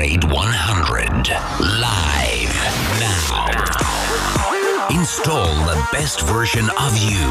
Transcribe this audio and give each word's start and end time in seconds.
Upgrade 0.00 0.32
100. 0.32 1.28
Live 1.60 2.54
now. 3.00 3.46
Install 4.88 5.54
the 5.66 5.76
best 5.92 6.22
version 6.22 6.64
of 6.86 6.96
you. 7.10 7.28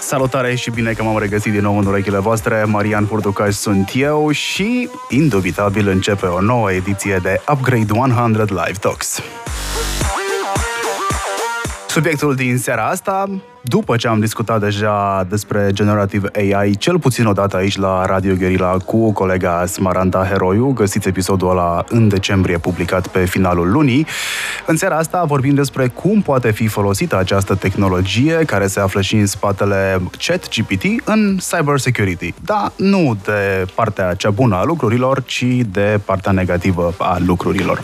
Salutare 0.00 0.54
și 0.54 0.70
bine 0.70 0.92
că 0.92 1.02
m-am 1.02 1.18
regăsit 1.18 1.52
din 1.52 1.60
nou 1.60 1.78
în 1.78 1.86
urechile 1.86 2.18
voastre. 2.18 2.64
Marian 2.64 3.06
Furducaș 3.06 3.54
sunt 3.54 3.90
eu 3.94 4.30
și, 4.30 4.88
indubitabil, 5.08 5.88
începe 5.88 6.26
o 6.26 6.40
nouă 6.40 6.72
ediție 6.72 7.18
de 7.22 7.40
Upgrade 7.52 7.92
100 7.92 8.44
Live 8.48 8.78
Talks. 8.80 9.20
Subiectul 11.88 12.34
din 12.34 12.58
seara 12.58 12.86
asta 12.86 13.28
după 13.62 13.96
ce 13.96 14.08
am 14.08 14.20
discutat 14.20 14.60
deja 14.60 15.26
despre 15.28 15.68
Generative 15.72 16.28
AI, 16.34 16.76
cel 16.76 16.98
puțin 16.98 17.26
o 17.26 17.32
dată 17.32 17.56
aici 17.56 17.76
la 17.76 18.06
Radio 18.06 18.34
Guerilla 18.34 18.76
cu 18.76 19.12
colega 19.12 19.66
Smaranda 19.66 20.24
Heroiu, 20.24 20.72
găsiți 20.72 21.08
episodul 21.08 21.50
ăla 21.50 21.84
în 21.88 22.08
decembrie 22.08 22.58
publicat 22.58 23.06
pe 23.06 23.24
finalul 23.24 23.70
lunii, 23.70 24.06
în 24.66 24.76
seara 24.76 24.96
asta 24.96 25.24
vorbim 25.24 25.54
despre 25.54 25.88
cum 25.88 26.22
poate 26.22 26.50
fi 26.50 26.66
folosită 26.66 27.18
această 27.18 27.54
tehnologie 27.54 28.34
care 28.46 28.66
se 28.66 28.80
află 28.80 29.00
și 29.00 29.14
în 29.14 29.26
spatele 29.26 30.00
ChatGPT 30.26 30.82
în 31.04 31.38
cybersecurity. 31.50 32.34
Da, 32.44 32.72
nu 32.76 33.16
de 33.24 33.66
partea 33.74 34.14
cea 34.14 34.30
bună 34.30 34.56
a 34.56 34.64
lucrurilor, 34.64 35.22
ci 35.22 35.44
de 35.70 36.00
partea 36.04 36.32
negativă 36.32 36.94
a 36.98 37.16
lucrurilor. 37.26 37.82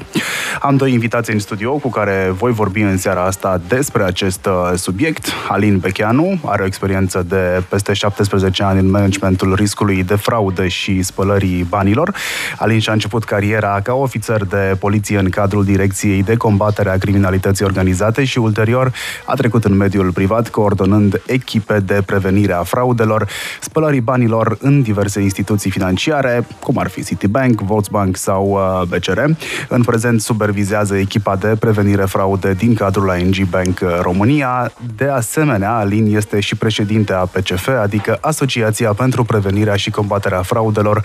Am 0.61 0.77
doi 0.77 0.93
invitații 0.93 1.33
în 1.33 1.39
studio 1.39 1.73
cu 1.73 1.91
care 1.91 2.33
voi 2.37 2.53
vorbi 2.53 2.81
în 2.81 2.97
seara 2.97 3.25
asta 3.25 3.61
despre 3.69 4.03
acest 4.03 4.47
uh, 4.47 4.73
subiect. 4.75 5.27
Alin 5.49 5.68
Alin 5.69 5.81
Becheanu 5.81 6.39
are 6.45 6.63
o 6.63 6.67
experiență 6.67 7.25
de 7.29 7.63
peste 7.69 7.93
17 7.93 8.63
ani 8.63 8.79
în 8.79 8.91
managementul 8.91 9.55
riscului 9.55 10.05
de 10.05 10.15
fraudă 10.15 10.67
și 10.67 11.03
spălării 11.03 11.67
banilor. 11.69 12.15
Alin 12.59 12.79
și-a 12.79 12.93
început 12.93 13.25
cariera 13.25 13.81
ca 13.83 13.93
ofițer 13.93 14.45
de 14.45 14.77
poliție 14.79 15.19
în 15.19 15.29
cadrul 15.29 15.65
Direcției 15.65 16.23
de 16.23 16.37
Combatere 16.37 16.91
a 16.91 16.99
Criminalității 16.99 17.65
Organizate 17.65 18.25
și 18.25 18.39
ulterior 18.39 18.93
a 19.25 19.35
trecut 19.35 19.65
în 19.65 19.77
mediul 19.77 20.13
privat 20.13 20.49
coordonând 20.49 21.21
echipe 21.27 21.81
de 21.81 22.03
prevenire 22.07 22.53
a 22.53 22.63
fraudelor, 22.63 23.29
spălării 23.61 24.01
banilor 24.01 24.57
în 24.61 24.83
diverse 24.83 25.21
instituții 25.21 25.71
financiare, 25.71 26.47
cum 26.61 26.79
ar 26.79 26.89
fi 26.89 27.05
Citibank, 27.05 27.61
Volksbank 27.61 28.17
sau 28.17 28.51
uh, 28.51 28.89
BCR. 28.89 29.21
În 29.69 29.83
prezent 29.83 30.21
supervizează 30.21 30.97
echipa 30.97 31.37
de 31.37 31.57
prevenire 31.61 32.05
fraude 32.05 32.53
din 32.53 32.75
cadrul 32.75 33.17
ING 33.19 33.49
Bank 33.49 33.81
România. 34.01 34.73
De 34.97 35.05
asemenea, 35.05 35.58
asemenea, 35.65 35.85
Alin 35.85 36.17
este 36.17 36.41
și 36.41 36.55
președinte 36.55 37.13
a 37.13 37.25
PCF, 37.25 37.69
adică 37.83 38.19
Asociația 38.21 38.93
pentru 38.93 39.25
Prevenirea 39.25 39.77
și 39.77 39.91
Combaterea 39.91 40.43
Fraudelor 40.43 41.05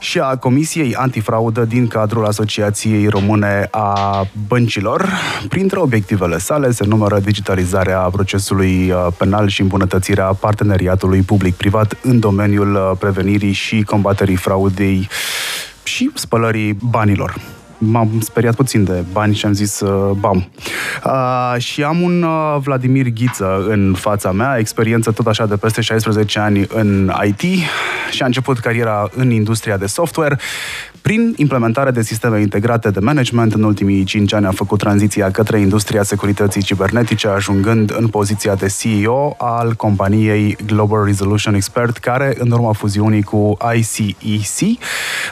și 0.00 0.18
a 0.18 0.36
Comisiei 0.36 0.94
Antifraudă 0.94 1.64
din 1.64 1.86
cadrul 1.86 2.26
Asociației 2.26 3.08
Române 3.08 3.68
a 3.70 4.26
Băncilor. 4.46 5.08
Printre 5.48 5.78
obiectivele 5.78 6.38
sale 6.38 6.70
se 6.70 6.84
numără 6.84 7.18
digitalizarea 7.18 7.98
procesului 7.98 8.90
uh, 8.90 9.06
penal 9.16 9.48
și 9.48 9.60
îmbunătățirea 9.60 10.24
parteneriatului 10.24 11.20
public-privat 11.20 11.96
în 12.02 12.20
domeniul 12.20 12.74
uh, 12.74 12.96
prevenirii 12.98 13.52
și 13.52 13.82
combaterii 13.82 14.36
fraudei 14.36 15.08
și 15.82 16.10
spălării 16.14 16.76
banilor 16.80 17.57
m-am 17.78 18.20
speriat 18.20 18.54
puțin 18.54 18.84
de 18.84 19.04
bani 19.12 19.34
și 19.34 19.46
am 19.46 19.52
zis 19.52 19.80
uh, 19.80 20.10
bam. 20.18 20.48
Uh, 21.04 21.54
și 21.58 21.82
am 21.82 22.00
un 22.00 22.22
uh, 22.22 22.56
Vladimir 22.62 23.08
Ghiță 23.08 23.64
în 23.68 23.94
fața 23.98 24.32
mea, 24.32 24.58
experiență 24.58 25.10
tot 25.10 25.26
așa 25.26 25.46
de 25.46 25.56
peste 25.56 25.80
16 25.80 26.38
ani 26.38 26.66
în 26.68 27.12
IT 27.24 27.40
și 28.10 28.22
a 28.22 28.26
început 28.26 28.58
cariera 28.58 29.10
în 29.14 29.30
industria 29.30 29.76
de 29.76 29.86
software. 29.86 30.38
Prin 31.02 31.34
implementarea 31.36 31.92
de 31.92 32.02
sisteme 32.02 32.40
integrate 32.40 32.90
de 32.90 33.00
management, 33.00 33.52
în 33.52 33.62
ultimii 33.62 34.04
5 34.04 34.32
ani 34.32 34.46
a 34.46 34.50
făcut 34.50 34.78
tranziția 34.78 35.30
către 35.30 35.60
industria 35.60 36.02
securității 36.02 36.62
cibernetice, 36.62 37.28
ajungând 37.28 37.94
în 37.98 38.08
poziția 38.08 38.54
de 38.54 38.66
CEO 38.80 39.34
al 39.38 39.72
companiei 39.74 40.56
Global 40.66 41.04
Resolution 41.04 41.54
Expert, 41.54 41.96
care, 41.96 42.34
în 42.38 42.50
urma 42.50 42.72
fuziunii 42.72 43.22
cu 43.22 43.56
ICEC 43.74 44.78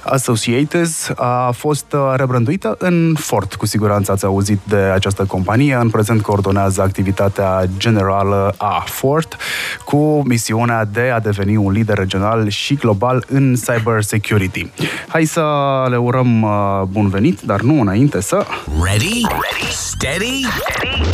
Associated, 0.04 0.88
a 1.16 1.50
fost 1.50 1.96
rebrânduită 2.36 2.76
în 2.78 3.14
Ford. 3.18 3.54
Cu 3.54 3.66
siguranță 3.66 4.12
ați 4.12 4.24
auzit 4.24 4.60
de 4.64 4.76
această 4.76 5.24
companie. 5.24 5.74
În 5.74 5.90
prezent 5.90 6.22
coordonează 6.22 6.82
activitatea 6.82 7.64
generală 7.76 8.54
a 8.56 8.84
Ford, 8.86 9.36
cu 9.84 10.22
misiunea 10.26 10.84
de 10.84 11.00
a 11.00 11.20
deveni 11.20 11.56
un 11.56 11.72
lider 11.72 11.96
regional 11.96 12.48
și 12.48 12.74
global 12.74 13.24
în 13.28 13.54
cyber 13.54 14.02
security. 14.02 14.70
Hai 15.08 15.24
să 15.24 15.42
le 15.88 15.96
urăm 15.96 16.42
uh, 16.42 16.82
bun 16.88 17.08
venit, 17.08 17.40
dar 17.40 17.60
nu 17.60 17.80
înainte 17.80 18.20
să... 18.20 18.46
Ready? 18.82 19.20
Ready? 19.22 19.72
Steady? 19.72 20.46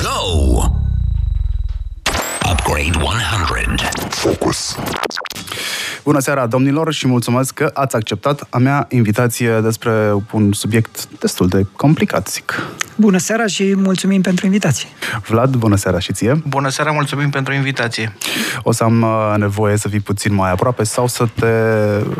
Go! 0.02 0.62
Upgrade 2.50 2.98
100. 2.98 3.88
Focus. 4.08 4.76
Bună 6.04 6.18
seara, 6.18 6.46
domnilor, 6.46 6.92
și 6.92 7.06
mulțumesc 7.06 7.54
că 7.54 7.70
ați 7.74 7.96
acceptat 7.96 8.46
a 8.50 8.58
mea 8.58 8.86
invitație 8.90 9.60
despre 9.62 10.14
un 10.32 10.52
subiect 10.52 11.08
destul 11.18 11.48
de 11.48 11.66
complicat, 11.76 12.28
zic. 12.28 12.62
Bună 12.96 13.18
seara 13.18 13.46
și 13.46 13.74
mulțumim 13.76 14.20
pentru 14.20 14.46
invitație. 14.46 14.88
Vlad, 15.28 15.54
bună 15.54 15.76
seara 15.76 15.98
și 15.98 16.12
ție. 16.12 16.42
Bună 16.48 16.68
seara, 16.68 16.90
mulțumim 16.90 17.30
pentru 17.30 17.52
invitație. 17.52 18.16
O 18.62 18.72
să 18.72 18.84
am 18.84 19.02
uh, 19.02 19.34
nevoie 19.36 19.76
să 19.76 19.88
fii 19.88 20.00
puțin 20.00 20.34
mai 20.34 20.50
aproape 20.50 20.82
sau 20.82 21.06
să 21.06 21.26
te, 21.34 21.46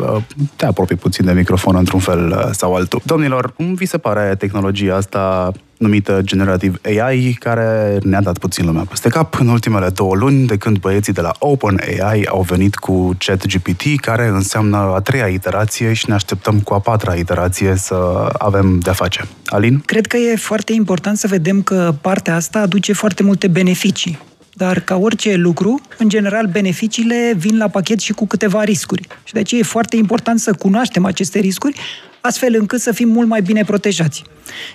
uh, 0.01 0.21
te 0.55 0.65
apropii 0.65 0.95
puțin 0.95 1.25
de 1.25 1.31
microfon 1.31 1.75
într-un 1.75 1.99
fel 1.99 2.29
uh, 2.29 2.51
sau 2.51 2.75
altul. 2.75 3.01
Domnilor, 3.03 3.53
cum 3.53 3.73
vi 3.73 3.85
se 3.85 3.97
pare 3.97 4.35
tehnologia 4.35 4.95
asta 4.95 5.51
numită 5.77 6.21
Generative 6.23 6.99
AI, 7.01 7.33
care 7.39 7.97
ne-a 8.03 8.21
dat 8.21 8.37
puțin 8.37 8.65
lumea 8.65 8.85
peste 8.89 9.09
cap 9.09 9.39
în 9.39 9.47
ultimele 9.47 9.89
două 9.89 10.15
luni, 10.15 10.47
de 10.47 10.57
când 10.57 10.77
băieții 10.77 11.13
de 11.13 11.21
la 11.21 11.31
OpenAI 11.39 12.25
au 12.29 12.41
venit 12.41 12.75
cu 12.75 13.15
ChatGPT, 13.25 13.99
care 14.01 14.27
înseamnă 14.27 14.77
a 14.77 14.99
treia 14.99 15.27
iterație 15.27 15.93
și 15.93 16.05
ne 16.07 16.13
așteptăm 16.13 16.59
cu 16.59 16.73
a 16.73 16.79
patra 16.79 17.13
iterație 17.13 17.75
să 17.75 18.29
avem 18.37 18.79
de-a 18.79 18.93
face. 18.93 19.27
Alin? 19.45 19.79
Cred 19.85 20.05
că 20.07 20.17
e 20.17 20.35
foarte 20.35 20.73
important 20.73 21.17
să 21.17 21.27
vedem 21.27 21.61
că 21.61 21.95
partea 22.01 22.35
asta 22.35 22.59
aduce 22.59 22.93
foarte 22.93 23.23
multe 23.23 23.47
beneficii. 23.47 24.19
Dar 24.53 24.79
ca 24.79 24.95
orice 24.95 25.35
lucru, 25.35 25.81
în 25.97 26.09
general, 26.09 26.45
beneficiile 26.45 27.33
vin 27.37 27.57
la 27.57 27.67
pachet 27.67 27.99
și 27.99 28.13
cu 28.13 28.27
câteva 28.27 28.63
riscuri. 28.63 29.07
Și 29.23 29.33
de 29.33 29.39
aceea 29.39 29.61
e 29.61 29.63
foarte 29.63 29.95
important 29.95 30.39
să 30.39 30.53
cunoaștem 30.53 31.05
aceste 31.05 31.39
riscuri, 31.39 31.79
astfel 32.21 32.55
încât 32.59 32.81
să 32.81 32.91
fim 32.91 33.09
mult 33.09 33.27
mai 33.27 33.41
bine 33.41 33.63
protejați. 33.63 34.23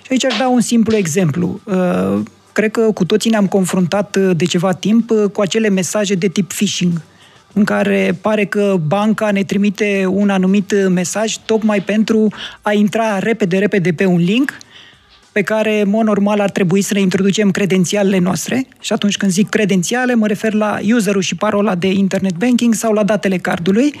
Și 0.01 0.07
aici 0.09 0.25
aș 0.25 0.37
da 0.37 0.47
un 0.47 0.61
simplu 0.61 0.95
exemplu. 0.95 1.59
Uh, 1.63 2.19
cred 2.51 2.71
că 2.71 2.81
cu 2.81 3.05
toții 3.05 3.29
ne-am 3.29 3.47
confruntat 3.47 4.15
uh, 4.15 4.31
de 4.35 4.45
ceva 4.45 4.73
timp 4.73 5.09
uh, 5.09 5.29
cu 5.33 5.41
acele 5.41 5.69
mesaje 5.69 6.15
de 6.15 6.27
tip 6.27 6.53
phishing, 6.53 7.01
în 7.53 7.63
care 7.63 8.17
pare 8.21 8.45
că 8.45 8.75
banca 8.87 9.31
ne 9.31 9.43
trimite 9.43 10.05
un 10.09 10.29
anumit 10.29 10.89
mesaj 10.89 11.35
tocmai 11.45 11.81
pentru 11.81 12.27
a 12.61 12.73
intra 12.73 13.19
repede, 13.19 13.57
repede 13.57 13.93
pe 13.93 14.05
un 14.05 14.17
link 14.17 14.57
pe 15.31 15.41
care, 15.41 15.81
în 15.81 15.89
mod 15.89 16.05
normal, 16.05 16.39
ar 16.39 16.49
trebui 16.49 16.81
să 16.81 16.93
ne 16.93 16.99
introducem 16.99 17.51
credențialele 17.51 18.17
noastre. 18.17 18.67
Și 18.79 18.93
atunci 18.93 19.17
când 19.17 19.31
zic 19.31 19.49
credențiale, 19.49 20.15
mă 20.15 20.27
refer 20.27 20.53
la 20.53 20.79
userul 20.93 21.21
și 21.21 21.35
parola 21.35 21.75
de 21.75 21.87
internet 21.87 22.35
banking 22.35 22.73
sau 22.73 22.93
la 22.93 23.03
datele 23.03 23.37
cardului. 23.37 23.93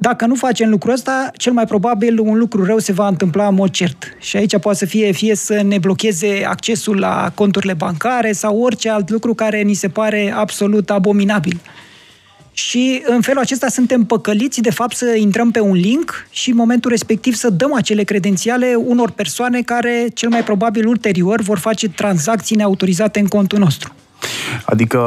Dacă 0.00 0.26
nu 0.26 0.34
facem 0.34 0.70
lucrul 0.70 0.92
ăsta, 0.92 1.30
cel 1.36 1.52
mai 1.52 1.64
probabil 1.64 2.18
un 2.18 2.38
lucru 2.38 2.64
rău 2.64 2.78
se 2.78 2.92
va 2.92 3.08
întâmpla 3.08 3.46
în 3.46 3.54
mod 3.54 3.70
cert. 3.70 4.16
Și 4.20 4.36
aici 4.36 4.58
poate 4.58 4.78
să 4.78 4.86
fie 4.86 5.12
fie 5.12 5.34
să 5.34 5.62
ne 5.62 5.78
blocheze 5.78 6.44
accesul 6.46 6.98
la 6.98 7.32
conturile 7.34 7.74
bancare 7.74 8.32
sau 8.32 8.60
orice 8.60 8.90
alt 8.90 9.10
lucru 9.10 9.34
care 9.34 9.62
ni 9.62 9.74
se 9.74 9.88
pare 9.88 10.32
absolut 10.36 10.90
abominabil. 10.90 11.60
Și 12.58 13.02
în 13.04 13.20
felul 13.20 13.40
acesta 13.40 13.68
suntem 13.68 14.04
păcăliți 14.04 14.60
de 14.60 14.70
fapt 14.70 14.96
să 14.96 15.14
intrăm 15.16 15.50
pe 15.50 15.60
un 15.60 15.74
link 15.74 16.26
și 16.30 16.50
în 16.50 16.56
momentul 16.56 16.90
respectiv 16.90 17.34
să 17.34 17.50
dăm 17.50 17.74
acele 17.74 18.02
credențiale 18.02 18.74
unor 18.74 19.10
persoane 19.10 19.62
care 19.62 20.08
cel 20.14 20.28
mai 20.28 20.44
probabil 20.44 20.86
ulterior 20.86 21.40
vor 21.40 21.58
face 21.58 21.88
tranzacții 21.88 22.56
neautorizate 22.56 23.18
în 23.18 23.26
contul 23.26 23.58
nostru. 23.58 23.92
Adică, 24.64 25.00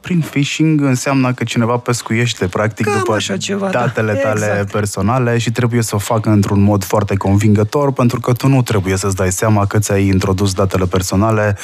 prin 0.00 0.20
phishing 0.30 0.80
înseamnă 0.80 1.32
că 1.32 1.44
cineva 1.44 1.76
pescuiește, 1.76 2.46
practic, 2.46 2.86
Cam 2.86 2.98
după 2.98 3.12
așa 3.12 3.36
ceva, 3.36 3.68
datele 3.68 4.12
da. 4.12 4.18
tale 4.18 4.46
Exact. 4.46 4.70
personale 4.70 5.38
și 5.38 5.50
trebuie 5.50 5.82
să 5.82 5.94
o 5.94 5.98
facă 5.98 6.30
într-un 6.30 6.62
mod 6.62 6.84
foarte 6.84 7.16
convingător, 7.16 7.92
pentru 7.92 8.20
că 8.20 8.32
tu 8.32 8.48
nu 8.48 8.62
trebuie 8.62 8.96
să-ți 8.96 9.16
dai 9.16 9.32
seama 9.32 9.66
că 9.66 9.78
ți-ai 9.78 10.06
introdus 10.06 10.52
datele 10.52 10.84
personale 10.84 11.56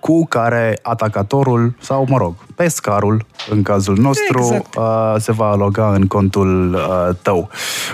cu 0.00 0.26
care 0.26 0.78
atacatorul, 0.82 1.74
sau, 1.80 2.06
mă 2.08 2.16
rog, 2.16 2.34
pescarul, 2.54 3.26
în 3.50 3.62
cazul 3.62 3.96
nostru, 3.98 4.38
Exact. 4.38 4.76
uh, 4.76 5.14
se 5.18 5.32
va 5.32 5.46
aloga 5.46 5.92
în 5.92 6.06
contul 6.06 6.74
uh, 6.74 7.14
tău. 7.22 7.48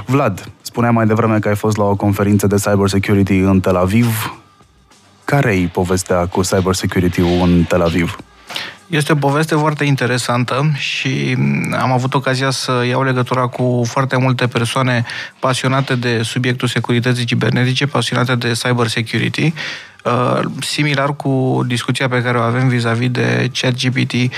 Vlad, 0.07 0.51
spuneai 0.61 0.93
mai 0.93 1.07
devreme 1.07 1.39
că 1.39 1.49
ai 1.49 1.57
fost 1.57 1.77
la 1.77 1.85
o 1.85 1.97
conferință 1.97 2.47
de 2.47 2.57
cybersecurity 2.57 3.39
în 3.39 3.61
Tel 3.61 3.77
Aviv. 3.77 4.39
Care-i 5.25 5.67
povestea 5.67 6.27
cu 6.27 6.41
cybersecurity 6.41 7.21
în 7.21 7.65
Tel 7.69 7.83
Aviv? 7.83 8.17
Este 8.87 9.13
o 9.13 9.17
poveste 9.17 9.55
foarte 9.55 9.85
interesantă 9.85 10.71
și 10.75 11.37
am 11.79 11.93
avut 11.93 12.15
ocazia 12.15 12.51
să 12.51 12.85
iau 12.89 13.03
legătura 13.03 13.47
cu 13.47 13.83
foarte 13.87 14.17
multe 14.17 14.47
persoane 14.47 15.05
pasionate 15.39 15.95
de 15.95 16.23
subiectul 16.23 16.69
securității 16.69 17.25
cibernetice, 17.25 17.87
pasionate 17.87 18.35
de 18.35 18.53
cyber 18.53 18.87
security. 18.87 19.45
Uh, 19.45 19.53
similar 20.61 21.17
cu 21.17 21.63
discuția 21.67 22.09
pe 22.09 22.23
care 22.23 22.39
o 22.39 22.41
avem 22.41 22.69
vis-a-vis 22.69 23.11
de 23.11 23.51
ChatGPT, 23.61 24.13
uh, 24.13 24.29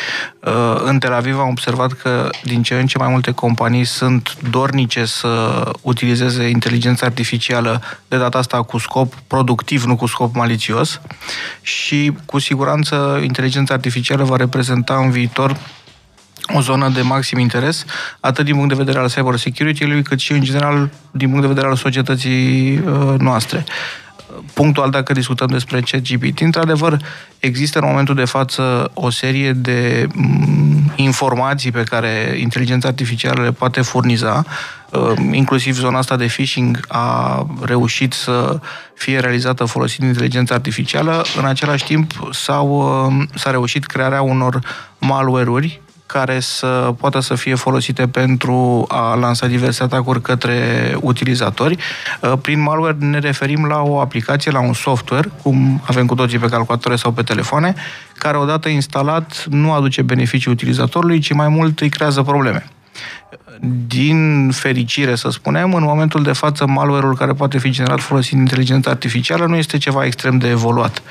în 0.85 0.99
Tel 0.99 1.13
Aviv 1.13 1.39
am 1.39 1.49
observat 1.49 1.93
că 1.93 2.29
din 2.43 2.63
ce 2.63 2.75
în 2.75 2.87
ce 2.87 2.99
mai 2.99 3.09
multe 3.09 3.31
companii 3.31 3.85
sunt 3.85 4.37
dornice 4.51 5.05
să 5.05 5.63
utilizeze 5.81 6.49
inteligența 6.49 7.07
artificială 7.07 7.83
de 8.09 8.17
data 8.17 8.39
asta 8.39 8.63
cu 8.63 8.79
scop 8.79 9.15
productiv, 9.27 9.85
nu 9.85 9.97
cu 9.97 10.07
scop 10.07 10.35
malițios. 10.35 11.01
Și 11.63 12.13
cu 12.27 12.39
siguranță 12.39 13.21
inteligența 13.23 13.75
artificială 13.75 14.25
va 14.25 14.37
reprezenta 14.37 14.97
în 14.97 15.11
viitor 15.11 15.57
o 16.55 16.61
zonă 16.61 16.89
de 16.89 17.01
maxim 17.01 17.39
interes, 17.39 17.85
atât 18.21 18.45
din 18.45 18.55
punct 18.55 18.69
de 18.69 18.75
vedere 18.75 18.99
al 18.99 19.09
cyber 19.09 19.37
security-ului, 19.37 20.03
cât 20.03 20.19
și 20.19 20.33
în 20.33 20.41
general 20.41 20.91
din 21.11 21.29
punct 21.29 21.43
de 21.43 21.49
vedere 21.49 21.67
al 21.67 21.77
societății 21.77 22.79
uh, 22.79 23.15
noastre 24.39 24.63
punctual 24.63 24.91
dacă 24.91 25.13
discutăm 25.13 25.47
despre 25.47 25.81
ChatGPT, 25.81 26.41
într-adevăr 26.41 26.97
există 27.39 27.79
în 27.79 27.85
momentul 27.87 28.15
de 28.15 28.25
față 28.25 28.91
o 28.95 29.11
serie 29.11 29.53
de 29.53 30.07
mm, 30.15 30.93
informații 30.97 31.71
pe 31.71 31.83
care 31.83 32.37
inteligența 32.41 32.89
artificială 32.89 33.43
le 33.43 33.53
poate 33.53 33.81
furniza, 33.81 34.45
uh, 34.91 35.13
inclusiv 35.33 35.75
zona 35.75 35.99
asta 35.99 36.17
de 36.17 36.27
phishing 36.27 36.81
a 36.89 37.47
reușit 37.63 38.13
să 38.13 38.61
fie 38.95 39.19
realizată 39.19 39.65
folosind 39.65 40.09
inteligența 40.09 40.55
artificială. 40.55 41.25
În 41.37 41.45
același 41.45 41.85
timp 41.85 42.13
s-au, 42.31 42.69
uh, 43.07 43.25
s-a 43.35 43.51
reușit 43.51 43.87
crearea 43.87 44.23
unor 44.23 44.59
malware-uri 44.99 45.81
care 46.09 46.41
să 46.41 46.95
poată 46.99 47.21
să 47.21 47.35
fie 47.35 47.55
folosite 47.55 48.07
pentru 48.07 48.85
a 48.89 49.15
lansa 49.15 49.47
diverse 49.47 49.83
atacuri 49.83 50.23
către 50.23 50.57
utilizatori. 51.01 51.77
Uh, 52.21 52.33
prin 52.43 52.61
malware 52.61 52.97
ne 52.99 53.19
referim 53.19 53.65
la 53.65 53.83
o 53.83 54.01
aplicație, 54.01 54.51
la 54.51 54.61
un 54.61 54.73
software, 54.73 55.31
cum 55.43 55.83
avem 55.87 56.07
cu 56.07 56.15
toții 56.15 56.39
pe 56.39 56.49
calculatoare 56.49 56.97
sau 56.97 57.13
pe 57.13 57.23
telefoane, 57.23 57.75
care 58.15 58.37
odată 58.37 58.69
instalat 58.69 59.45
nu 59.51 59.73
aduce 59.73 60.03
beneficii 60.03 60.51
utilizatorului, 60.51 61.19
ci 61.19 61.33
mai 61.33 61.49
mult 61.49 61.81
îi 61.81 61.89
creează 61.89 62.23
probleme 62.23 62.67
din 63.87 64.51
fericire, 64.51 65.15
să 65.15 65.31
spunem, 65.31 65.75
în 65.75 65.83
momentul 65.83 66.23
de 66.23 66.33
față, 66.33 66.67
malware-ul 66.67 67.17
care 67.17 67.33
poate 67.33 67.59
fi 67.59 67.71
generat 67.71 68.01
folosind 68.01 68.41
inteligența 68.41 68.91
artificială 68.91 69.47
nu 69.47 69.57
este 69.57 69.79
ceva 69.79 70.05
extrem 70.05 70.39
de 70.39 70.49
evoluat. 70.49 71.03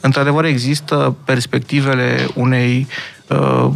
Într-adevăr, 0.00 0.44
există 0.44 1.16
perspectivele 1.24 2.26
unei 2.34 2.86
uh, 3.26 3.70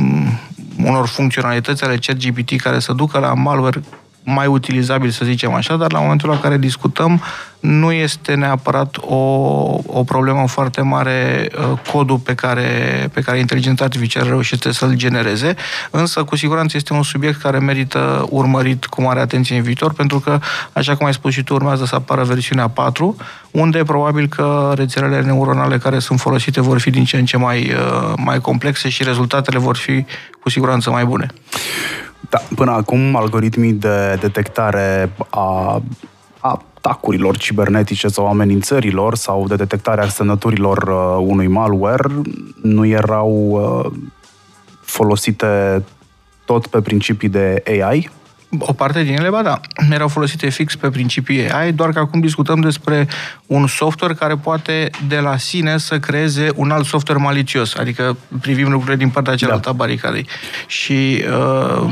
unor 0.85 1.07
funcționalități 1.07 1.85
ale 1.85 1.97
ChatGPT 1.97 2.61
care 2.61 2.79
să 2.79 2.93
ducă 2.93 3.19
la 3.19 3.35
malware 3.35 3.83
mai 4.25 4.47
utilizabil, 4.47 5.11
să 5.11 5.25
zicem 5.25 5.53
așa, 5.53 5.77
dar 5.77 5.93
la 5.93 6.01
momentul 6.01 6.29
la 6.29 6.41
care 6.41 6.59
discutăm 6.59 7.23
nu 7.61 7.93
este 7.93 8.35
neapărat 8.35 8.97
o, 9.01 9.15
o 9.87 10.05
problemă 10.07 10.47
foarte 10.49 10.81
mare 10.81 11.49
uh, 11.59 11.79
codul 11.93 12.19
pe 12.19 12.35
care, 12.35 12.71
pe 13.13 13.21
care 13.21 13.39
inteligența 13.39 13.85
artificială 13.85 14.29
reușește 14.29 14.73
să-l 14.73 14.95
genereze, 14.95 15.55
însă 15.91 16.25
cu 16.25 16.37
siguranță 16.37 16.77
este 16.77 16.93
un 16.93 17.03
subiect 17.03 17.41
care 17.41 17.59
merită 17.59 18.27
urmărit 18.31 18.87
cu 18.87 19.03
mare 19.03 19.21
atenție 19.21 19.57
în 19.57 19.63
viitor, 19.63 19.93
pentru 19.93 20.19
că, 20.19 20.39
așa 20.73 20.97
cum 20.97 21.07
ai 21.07 21.13
spus 21.13 21.33
și 21.33 21.43
tu, 21.43 21.55
urmează 21.55 21.85
să 21.85 21.95
apară 21.95 22.25
versiunea 22.25 22.69
4, 22.69 23.17
unde 23.51 23.83
probabil 23.83 24.29
că 24.29 24.73
rețelele 24.77 25.21
neuronale 25.21 25.79
care 25.79 25.99
sunt 25.99 26.21
folosite 26.21 26.61
vor 26.61 26.81
fi 26.81 26.91
din 26.91 27.05
ce 27.05 27.17
în 27.17 27.25
ce 27.25 27.37
mai, 27.37 27.73
uh, 27.73 28.13
mai 28.17 28.41
complexe 28.41 28.89
și 28.89 29.03
rezultatele 29.03 29.59
vor 29.59 29.77
fi 29.77 30.05
cu 30.41 30.49
siguranță 30.49 30.91
mai 30.91 31.05
bune. 31.05 31.27
Da, 32.31 32.43
până 32.55 32.71
acum, 32.71 33.17
algoritmii 33.17 33.73
de 33.73 34.19
detectare 34.21 35.13
a 35.31 35.83
atacurilor 36.87 37.37
cibernetice 37.37 38.09
sau 38.09 38.27
amenințărilor 38.27 39.15
sau 39.15 39.47
de 39.49 39.55
detectarea 39.55 40.09
semnăturilor 40.09 40.83
uh, 40.83 41.27
unui 41.29 41.47
malware 41.47 42.15
nu 42.63 42.87
erau 42.87 43.31
uh, 43.51 43.93
folosite 44.81 45.85
tot 46.45 46.67
pe 46.67 46.81
principii 46.81 47.29
de 47.29 47.63
AI? 47.67 48.11
O 48.59 48.73
parte 48.73 49.03
din 49.03 49.17
ele, 49.17 49.31
ba 49.31 49.43
da, 49.43 49.61
erau 49.91 50.09
folosite 50.09 50.49
fix 50.49 50.77
pe 50.77 50.91
principii 50.91 51.51
AI, 51.51 51.73
doar 51.73 51.91
că 51.93 51.99
acum 51.99 52.21
discutăm 52.21 52.61
despre 52.61 53.09
un 53.47 53.67
software 53.67 54.15
care 54.15 54.37
poate 54.37 54.91
de 55.09 55.19
la 55.19 55.37
sine 55.37 55.79
să 55.79 55.99
creeze 55.99 56.51
un 56.55 56.71
alt 56.71 56.85
software 56.85 57.23
malicios, 57.23 57.75
adică 57.75 58.17
privim 58.41 58.71
lucrurile 58.71 58.97
din 58.97 59.09
partea 59.09 59.35
cealaltă 59.35 59.65
da. 59.65 59.71
a 59.71 59.73
baricadei. 59.73 60.27
Și 60.67 61.25
uh, 61.29 61.91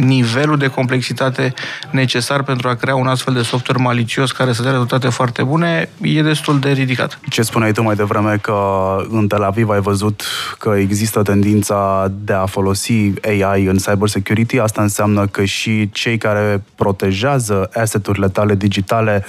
nivelul 0.00 0.56
de 0.56 0.66
complexitate 0.66 1.54
necesar 1.90 2.42
pentru 2.42 2.68
a 2.68 2.74
crea 2.74 2.94
un 2.94 3.06
astfel 3.06 3.34
de 3.34 3.42
software 3.42 3.82
malicios 3.82 4.32
care 4.32 4.52
să 4.52 4.62
dea 4.62 4.70
rezultate 4.70 5.08
foarte 5.08 5.42
bune 5.42 5.88
e 6.00 6.22
destul 6.22 6.58
de 6.58 6.70
ridicat. 6.70 7.20
Ce 7.28 7.42
spuneai 7.42 7.72
tu 7.72 7.82
mai 7.82 7.94
devreme 7.94 8.36
că 8.36 8.56
în 9.08 9.26
Tel 9.26 9.42
Aviv 9.42 9.68
ai 9.68 9.80
văzut 9.80 10.22
că 10.58 10.74
există 10.78 11.22
tendința 11.22 12.12
de 12.24 12.32
a 12.32 12.46
folosi 12.46 13.12
AI 13.22 13.64
în 13.64 13.76
cybersecurity, 13.76 14.58
asta 14.58 14.82
înseamnă 14.82 15.26
că 15.26 15.44
și 15.44 15.90
cei 15.90 16.18
care 16.18 16.62
protejează 16.74 17.70
asset-urile 17.72 18.28
tale 18.28 18.54
digitale 18.54 19.24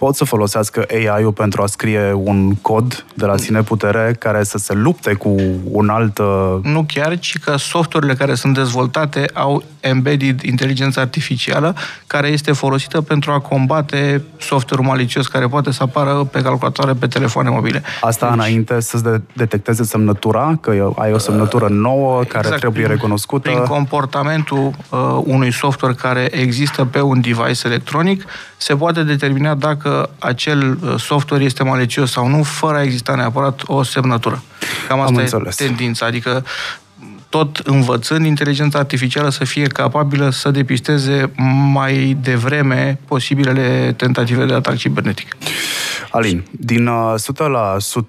pot 0.00 0.14
să 0.16 0.24
folosească 0.24 0.86
AI-ul 0.90 1.32
pentru 1.32 1.62
a 1.62 1.66
scrie 1.66 2.12
un 2.12 2.54
cod 2.54 3.04
de 3.14 3.26
la 3.26 3.36
sine 3.36 3.62
putere 3.62 4.16
care 4.18 4.42
să 4.42 4.58
se 4.58 4.72
lupte 4.74 5.12
cu 5.12 5.36
un 5.64 5.88
alt... 5.88 6.18
Uh, 6.18 6.56
nu 6.62 6.84
chiar, 6.88 7.18
ci 7.18 7.38
că 7.38 7.56
softurile 7.56 8.14
care 8.14 8.34
sunt 8.34 8.54
dezvoltate 8.54 9.24
au 9.32 9.62
embedded 9.80 10.40
inteligența 10.42 11.00
artificială 11.00 11.74
care 12.06 12.28
este 12.28 12.52
folosită 12.52 13.00
pentru 13.00 13.30
a 13.30 13.38
combate 13.40 14.22
software 14.38 14.86
malicios 14.86 15.26
care 15.26 15.46
poate 15.46 15.70
să 15.72 15.82
apară 15.82 16.28
pe 16.32 16.42
calculatoare, 16.42 16.92
pe 16.92 17.06
telefoane 17.06 17.48
mobile. 17.50 17.82
Asta 18.00 18.26
deci, 18.26 18.34
înainte 18.34 18.80
să 18.80 18.98
de- 18.98 19.20
detecteze 19.32 19.84
semnătura, 19.84 20.58
că 20.60 20.92
ai 20.96 21.12
o 21.12 21.18
semnătură 21.18 21.68
nouă 21.68 22.22
care 22.22 22.38
exact, 22.38 22.60
trebuie 22.60 22.82
prin, 22.84 22.94
recunoscută. 22.94 23.50
Prin 23.50 23.64
comportamentul 23.64 24.70
uh, 24.88 24.98
unui 25.24 25.52
software 25.52 25.94
care 25.94 26.28
există 26.30 26.84
pe 26.84 27.00
un 27.00 27.20
device 27.20 27.66
electronic, 27.66 28.24
se 28.56 28.76
poate 28.76 29.02
determina 29.02 29.54
dacă 29.54 30.10
acel 30.18 30.78
uh, 30.82 30.94
software 30.98 31.44
este 31.44 31.62
malicios 31.62 32.10
sau 32.10 32.28
nu, 32.28 32.42
fără 32.42 32.76
a 32.76 32.82
exista 32.82 33.14
neapărat 33.14 33.60
o 33.66 33.82
semnătură. 33.82 34.42
Cam 34.88 35.00
asta 35.00 35.12
Am 35.12 35.18
e 35.18 35.22
înțeles. 35.22 35.56
tendința. 35.56 36.06
Adică 36.06 36.44
tot 37.30 37.56
învățând 37.56 38.26
inteligența 38.26 38.78
artificială 38.78 39.28
să 39.28 39.44
fie 39.44 39.66
capabilă 39.66 40.30
să 40.30 40.50
depisteze 40.50 41.32
mai 41.72 42.16
devreme 42.22 42.98
posibilele 43.06 43.94
tentative 43.96 44.44
de 44.44 44.52
atac 44.52 44.76
cibernetic. 44.76 45.36
Alin, 46.10 46.44
din 46.50 46.88
100% 46.88 46.88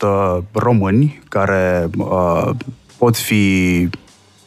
uh, 0.01 0.37
români 0.51 1.21
care 1.29 1.89
uh, 1.97 2.49
pot 2.97 3.17
fi 3.17 3.87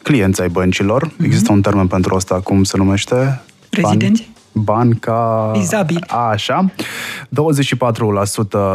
clienți 0.02 0.40
ai 0.40 0.48
băncilor, 0.48 1.08
mm-hmm. 1.08 1.24
există 1.24 1.52
un 1.52 1.62
termen 1.62 1.86
pentru 1.86 2.14
asta, 2.14 2.40
cum 2.40 2.64
se 2.64 2.76
numește? 2.76 3.40
Rezidenți? 3.70 4.28
Banca... 4.54 5.50
Vizabil. 5.52 6.04
A, 6.06 6.28
așa. 6.28 6.70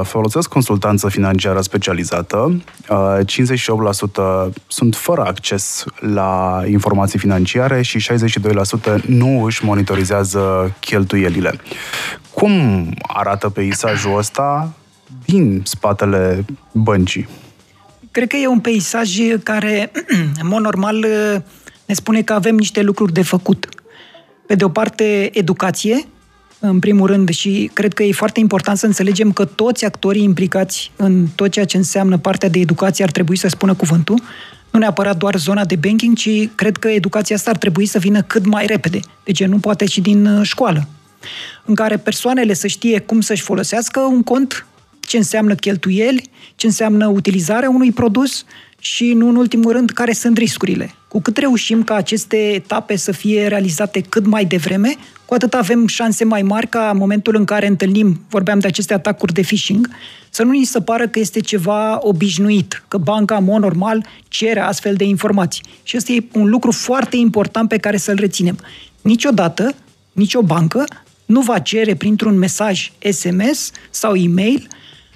24% 0.01 0.03
folosesc 0.03 0.49
consultanță 0.49 1.09
financiară 1.09 1.61
specializată, 1.61 2.61
58% 4.47 4.51
sunt 4.67 4.95
fără 4.95 5.21
acces 5.25 5.83
la 5.99 6.61
informații 6.67 7.19
financiare 7.19 7.81
și 7.81 8.07
62% 8.99 9.01
nu 9.05 9.43
își 9.43 9.65
monitorizează 9.65 10.75
cheltuielile. 10.79 11.59
Cum 12.33 12.85
arată 13.01 13.49
peisajul 13.49 14.17
ăsta 14.17 14.73
din 15.25 15.61
spatele 15.65 16.45
băncii? 16.71 17.27
Cred 18.11 18.27
că 18.27 18.35
e 18.35 18.47
un 18.47 18.59
peisaj 18.59 19.17
care, 19.43 19.91
în 20.41 20.47
mod 20.47 20.61
normal, 20.61 21.05
ne 21.85 21.93
spune 21.93 22.21
că 22.21 22.33
avem 22.33 22.55
niște 22.55 22.81
lucruri 22.81 23.13
de 23.13 23.23
făcut 23.23 23.67
pe 24.49 24.55
de 24.55 24.63
o 24.63 24.69
parte, 24.69 25.29
educație, 25.33 26.07
în 26.59 26.79
primul 26.79 27.07
rând, 27.07 27.29
și 27.29 27.69
cred 27.73 27.93
că 27.93 28.03
e 28.03 28.11
foarte 28.11 28.39
important 28.39 28.77
să 28.77 28.85
înțelegem 28.85 29.31
că 29.31 29.45
toți 29.45 29.85
actorii 29.85 30.23
implicați 30.23 30.91
în 30.95 31.27
tot 31.35 31.51
ceea 31.51 31.65
ce 31.65 31.77
înseamnă 31.77 32.17
partea 32.17 32.49
de 32.49 32.59
educație 32.59 33.03
ar 33.03 33.11
trebui 33.11 33.37
să 33.37 33.47
spună 33.47 33.73
cuvântul, 33.73 34.21
nu 34.71 34.79
neapărat 34.79 35.17
doar 35.17 35.35
zona 35.35 35.65
de 35.65 35.75
banking, 35.75 36.15
ci 36.15 36.29
cred 36.55 36.77
că 36.77 36.87
educația 36.87 37.35
asta 37.35 37.49
ar 37.49 37.57
trebui 37.57 37.85
să 37.85 37.99
vină 37.99 38.21
cât 38.21 38.45
mai 38.45 38.65
repede. 38.65 38.99
Deci 39.23 39.43
nu 39.43 39.57
poate 39.57 39.85
și 39.85 40.01
din 40.01 40.25
uh, 40.25 40.45
școală, 40.45 40.87
în 41.65 41.75
care 41.75 41.97
persoanele 41.97 42.53
să 42.53 42.67
știe 42.67 42.99
cum 42.99 43.21
să-și 43.21 43.41
folosească 43.41 43.99
un 43.99 44.23
cont, 44.23 44.65
ce 44.99 45.17
înseamnă 45.17 45.55
cheltuieli, 45.55 46.29
ce 46.55 46.65
înseamnă 46.65 47.07
utilizarea 47.07 47.69
unui 47.69 47.91
produs, 47.91 48.45
și, 48.79 49.13
nu 49.13 49.27
în 49.27 49.35
ultimul 49.35 49.71
rând, 49.71 49.89
care 49.89 50.13
sunt 50.13 50.37
riscurile. 50.37 50.93
Cu 51.07 51.21
cât 51.21 51.37
reușim 51.37 51.83
ca 51.83 51.95
aceste 51.95 52.37
etape 52.37 52.95
să 52.95 53.11
fie 53.11 53.47
realizate 53.47 54.01
cât 54.01 54.25
mai 54.25 54.45
devreme, 54.45 54.95
cu 55.25 55.33
atât 55.33 55.53
avem 55.53 55.87
șanse 55.87 56.23
mai 56.23 56.41
mari 56.41 56.67
ca 56.67 56.89
în 56.89 56.97
momentul 56.97 57.35
în 57.35 57.45
care 57.45 57.67
întâlnim, 57.67 58.21
vorbeam 58.29 58.59
de 58.59 58.67
aceste 58.67 58.93
atacuri 58.93 59.33
de 59.33 59.41
phishing, 59.41 59.89
să 60.29 60.43
nu 60.43 60.51
ni 60.51 60.63
se 60.63 60.81
pară 60.81 61.07
că 61.07 61.19
este 61.19 61.39
ceva 61.39 61.99
obișnuit, 62.01 62.83
că 62.87 62.97
banca, 62.97 63.35
în 63.35 63.43
mod 63.43 63.61
normal, 63.61 64.05
cere 64.27 64.59
astfel 64.59 64.95
de 64.95 65.03
informații. 65.03 65.63
Și 65.83 65.97
ăsta 65.97 66.11
e 66.11 66.23
un 66.33 66.49
lucru 66.49 66.71
foarte 66.71 67.17
important 67.17 67.69
pe 67.69 67.77
care 67.77 67.97
să-l 67.97 68.15
reținem. 68.19 68.57
Niciodată, 69.01 69.75
nicio 70.11 70.41
bancă 70.41 70.83
nu 71.25 71.41
va 71.41 71.59
cere 71.59 71.95
printr-un 71.95 72.37
mesaj 72.37 72.91
SMS 73.11 73.71
sau 73.89 74.15
e-mail 74.15 74.67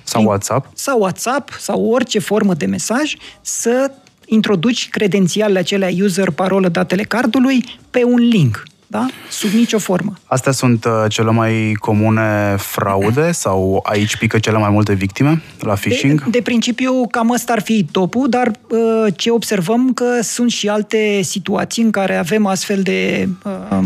sau 0.03 0.19
prin, 0.21 0.31
WhatsApp 0.31 0.71
sau 0.73 0.99
WhatsApp 0.99 1.49
sau 1.59 1.85
orice 1.85 2.19
formă 2.19 2.53
de 2.53 2.65
mesaj 2.65 3.13
să 3.41 3.91
introduci 4.25 4.89
credențialele 4.89 5.59
acelea 5.59 5.89
user, 6.01 6.29
parolă, 6.29 6.67
datele 6.69 7.03
cardului 7.03 7.65
pe 7.89 8.03
un 8.03 8.19
link. 8.19 8.63
Da? 8.87 9.05
Sub 9.29 9.49
nicio 9.49 9.79
formă. 9.79 10.13
Astea 10.25 10.51
sunt 10.51 10.85
uh, 10.85 10.91
cele 11.09 11.31
mai 11.31 11.75
comune 11.79 12.55
fraude 12.57 13.31
sau 13.31 13.79
aici 13.83 14.17
pică 14.17 14.39
cele 14.39 14.57
mai 14.57 14.69
multe 14.69 14.93
victime 14.93 15.41
la 15.59 15.73
phishing? 15.73 16.23
De, 16.23 16.29
de 16.29 16.41
principiu, 16.41 17.07
cam 17.07 17.29
ăsta 17.29 17.53
ar 17.53 17.61
fi 17.61 17.85
topul, 17.91 18.29
dar 18.29 18.47
uh, 18.47 19.13
ce 19.15 19.31
observăm 19.31 19.93
că 19.93 20.21
sunt 20.21 20.51
și 20.51 20.69
alte 20.69 21.21
situații 21.21 21.83
în 21.83 21.91
care 21.91 22.15
avem 22.15 22.45
astfel 22.45 22.81
de 22.81 23.29
uh, 23.43 23.79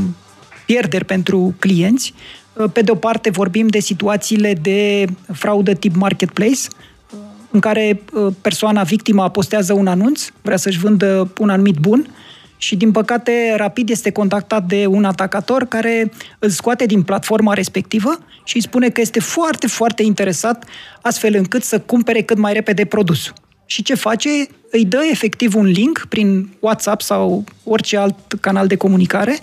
pierderi 0.66 1.06
pentru 1.06 1.56
clienți. 1.60 2.14
Uh, 2.58 2.70
pe 2.74 2.82
de 2.82 2.92
o 2.92 2.96
parte 2.96 3.30
vorbim 3.30 3.68
de 3.68 3.80
situațiile 3.80 4.54
de 4.54 5.06
fraudă 5.34 5.74
tip 5.74 5.96
marketplace, 5.96 6.60
uh, 7.12 7.20
în 7.52 7.60
care 7.60 8.02
uh, 8.14 8.34
persoana 8.42 8.84
victima 8.84 9.30
postează 9.30 9.74
un 9.74 9.88
anunț, 9.88 10.28
vrea 10.42 10.58
să-și 10.58 10.80
vândă 10.80 11.34
un 11.40 11.50
anumit 11.50 11.76
bun 11.76 12.16
și, 12.58 12.76
din 12.76 12.92
păcate, 12.92 13.54
rapid 13.58 13.90
este 13.90 14.12
contactat 14.12 14.64
de 14.64 14.86
un 14.86 15.04
atacator 15.04 15.64
care 15.64 16.12
îl 16.40 16.50
scoate 16.50 16.86
din 16.86 17.04
platforma 17.04 17.54
respectivă 17.54 18.18
și 18.44 18.56
îi 18.56 18.62
spune 18.62 18.90
că 18.90 19.02
este 19.02 19.20
foarte, 19.20 19.68
foarte 19.68 20.04
interesat 20.04 20.66
astfel 21.02 21.36
încât 21.36 21.64
să 21.64 21.80
cumpere 21.80 22.22
cât 22.22 22.38
mai 22.38 22.54
repede 22.54 22.86
produsul. 22.86 23.34
Și 23.66 23.84
ce 23.84 23.96
face? 23.96 24.30
Îi 24.72 24.86
dă 24.86 25.00
efectiv 25.12 25.56
un 25.56 25.66
link 25.66 26.06
prin 26.10 26.50
WhatsApp 26.60 27.02
sau 27.02 27.44
orice 27.64 27.98
alt 27.98 28.16
canal 28.42 28.68
de 28.68 28.76
comunicare 28.76 29.40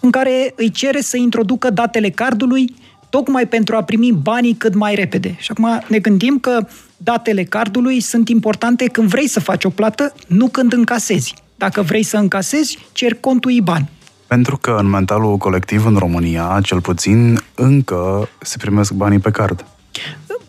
în 0.00 0.10
care 0.10 0.52
îi 0.56 0.70
cere 0.70 1.00
să 1.00 1.16
introducă 1.16 1.70
datele 1.70 2.10
cardului 2.10 2.74
tocmai 3.08 3.46
pentru 3.46 3.76
a 3.76 3.82
primi 3.82 4.12
banii 4.12 4.54
cât 4.54 4.74
mai 4.74 4.94
repede. 4.94 5.36
Și 5.38 5.50
acum 5.50 5.82
ne 5.88 5.98
gândim 5.98 6.38
că 6.38 6.66
datele 6.96 7.44
cardului 7.44 8.00
sunt 8.00 8.28
importante 8.28 8.86
când 8.86 9.08
vrei 9.08 9.28
să 9.28 9.40
faci 9.40 9.64
o 9.64 9.70
plată, 9.70 10.14
nu 10.26 10.48
când 10.48 10.72
încasezi. 10.72 11.34
Dacă 11.56 11.82
vrei 11.82 12.02
să 12.02 12.16
încasezi, 12.16 12.78
cer 12.92 13.14
contul 13.14 13.50
IBAN. 13.50 13.88
Pentru 14.26 14.56
că 14.56 14.76
în 14.78 14.86
mentalul 14.86 15.36
colectiv 15.36 15.86
în 15.86 15.96
România, 15.96 16.58
cel 16.62 16.80
puțin, 16.80 17.38
încă 17.54 18.28
se 18.40 18.56
primesc 18.58 18.92
banii 18.92 19.18
pe 19.18 19.30
card. 19.30 19.64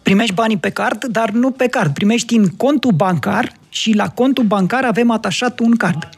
Primești 0.01 0.33
banii 0.33 0.57
pe 0.57 0.69
card, 0.69 1.03
dar 1.05 1.29
nu 1.29 1.51
pe 1.51 1.67
card. 1.67 1.93
Primești 1.93 2.35
în 2.35 2.47
contul 2.47 2.91
bancar 2.91 3.51
și 3.69 3.93
la 3.93 4.09
contul 4.09 4.43
bancar 4.43 4.83
avem 4.83 5.11
atașat 5.11 5.59
un 5.59 5.75
card 5.75 6.09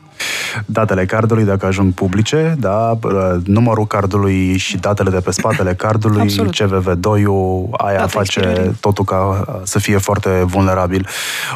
datele 0.65 1.05
cardului, 1.05 1.43
dacă 1.43 1.65
ajung 1.65 1.93
publice, 1.93 2.55
da, 2.59 2.99
numărul 3.43 3.85
cardului 3.87 4.57
și 4.57 4.77
datele 4.77 5.09
de 5.09 5.19
pe 5.19 5.31
spatele 5.31 5.73
cardului, 5.73 6.21
Absolut. 6.21 6.55
CVV2-ul, 6.55 7.69
aia 7.77 7.97
Data 7.97 8.07
face 8.07 8.39
expirării. 8.39 8.77
totul 8.79 9.05
ca 9.05 9.45
să 9.63 9.79
fie 9.79 9.97
foarte 9.97 10.29
vulnerabil. 10.29 11.07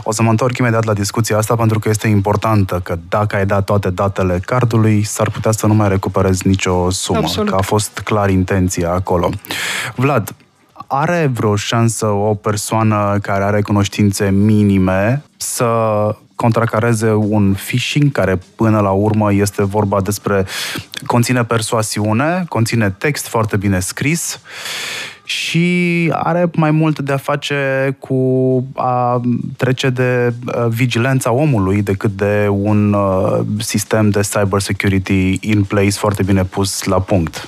O 0.04 0.12
să 0.12 0.22
mă 0.24 0.30
întorc 0.30 0.58
imediat 0.58 0.84
la 0.84 0.94
discuția 0.94 1.38
asta 1.38 1.56
pentru 1.56 1.80
că 1.80 1.90
este 1.90 2.08
importantă 2.08 2.80
că 2.84 2.96
dacă 3.10 3.36
ai 3.36 3.46
dat 3.46 3.64
toate 3.64 3.90
datele 3.90 4.40
cardului, 4.46 5.04
s-ar 5.04 5.30
putea 5.30 5.52
să 5.52 5.68
nu 5.68 5.74
mai 5.74 5.90
recuperezi 5.90 6.48
nicio 6.48 6.90
sumă, 6.90 7.18
Absolut. 7.18 7.50
că 7.50 7.56
a 7.56 7.62
fost 7.62 8.02
clar 8.04 8.30
intenția 8.30 8.92
acolo. 8.92 9.30
Vlad, 9.96 10.36
are 10.96 11.32
vreo 11.34 11.56
șansă 11.56 12.06
o 12.06 12.34
persoană 12.34 13.18
care 13.22 13.44
are 13.44 13.62
cunoștințe 13.62 14.30
minime 14.30 15.24
să 15.38 15.66
contracareze 16.36 17.12
un 17.12 17.54
phishing 17.54 18.12
care 18.12 18.40
până 18.56 18.80
la 18.80 18.90
urmă 18.90 19.34
este 19.34 19.64
vorba 19.64 20.02
despre 20.02 20.46
conține 21.06 21.44
persoasiune, 21.44 22.46
conține 22.48 22.90
text 22.90 23.28
foarte 23.28 23.58
bine 23.58 23.80
scris 23.80 24.40
și 25.24 26.10
are 26.14 26.50
mai 26.56 26.72
mult 26.72 27.00
de 27.00 27.12
a 27.14 27.18
face 27.18 27.96
cu 28.00 28.64
a 28.76 29.22
trece 29.58 29.90
de 29.90 30.34
uh, 30.46 30.66
vigilența 30.70 31.32
omului 31.32 31.82
decât 31.82 32.12
de 32.12 32.48
un 32.50 32.94
uh, 32.94 33.40
sistem 33.60 34.10
de 34.10 34.20
cyber 34.20 34.60
security 34.60 35.38
in 35.42 35.64
place 35.64 35.92
foarte 35.92 36.24
bine 36.24 36.44
pus 36.44 36.84
la 36.84 37.00
punct. 37.00 37.48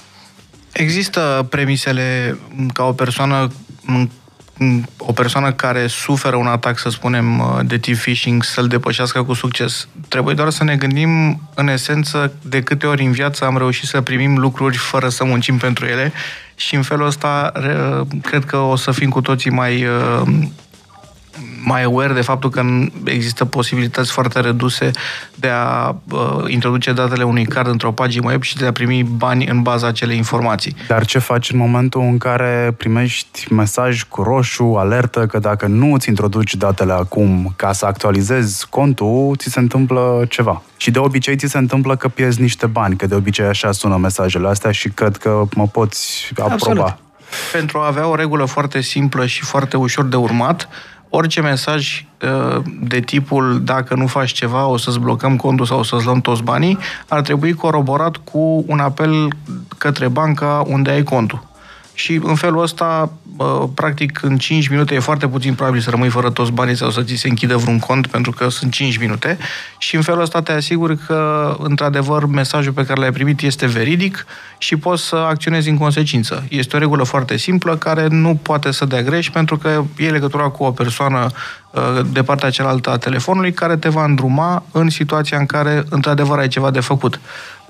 Există 0.78 1.46
premisele 1.50 2.38
ca 2.74 2.84
o 2.84 2.92
persoană 2.92 3.52
o 4.98 5.12
persoană 5.12 5.52
care 5.52 5.88
suferă 5.88 6.36
un 6.36 6.48
atac, 6.48 6.80
să 6.80 6.90
spunem, 6.90 7.44
de 7.66 7.78
tip 7.78 7.98
phishing, 7.98 8.44
să-l 8.44 8.68
depășească 8.68 9.24
cu 9.24 9.34
succes. 9.34 9.88
Trebuie 10.08 10.36
doar 10.36 10.50
să 10.50 10.64
ne 10.64 10.76
gândim, 10.76 11.42
în 11.54 11.68
esență, 11.68 12.34
de 12.42 12.62
câte 12.62 12.88
ori 12.88 13.06
în 13.06 13.12
viață 13.12 13.46
am 13.46 13.58
reușit 13.58 13.88
să 13.88 14.02
primim 14.02 14.38
lucruri 14.38 14.78
fără 14.78 15.10
să 15.10 15.24
muncim 15.24 15.58
pentru 15.58 15.86
ele 15.86 16.12
și 16.56 16.76
în 16.76 16.82
felul 16.82 17.06
ăsta 17.06 17.52
cred 18.22 18.46
că 18.46 18.58
o 18.58 18.76
să 18.76 18.92
fim 18.92 19.10
cu 19.10 19.22
toții 19.22 19.52
mai 19.52 19.88
mai 21.64 21.84
aware 21.84 22.14
de 22.14 22.22
faptul 22.22 22.50
că 22.50 22.64
există 23.04 23.46
posibilități 23.46 24.12
foarte 24.12 24.40
reduse 24.40 24.92
de 25.36 25.48
a 25.48 25.96
uh, 26.12 26.44
introduce 26.48 26.94
datele 26.94 27.24
unui 27.24 27.46
card 27.46 27.68
într-o 27.68 27.92
pagină 27.92 28.30
web 28.30 28.42
și 28.42 28.58
de 28.58 28.66
a 28.66 28.72
primi 28.72 29.04
bani 29.04 29.48
în 29.48 29.62
baza 29.62 29.88
acelei 29.88 30.18
informații. 30.18 30.76
Dar 30.88 31.06
ce 31.06 31.20
faci 31.20 31.52
în 31.52 31.58
momentul 31.58 32.02
în 32.02 32.18
care 32.18 32.74
primești 32.78 33.54
mesaj 33.54 34.04
cu 34.04 34.22
roșu, 34.22 34.76
alertă 34.78 35.26
că 35.26 35.40
dacă 35.40 35.68
nu 35.68 35.94
îți 35.94 36.10
introduci 36.10 36.56
datele 36.56 36.94
acum 36.94 37.54
ca 37.56 37.72
să 37.72 37.86
actualizezi 37.86 38.68
contul, 38.70 39.36
ți 39.38 39.50
se 39.50 39.60
întâmplă 39.60 40.26
ceva? 40.30 40.62
Și 40.78 40.92
de 40.92 41.00
obicei 41.00 41.36
ți 41.36 41.48
se 41.48 41.58
întâmplă 41.58 41.96
că 41.96 42.08
pierzi 42.08 42.42
niște 42.42 42.66
bani, 42.66 42.96
că 42.96 43.08
de 43.08 43.16
obicei 43.16 43.46
așa 43.46 43.72
sună 43.72 43.98
mesajele 43.98 44.48
astea 44.48 44.72
și 44.72 44.90
cred 44.90 45.18
că 45.18 45.44
mă 45.56 45.68
poți 45.68 46.30
aproba. 46.32 46.54
Absolut. 46.54 47.04
Pentru 47.52 47.80
a 47.80 47.86
avea 47.86 48.08
o 48.08 48.16
regulă 48.16 48.46
foarte 48.46 48.82
simplă 48.82 49.26
și 49.26 49.44
foarte 49.44 49.78
ușor 49.78 50.06
de 50.06 50.16
urmat, 50.16 50.70
orice 51.16 51.42
mesaj 51.42 52.06
uh, 52.22 52.62
de 52.82 53.00
tipul 53.00 53.62
dacă 53.64 53.96
nu 53.96 54.08
faci 54.08 54.32
ceva 54.32 54.66
o 54.66 54.78
să-ți 54.78 55.00
blocăm 55.00 55.36
contul 55.36 55.66
sau 55.66 55.80
o 55.80 55.84
să-ți 55.84 56.06
luăm 56.06 56.22
toți 56.22 56.44
banii, 56.44 56.78
ar 57.08 57.22
trebui 57.22 57.54
coroborat 57.54 58.18
cu 58.18 58.64
un 58.68 58.80
apel 58.80 59.28
către 59.78 60.08
banca 60.08 60.64
unde 60.68 60.90
ai 60.90 61.04
contul. 61.04 61.44
Și 61.94 62.20
în 62.24 62.36
felul 62.36 62.62
ăsta 62.62 63.12
practic 63.74 64.22
în 64.22 64.38
5 64.38 64.68
minute 64.68 64.96
e 64.96 65.00
foarte 65.00 65.28
puțin 65.28 65.54
probabil 65.54 65.80
să 65.82 65.90
rămâi 65.90 66.10
fără 66.10 66.30
toți 66.30 66.52
banii 66.52 66.76
sau 66.76 66.90
să 66.90 67.02
ți 67.02 67.16
se 67.16 67.28
închidă 67.28 67.56
vreun 67.58 67.80
cont 67.80 68.08
pentru 68.08 68.32
că 68.32 68.50
sunt 68.50 68.72
5 68.72 68.98
minute 68.98 69.38
și 69.78 69.96
în 69.96 70.02
felul 70.02 70.22
ăsta 70.22 70.42
te 70.42 70.52
asiguri 70.52 70.98
că 70.98 71.56
într-adevăr 71.60 72.26
mesajul 72.26 72.72
pe 72.74 72.86
care 72.86 73.00
l-ai 73.00 73.12
primit 73.12 73.42
este 73.42 73.66
veridic 73.66 74.26
și 74.58 74.76
poți 74.76 75.04
să 75.04 75.16
acționezi 75.16 75.70
în 75.70 75.78
consecință. 75.78 76.46
Este 76.50 76.76
o 76.76 76.80
regulă 76.80 77.04
foarte 77.04 77.38
simplă 77.38 77.78
care 77.78 78.08
nu 78.08 78.40
poate 78.42 78.72
să 78.72 78.86
dea 78.86 79.02
greș 79.02 79.30
pentru 79.30 79.58
că 79.58 79.84
e 79.98 80.10
legătura 80.10 80.50
cu 80.50 80.64
o 80.64 80.72
persoană 80.72 81.28
uh, 81.72 81.82
de 82.12 82.24
partea 82.24 82.50
cealaltă 82.50 82.90
a 82.90 82.98
telefonului 82.98 83.54
care 83.54 83.78
te 83.78 83.90
va 83.90 84.04
îndruma 84.04 84.64
în 84.72 84.90
situația 84.90 85.38
în 85.38 85.46
care 85.46 85.84
într-adevăr 85.90 86.40
ai 86.40 86.48
ceva 86.48 86.72
de 86.72 86.80
făcut 86.80 87.20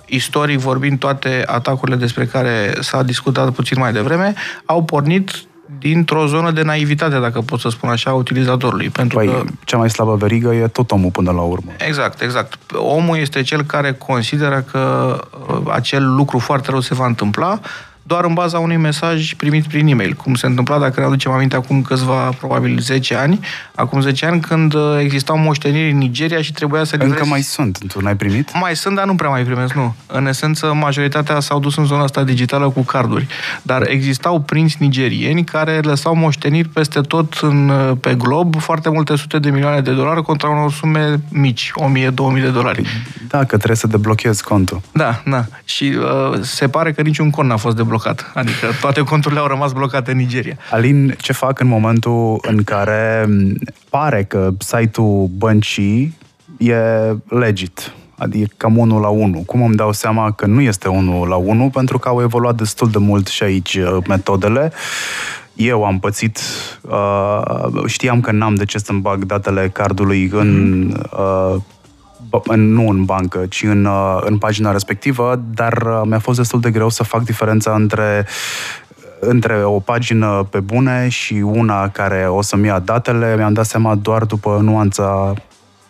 istoric 0.05 0.59
vorbind, 0.59 0.99
toate 0.99 1.43
atacurile 1.45 1.97
despre 1.97 2.25
care 2.25 2.73
s-a 2.79 3.03
discutat 3.03 3.51
puțin 3.51 3.79
mai 3.79 3.93
devreme, 3.93 4.33
au 4.65 4.83
pornit 4.83 5.31
dintr-o 5.79 6.25
zonă 6.25 6.51
de 6.51 6.61
naivitate, 6.61 7.19
dacă 7.19 7.41
pot 7.41 7.59
să 7.59 7.69
spun 7.69 7.89
așa, 7.89 8.09
a 8.09 8.13
utilizatorului. 8.13 8.89
Pentru 8.89 9.17
păi, 9.17 9.27
că... 9.27 9.43
cea 9.63 9.77
mai 9.77 9.89
slabă 9.89 10.15
verigă 10.15 10.53
e 10.53 10.67
tot 10.67 10.91
omul 10.91 11.11
până 11.11 11.31
la 11.31 11.41
urmă. 11.41 11.71
Exact, 11.87 12.21
exact. 12.21 12.71
Omul 12.73 13.17
este 13.17 13.41
cel 13.41 13.63
care 13.63 13.93
consideră 13.93 14.65
că 14.71 15.15
uh, 15.49 15.61
acel 15.71 16.15
lucru 16.15 16.39
foarte 16.39 16.71
rău 16.71 16.79
se 16.79 16.93
va 16.93 17.05
întâmpla, 17.05 17.59
doar 18.07 18.23
în 18.23 18.33
baza 18.33 18.59
unui 18.59 18.77
mesaj 18.77 19.33
primit 19.33 19.67
prin 19.67 19.87
e-mail, 19.87 20.13
cum 20.13 20.35
se 20.35 20.45
întâmpla, 20.45 20.79
dacă 20.79 20.99
ne 20.99 21.05
aducem 21.05 21.31
aminte, 21.31 21.55
acum 21.55 21.81
câțiva, 21.81 22.13
probabil 22.13 22.79
10 22.79 23.15
ani, 23.15 23.39
acum 23.75 24.01
10 24.01 24.25
ani, 24.25 24.41
când 24.41 24.73
uh, 24.73 24.97
existau 24.99 25.37
moșteniri 25.37 25.91
în 25.91 25.97
Nigeria 25.97 26.41
și 26.41 26.51
trebuia 26.53 26.83
să 26.83 26.95
livrezi... 26.95 27.13
Încă 27.13 27.29
mai 27.29 27.41
sunt, 27.41 27.77
tu 27.87 28.01
n-ai 28.01 28.15
primit? 28.15 28.49
Mai 28.59 28.75
sunt, 28.75 28.95
dar 28.95 29.05
nu 29.05 29.15
prea 29.15 29.29
mai 29.29 29.43
primesc, 29.43 29.73
nu. 29.73 29.95
În 30.07 30.27
esență, 30.27 30.73
majoritatea 30.73 31.39
s-au 31.39 31.59
dus 31.59 31.77
în 31.77 31.85
zona 31.85 32.03
asta 32.03 32.23
digitală 32.23 32.69
cu 32.69 32.81
carduri, 32.81 33.27
dar 33.61 33.87
existau 33.87 34.41
prinți 34.41 34.77
nigerieni 34.79 35.43
care 35.43 35.79
lăsau 35.79 36.15
moșteniri 36.15 36.67
peste 36.67 37.01
tot 37.01 37.33
în, 37.41 37.69
uh, 37.69 37.97
pe 37.99 38.15
glob, 38.15 38.61
foarte 38.61 38.89
multe 38.89 39.15
sute 39.15 39.39
de 39.39 39.49
milioane 39.49 39.81
de 39.81 39.91
dolari 39.91 40.21
contra 40.21 40.49
unor 40.49 40.71
sume 40.71 41.19
mici, 41.29 41.71
1000-2000 41.75 42.41
de 42.41 42.49
dolari. 42.49 42.85
Da, 43.27 43.37
că 43.37 43.55
trebuie 43.55 43.77
să 43.77 43.87
deblochezi 43.87 44.43
contul. 44.43 44.81
Da, 44.91 45.21
da. 45.25 45.45
Și 45.63 45.83
uh, 45.83 46.39
se 46.41 46.67
pare 46.67 46.91
că 46.91 47.01
niciun 47.01 47.29
cont 47.29 47.49
n-a 47.49 47.57
fost 47.57 47.75
deblocat 47.75 47.93
blocat. 47.95 48.31
Adică 48.33 48.67
toate 48.81 49.01
conturile 49.01 49.39
au 49.39 49.47
rămas 49.47 49.71
blocate 49.71 50.11
în 50.11 50.17
Nigeria. 50.17 50.57
Alin, 50.71 51.15
ce 51.21 51.33
fac 51.33 51.59
în 51.59 51.67
momentul 51.67 52.37
în 52.41 52.63
care 52.63 53.27
pare 53.89 54.23
că 54.23 54.49
site-ul 54.57 55.29
băncii 55.37 56.17
e 56.57 56.75
legit. 57.27 57.93
Adică 58.17 58.53
cam 58.57 58.77
1 58.77 58.99
la 58.99 59.07
1. 59.07 59.43
Cum 59.45 59.61
îmi 59.63 59.75
dau 59.75 59.91
seama 59.91 60.31
că 60.31 60.45
nu 60.45 60.61
este 60.61 60.87
1 60.87 61.25
la 61.25 61.35
1? 61.35 61.69
Pentru 61.69 61.99
că 61.99 62.07
au 62.07 62.21
evoluat 62.21 62.55
destul 62.55 62.89
de 62.89 62.97
mult 62.97 63.27
și 63.27 63.43
aici 63.43 63.75
uh, 63.75 63.97
metodele. 64.07 64.71
Eu 65.55 65.85
am 65.85 65.99
pățit, 65.99 66.39
uh, 66.81 67.85
știam 67.85 68.21
că 68.21 68.31
n-am 68.31 68.55
de 68.55 68.65
ce 68.65 68.77
să-mi 68.77 68.99
bag 68.99 69.25
datele 69.25 69.69
cardului 69.69 70.29
în, 70.33 70.91
uh, 71.17 71.55
în 71.55 71.74
nu 72.55 72.89
în 72.89 73.05
bancă, 73.05 73.45
ci 73.49 73.63
în, 73.63 73.85
uh, 73.85 74.17
în 74.21 74.37
pagina 74.37 74.71
respectivă, 74.71 75.41
dar 75.53 75.73
uh, 75.73 76.01
mi-a 76.05 76.19
fost 76.19 76.37
destul 76.37 76.59
de 76.59 76.71
greu 76.71 76.89
să 76.89 77.03
fac 77.03 77.23
diferența 77.23 77.73
între 77.73 78.25
între 79.19 79.63
o 79.63 79.79
pagină 79.79 80.47
pe 80.49 80.59
bune 80.59 81.07
și 81.09 81.33
una 81.33 81.89
care 81.89 82.27
o 82.29 82.41
să-mi 82.41 82.65
ia 82.65 82.79
datele, 82.79 83.35
mi-am 83.35 83.53
dat 83.53 83.65
seama 83.65 83.95
doar 83.95 84.23
după 84.23 84.59
nuanța 84.61 85.33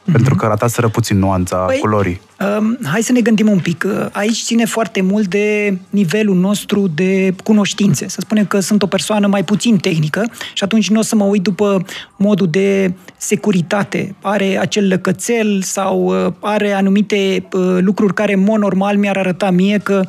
Mm-hmm. 0.05 0.11
Pentru 0.11 0.35
că 0.35 0.45
rataseră 0.45 0.89
puțin 0.89 1.17
nuanța 1.17 1.57
păi, 1.57 1.77
culorii. 1.77 2.21
Um, 2.57 2.77
hai 2.83 3.01
să 3.01 3.11
ne 3.11 3.21
gândim 3.21 3.49
un 3.49 3.59
pic. 3.59 3.85
Aici 4.11 4.43
ține 4.43 4.65
foarte 4.65 5.01
mult 5.01 5.27
de 5.27 5.77
nivelul 5.89 6.35
nostru 6.35 6.87
de 6.87 7.35
cunoștințe. 7.43 8.07
Să 8.07 8.17
spunem 8.19 8.45
că 8.45 8.59
sunt 8.59 8.81
o 8.81 8.87
persoană 8.87 9.27
mai 9.27 9.43
puțin 9.43 9.77
tehnică 9.77 10.31
și 10.53 10.63
atunci 10.63 10.89
nu 10.89 10.99
o 10.99 11.01
să 11.01 11.15
mă 11.15 11.23
uit 11.23 11.41
după 11.41 11.85
modul 12.15 12.47
de 12.47 12.93
securitate. 13.17 14.15
Are 14.21 14.57
acel 14.59 14.87
lăcățel 14.87 15.61
sau 15.61 16.25
uh, 16.25 16.33
are 16.39 16.71
anumite 16.71 17.47
uh, 17.51 17.77
lucruri 17.79 18.13
care, 18.13 18.33
în 18.33 18.43
mod 18.43 18.59
normal, 18.59 18.97
mi-ar 18.97 19.17
arăta 19.17 19.49
mie 19.49 19.77
că 19.77 20.03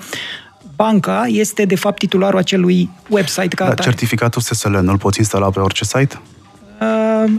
banca 0.76 1.24
este, 1.26 1.64
de 1.64 1.76
fapt, 1.76 1.98
titularul 1.98 2.38
acelui 2.38 2.90
website. 3.08 3.54
Ca 3.54 3.68
da, 3.68 3.74
certificatul 3.74 4.42
SSL 4.42 4.76
nu-l 4.76 4.98
poți 4.98 5.18
instala 5.18 5.50
pe 5.50 5.60
orice 5.60 5.84
site? 5.84 6.20
Uh, 6.80 7.32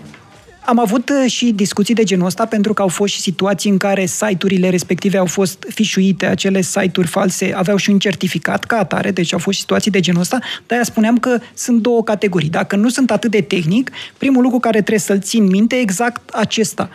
am 0.70 0.80
avut 0.80 1.10
uh, 1.10 1.32
și 1.32 1.52
discuții 1.52 1.94
de 1.94 2.04
genul 2.04 2.26
ăsta 2.26 2.46
pentru 2.46 2.74
că 2.74 2.82
au 2.82 2.88
fost 2.88 3.14
și 3.14 3.20
situații 3.20 3.70
în 3.70 3.78
care 3.78 4.06
site-urile 4.06 4.70
respective 4.70 5.18
au 5.18 5.26
fost 5.26 5.66
fișuite, 5.70 6.26
acele 6.26 6.62
site-uri 6.62 7.08
false 7.08 7.54
aveau 7.56 7.78
și 7.78 7.90
un 7.90 8.00
certificat 8.00 8.64
ca 8.64 8.78
atare, 8.78 9.12
deci 9.12 9.34
au 9.34 9.40
fost 9.40 9.56
și 9.56 9.62
situații 9.62 9.92
de 9.92 10.00
genul 10.00 10.22
ăsta, 10.22 10.40
de-aia 10.66 10.84
spuneam 10.84 11.18
că 11.18 11.40
sunt 11.54 11.82
două 11.82 12.04
categorii. 12.04 12.50
Dacă 12.50 12.76
nu 12.76 12.90
sunt 12.90 13.12
atât 13.12 13.32
de 13.32 13.42
tehnic, 13.42 13.92
primul 14.18 14.42
lucru 14.42 14.60
care 14.60 14.78
trebuie 14.78 15.00
să-l 15.00 15.20
țin 15.20 15.46
minte 15.46 15.76
e 15.76 15.80
exact 15.80 16.30
acesta 16.30 16.90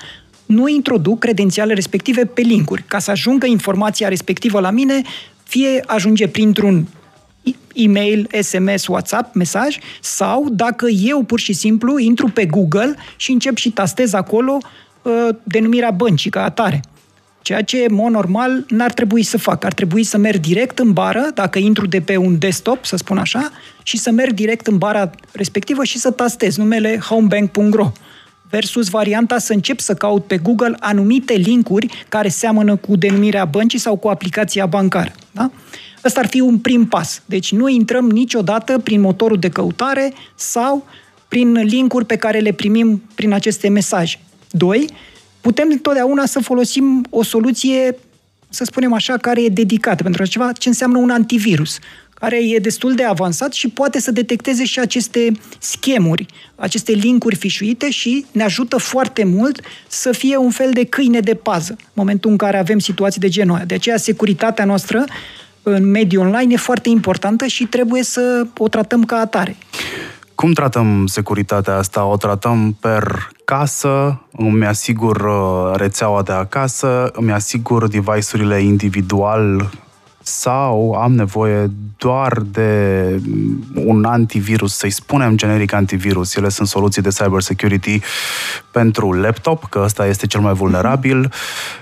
nu 0.46 0.68
introduc 0.68 1.18
credențiale 1.18 1.74
respective 1.74 2.24
pe 2.24 2.40
linkuri. 2.40 2.84
Ca 2.86 2.98
să 2.98 3.10
ajungă 3.10 3.46
informația 3.46 4.08
respectivă 4.08 4.60
la 4.60 4.70
mine, 4.70 5.02
fie 5.42 5.82
ajunge 5.86 6.28
printr-un 6.28 6.86
e-mail, 7.74 8.28
SMS, 8.40 8.86
WhatsApp, 8.86 9.34
mesaj, 9.34 9.78
sau 10.00 10.48
dacă 10.50 10.88
eu 10.88 11.22
pur 11.22 11.40
și 11.40 11.52
simplu 11.52 11.98
intru 11.98 12.28
pe 12.28 12.46
Google 12.46 12.94
și 13.16 13.32
încep 13.32 13.56
și 13.56 13.70
tastez 13.70 14.12
acolo 14.12 14.58
uh, 15.02 15.28
denumirea 15.42 15.90
băncii 15.90 16.30
ca 16.30 16.44
atare. 16.44 16.80
Ceea 17.42 17.62
ce, 17.62 17.86
în 17.88 17.94
mod 17.94 18.12
normal, 18.12 18.64
n-ar 18.68 18.92
trebui 18.92 19.22
să 19.22 19.38
fac. 19.38 19.64
Ar 19.64 19.72
trebui 19.72 20.02
să 20.02 20.18
merg 20.18 20.40
direct 20.40 20.78
în 20.78 20.92
bară, 20.92 21.30
dacă 21.34 21.58
intru 21.58 21.86
de 21.86 22.00
pe 22.00 22.16
un 22.16 22.38
desktop, 22.38 22.84
să 22.84 22.96
spun 22.96 23.18
așa, 23.18 23.50
și 23.82 23.96
să 23.96 24.10
merg 24.10 24.32
direct 24.32 24.66
în 24.66 24.78
bara 24.78 25.10
respectivă 25.32 25.84
și 25.84 25.98
să 25.98 26.10
tastez 26.10 26.56
numele 26.56 26.98
homebank.ro 26.98 27.92
versus 28.50 28.88
varianta 28.88 29.38
să 29.38 29.52
încep 29.52 29.80
să 29.80 29.94
caut 29.94 30.24
pe 30.24 30.36
Google 30.36 30.76
anumite 30.80 31.32
linkuri 31.32 32.04
care 32.08 32.28
seamănă 32.28 32.76
cu 32.76 32.96
denumirea 32.96 33.44
băncii 33.44 33.78
sau 33.78 33.96
cu 33.96 34.08
aplicația 34.08 34.66
bancară. 34.66 35.12
Da? 36.02 36.08
Ăsta 36.08 36.20
ar 36.20 36.26
fi 36.26 36.40
un 36.40 36.58
prim 36.58 36.86
pas. 36.86 37.22
Deci 37.26 37.52
nu 37.52 37.68
intrăm 37.68 38.10
niciodată 38.10 38.78
prin 38.78 39.00
motorul 39.00 39.38
de 39.38 39.48
căutare 39.48 40.12
sau 40.34 40.86
prin 41.28 41.52
linkuri 41.52 42.04
pe 42.04 42.16
care 42.16 42.38
le 42.38 42.52
primim 42.52 43.02
prin 43.14 43.32
aceste 43.32 43.68
mesaje. 43.68 44.20
Doi, 44.50 44.86
putem 45.40 45.68
întotdeauna 45.70 46.26
să 46.26 46.40
folosim 46.40 47.06
o 47.10 47.22
soluție, 47.22 47.96
să 48.48 48.64
spunem 48.64 48.92
așa, 48.92 49.16
care 49.16 49.42
e 49.42 49.48
dedicată 49.48 50.02
pentru 50.02 50.26
ceva 50.26 50.52
ce 50.52 50.68
înseamnă 50.68 50.98
un 50.98 51.10
antivirus, 51.10 51.78
care 52.14 52.48
e 52.48 52.58
destul 52.58 52.94
de 52.94 53.04
avansat 53.04 53.52
și 53.52 53.68
poate 53.68 54.00
să 54.00 54.10
detecteze 54.10 54.64
și 54.64 54.78
aceste 54.78 55.32
schemuri, 55.58 56.26
aceste 56.54 56.92
linkuri 56.92 57.36
fișuite 57.36 57.90
și 57.90 58.26
ne 58.32 58.42
ajută 58.42 58.76
foarte 58.76 59.24
mult 59.24 59.60
să 59.88 60.12
fie 60.12 60.36
un 60.36 60.50
fel 60.50 60.70
de 60.72 60.84
câine 60.84 61.20
de 61.20 61.34
pază 61.34 61.74
în 61.78 61.86
momentul 61.92 62.30
în 62.30 62.36
care 62.36 62.58
avem 62.58 62.78
situații 62.78 63.20
de 63.20 63.28
genul 63.28 63.54
ăla. 63.54 63.64
De 63.64 63.74
aceea 63.74 63.96
securitatea 63.96 64.64
noastră 64.64 65.04
în 65.62 65.90
mediul 65.90 66.26
online 66.26 66.52
e 66.52 66.56
foarte 66.56 66.88
importantă 66.88 67.46
și 67.46 67.64
trebuie 67.64 68.02
să 68.02 68.46
o 68.58 68.68
tratăm 68.68 69.04
ca 69.04 69.16
atare. 69.16 69.56
Cum 70.34 70.52
tratăm 70.52 71.06
securitatea 71.06 71.76
asta? 71.76 72.04
O 72.04 72.16
tratăm 72.16 72.76
per 72.80 73.30
casă, 73.44 74.20
îmi 74.32 74.66
asigur 74.66 75.16
uh, 75.16 75.76
rețeaua 75.76 76.22
de 76.22 76.32
acasă, 76.32 77.10
îmi 77.12 77.32
asigur 77.32 77.88
device-urile 77.88 78.60
individual 78.60 79.70
sau 80.22 80.92
am 80.92 81.14
nevoie 81.14 81.70
doar 81.96 82.40
de 82.40 83.20
un 83.74 84.04
antivirus, 84.04 84.76
să-i 84.76 84.90
spunem 84.90 85.36
generic 85.36 85.72
antivirus. 85.72 86.36
Ele 86.36 86.48
sunt 86.48 86.68
soluții 86.68 87.02
de 87.02 87.08
cybersecurity 87.08 88.00
pentru 88.70 89.12
laptop, 89.12 89.64
că 89.64 89.80
ăsta 89.84 90.06
este 90.06 90.26
cel 90.26 90.40
mai 90.40 90.52
vulnerabil. 90.52 91.26
Mm-hmm 91.26 91.81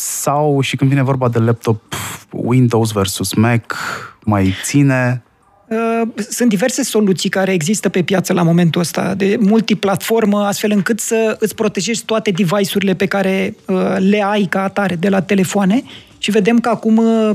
sau 0.00 0.60
și 0.60 0.76
când 0.76 0.90
vine 0.90 1.02
vorba 1.02 1.28
de 1.28 1.38
laptop 1.38 1.94
Windows 2.30 2.92
versus 2.92 3.34
Mac, 3.34 3.76
mai 4.24 4.54
ține? 4.64 5.22
Uh, 5.68 6.08
sunt 6.30 6.48
diverse 6.48 6.82
soluții 6.82 7.28
care 7.28 7.52
există 7.52 7.88
pe 7.88 8.02
piață 8.02 8.32
la 8.32 8.42
momentul 8.42 8.80
ăsta, 8.80 9.14
de 9.14 9.36
multiplatformă, 9.40 10.44
astfel 10.44 10.70
încât 10.70 11.00
să 11.00 11.36
îți 11.38 11.54
protejezi 11.54 12.04
toate 12.04 12.30
device-urile 12.30 12.94
pe 12.94 13.06
care 13.06 13.54
uh, 13.66 13.96
le 13.98 14.22
ai 14.24 14.44
ca 14.44 14.62
atare 14.62 14.94
de 14.94 15.08
la 15.08 15.22
telefoane 15.22 15.82
și 16.18 16.30
vedem 16.30 16.58
că 16.58 16.68
acum 16.68 16.96
uh, 16.96 17.30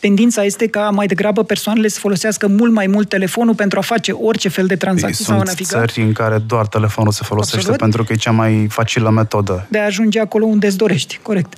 tendința 0.00 0.44
este 0.44 0.66
ca 0.66 0.90
mai 0.90 1.06
degrabă 1.06 1.42
persoanele 1.44 1.88
să 1.88 1.98
folosească 2.00 2.46
mult 2.46 2.72
mai 2.72 2.86
mult 2.86 3.08
telefonul 3.08 3.54
pentru 3.54 3.78
a 3.78 3.82
face 3.82 4.12
orice 4.12 4.48
fel 4.48 4.66
de 4.66 4.76
tranzacții 4.76 5.24
Sunt 5.24 5.26
sau 5.26 5.38
a 5.38 5.42
naviga. 5.46 5.68
țări 5.68 6.02
în 6.02 6.12
care 6.12 6.38
doar 6.38 6.66
telefonul 6.66 7.12
se 7.12 7.22
folosește 7.24 7.56
Absolut. 7.56 7.80
pentru 7.80 8.04
că 8.04 8.12
e 8.12 8.16
cea 8.16 8.30
mai 8.30 8.66
facilă 8.70 9.10
metodă. 9.10 9.66
De 9.70 9.78
a 9.78 9.84
ajunge 9.84 10.20
acolo 10.20 10.44
unde 10.44 10.66
îți 10.66 10.76
dorești, 10.76 11.18
corect. 11.22 11.52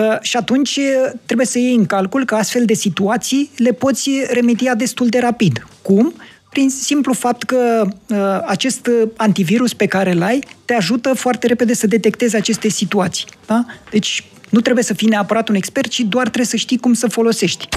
Uh, 0.00 0.16
și 0.20 0.36
atunci 0.36 0.76
uh, 0.76 1.12
trebuie 1.26 1.46
să 1.46 1.58
iei 1.58 1.74
în 1.74 1.86
calcul 1.86 2.24
că 2.24 2.34
astfel 2.34 2.64
de 2.64 2.74
situații 2.74 3.50
le 3.56 3.72
poți 3.72 4.10
remedia 4.30 4.74
destul 4.74 5.08
de 5.08 5.18
rapid. 5.18 5.66
Cum? 5.82 6.14
Prin 6.50 6.70
simplu 6.70 7.12
fapt 7.12 7.42
că 7.42 7.88
uh, 8.06 8.16
acest 8.46 8.90
antivirus 9.16 9.74
pe 9.74 9.86
care 9.86 10.12
îl 10.12 10.22
ai 10.22 10.44
te 10.64 10.74
ajută 10.74 11.14
foarte 11.14 11.46
repede 11.46 11.74
să 11.74 11.86
detectezi 11.86 12.36
aceste 12.36 12.68
situații. 12.68 13.26
Da? 13.46 13.64
Deci 13.90 14.24
nu 14.48 14.60
trebuie 14.60 14.84
să 14.84 14.94
fii 14.94 15.08
neapărat 15.08 15.48
un 15.48 15.54
expert, 15.54 15.88
ci 15.88 16.00
doar 16.00 16.24
trebuie 16.24 16.46
să 16.46 16.56
știi 16.56 16.78
cum 16.78 16.92
să 16.92 17.08
folosești. 17.08 17.68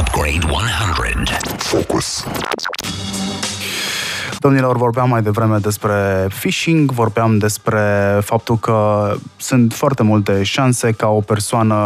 Upgrade 0.00 0.46
100. 0.46 1.36
Focus. 1.56 2.24
Domnilor, 4.42 4.76
vorbeam 4.76 5.08
mai 5.08 5.22
devreme 5.22 5.56
despre 5.56 6.26
phishing, 6.40 6.92
vorbeam 6.92 7.38
despre 7.38 7.80
faptul 8.20 8.58
că 8.58 9.10
sunt 9.36 9.72
foarte 9.72 10.02
multe 10.02 10.42
șanse 10.42 10.92
ca 10.92 11.08
o 11.08 11.20
persoană, 11.20 11.76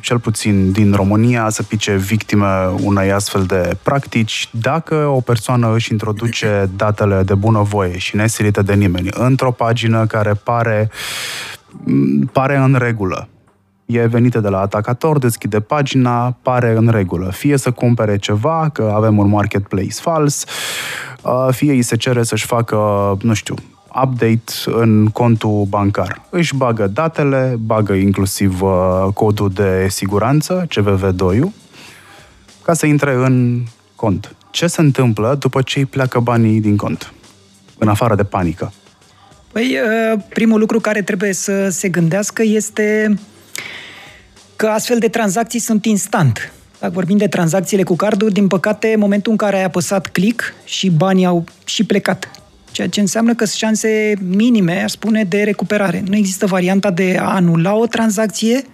cel 0.00 0.18
puțin 0.18 0.72
din 0.72 0.92
România, 0.92 1.48
să 1.48 1.62
pice 1.62 1.96
victime 1.96 2.70
unei 2.82 3.12
astfel 3.12 3.42
de 3.44 3.76
practici 3.82 4.48
dacă 4.50 4.94
o 4.94 5.20
persoană 5.20 5.72
își 5.74 5.92
introduce 5.92 6.70
datele 6.76 7.22
de 7.22 7.34
bunăvoie 7.34 7.98
și 7.98 8.16
nesilite 8.16 8.62
de 8.62 8.74
nimeni 8.74 9.08
într-o 9.12 9.50
pagină 9.50 10.06
care 10.06 10.32
pare 10.32 10.90
pare 12.32 12.56
în 12.56 12.74
regulă 12.78 13.28
e 13.86 14.06
venită 14.06 14.40
de 14.40 14.48
la 14.48 14.60
atacator, 14.60 15.18
deschide 15.18 15.60
pagina, 15.60 16.36
pare 16.42 16.74
în 16.76 16.88
regulă. 16.88 17.30
Fie 17.30 17.56
să 17.56 17.70
cumpere 17.70 18.16
ceva, 18.16 18.70
că 18.72 18.92
avem 18.94 19.18
un 19.18 19.28
marketplace 19.28 20.00
fals, 20.00 20.42
uh, 20.42 21.11
fie 21.50 21.72
îi 21.72 21.82
se 21.82 21.96
cere 21.96 22.22
să-și 22.22 22.46
facă, 22.46 22.76
nu 23.22 23.34
știu, 23.34 23.54
update 24.02 24.52
în 24.64 25.06
contul 25.06 25.64
bancar. 25.68 26.22
Își 26.30 26.56
bagă 26.56 26.86
datele, 26.86 27.56
bagă 27.58 27.92
inclusiv 27.92 28.62
uh, 28.62 29.06
codul 29.14 29.50
de 29.50 29.86
siguranță, 29.88 30.66
CVV2-ul, 30.66 31.50
ca 32.62 32.72
să 32.72 32.86
intre 32.86 33.14
în 33.14 33.62
cont. 33.94 34.34
Ce 34.50 34.66
se 34.66 34.80
întâmplă 34.80 35.36
după 35.38 35.62
ce 35.62 35.78
îi 35.78 35.84
pleacă 35.84 36.20
banii 36.20 36.60
din 36.60 36.76
cont? 36.76 37.12
În 37.78 37.88
afară 37.88 38.14
de 38.14 38.24
panică. 38.24 38.72
Păi, 39.52 39.78
uh, 40.12 40.20
primul 40.28 40.58
lucru 40.58 40.80
care 40.80 41.02
trebuie 41.02 41.32
să 41.32 41.68
se 41.68 41.88
gândească 41.88 42.42
este 42.42 43.18
că 44.56 44.66
astfel 44.66 44.98
de 44.98 45.08
tranzacții 45.08 45.60
sunt 45.60 45.84
instant. 45.84 46.52
Dacă 46.82 46.94
vorbim 46.94 47.16
de 47.16 47.28
tranzacțiile 47.28 47.82
cu 47.82 47.96
cardul, 47.96 48.30
din 48.30 48.46
păcate, 48.46 48.92
în 48.92 49.00
momentul 49.00 49.32
în 49.32 49.38
care 49.38 49.56
ai 49.56 49.64
apăsat 49.64 50.06
click 50.06 50.54
și 50.64 50.90
banii 50.90 51.24
au 51.24 51.44
și 51.64 51.84
plecat. 51.84 52.30
Ceea 52.70 52.88
ce 52.88 53.00
înseamnă 53.00 53.34
că 53.34 53.44
sunt 53.44 53.58
șanse 53.58 54.14
minime, 54.28 54.82
aș 54.82 54.90
spune, 54.90 55.24
de 55.24 55.42
recuperare. 55.42 56.02
Nu 56.08 56.16
există 56.16 56.46
varianta 56.46 56.90
de 56.90 57.16
a 57.20 57.34
anula 57.34 57.74
o 57.74 57.86
tranzacție. 57.86 58.64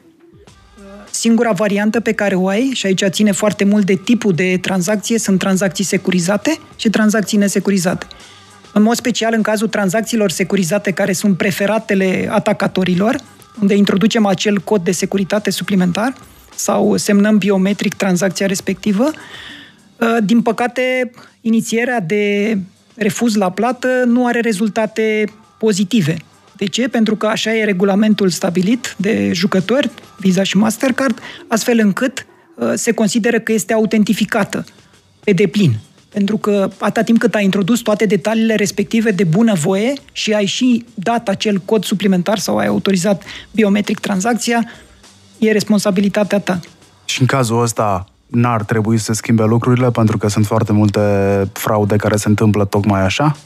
Singura 1.11 1.53
variantă 1.53 2.01
pe 2.01 2.13
care 2.13 2.35
o 2.35 2.49
ai, 2.49 2.71
și 2.75 2.87
aici 2.87 3.05
ține 3.09 3.33
foarte 3.33 3.65
mult 3.65 3.87
de 3.87 3.95
tipul 3.95 4.33
de 4.33 4.59
tranzacție, 4.61 5.19
sunt 5.19 5.39
tranzacții 5.39 5.85
securizate 5.85 6.59
și 6.77 6.91
tranzacții 6.91 7.39
nesecurizate. 7.39 8.07
În 8.73 8.83
mod 8.83 8.97
special, 8.97 9.33
în 9.37 9.43
cazul 9.43 9.69
tranzacțiilor 9.69 10.31
securizate, 10.31 10.91
care 10.91 11.13
sunt 11.13 11.37
preferatele 11.37 12.29
atacatorilor, 12.31 13.17
unde 13.61 13.75
introducem 13.75 14.27
acel 14.27 14.59
cod 14.61 14.85
de 14.85 14.93
securitate 14.93 15.51
suplimentar 15.51 16.15
sau 16.59 16.97
semnăm 16.97 17.39
biometric 17.39 17.95
tranzacția 17.95 18.47
respectivă. 18.47 19.11
Uh, 20.01 20.17
din 20.25 20.43
păcate, 20.43 21.11
inițierea 21.41 22.01
de 22.01 22.57
refuz 22.95 23.35
la 23.35 23.51
plată 23.51 23.89
nu 24.07 24.27
are 24.27 24.41
rezultate 24.41 25.25
pozitive. 25.59 26.17
De 26.57 26.67
ce? 26.67 26.89
Pentru 26.89 27.17
că 27.17 27.27
așa 27.27 27.55
e 27.55 27.65
regulamentul 27.65 28.29
stabilit 28.29 28.95
de 28.99 29.31
jucători, 29.33 29.91
Visa 30.17 30.43
și 30.43 30.57
Mastercard, 30.57 31.19
astfel 31.49 31.79
încât 31.79 32.27
uh, 32.55 32.73
se 32.75 32.93
consideră 32.93 33.39
că 33.41 33.53
este 33.53 33.73
autentificată 33.73 34.65
pe 35.25 35.33
deplin. 35.33 35.79
Pentru 36.09 36.37
că 36.37 36.71
atâta 36.79 37.03
timp 37.03 37.19
cât 37.19 37.35
ai 37.35 37.45
introdus 37.45 37.81
toate 37.81 38.07
detaliile 38.07 38.55
respective 38.55 39.11
de 39.11 39.25
bună 39.25 39.55
voie 39.55 39.93
și 40.13 40.33
ai 40.33 40.47
și 40.47 40.85
dat 40.95 41.29
acel 41.29 41.59
cod 41.65 41.85
suplimentar 41.85 42.39
sau 42.39 42.57
ai 42.57 42.67
autorizat 42.67 43.23
biometric 43.51 43.99
tranzacția, 43.99 44.71
e 45.39 45.53
responsabilitatea 45.53 46.41
ta. 46.41 46.61
Și 47.05 47.21
în 47.21 47.27
cazul 47.27 47.63
ăsta 47.63 48.07
n-ar 48.27 48.63
trebui 48.63 48.99
să 48.99 49.05
se 49.05 49.13
schimbe 49.13 49.45
lucrurile 49.45 49.91
pentru 49.91 50.19
că 50.19 50.29
sunt 50.29 50.47
foarte 50.47 50.73
multe 50.73 51.01
fraude 51.53 51.97
care 51.97 52.17
se 52.17 52.29
întâmplă 52.29 52.65
tocmai 52.65 53.01
așa? 53.01 53.37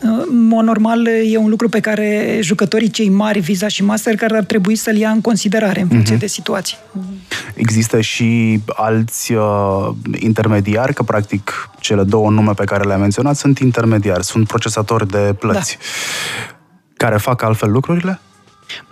În 0.00 0.46
mod 0.46 0.64
normal, 0.64 1.06
e 1.06 1.36
un 1.36 1.48
lucru 1.48 1.68
pe 1.68 1.80
care 1.80 2.38
jucătorii 2.42 2.90
cei 2.90 3.08
mari, 3.08 3.40
Visa 3.40 3.68
și 3.68 3.84
Mastercard, 3.84 4.34
ar 4.34 4.44
trebui 4.44 4.76
să-l 4.76 4.96
ia 4.96 5.10
în 5.10 5.20
considerare 5.20 5.80
în 5.80 5.88
funcție 5.88 6.16
uh-huh. 6.16 6.18
de 6.18 6.26
situații. 6.26 6.76
Există 7.54 8.00
și 8.00 8.60
alți 8.66 9.32
uh, 9.32 9.88
intermediari, 10.18 10.94
că 10.94 11.02
practic 11.02 11.70
cele 11.80 12.02
două 12.02 12.30
nume 12.30 12.52
pe 12.52 12.64
care 12.64 12.84
le-am 12.84 13.00
menționat 13.00 13.36
sunt 13.36 13.58
intermediari, 13.58 14.24
sunt 14.24 14.46
procesatori 14.46 15.08
de 15.08 15.34
plăți. 15.38 15.78
Da. 15.78 16.56
Care 16.96 17.16
fac 17.16 17.42
altfel 17.42 17.70
lucrurile? 17.70 18.20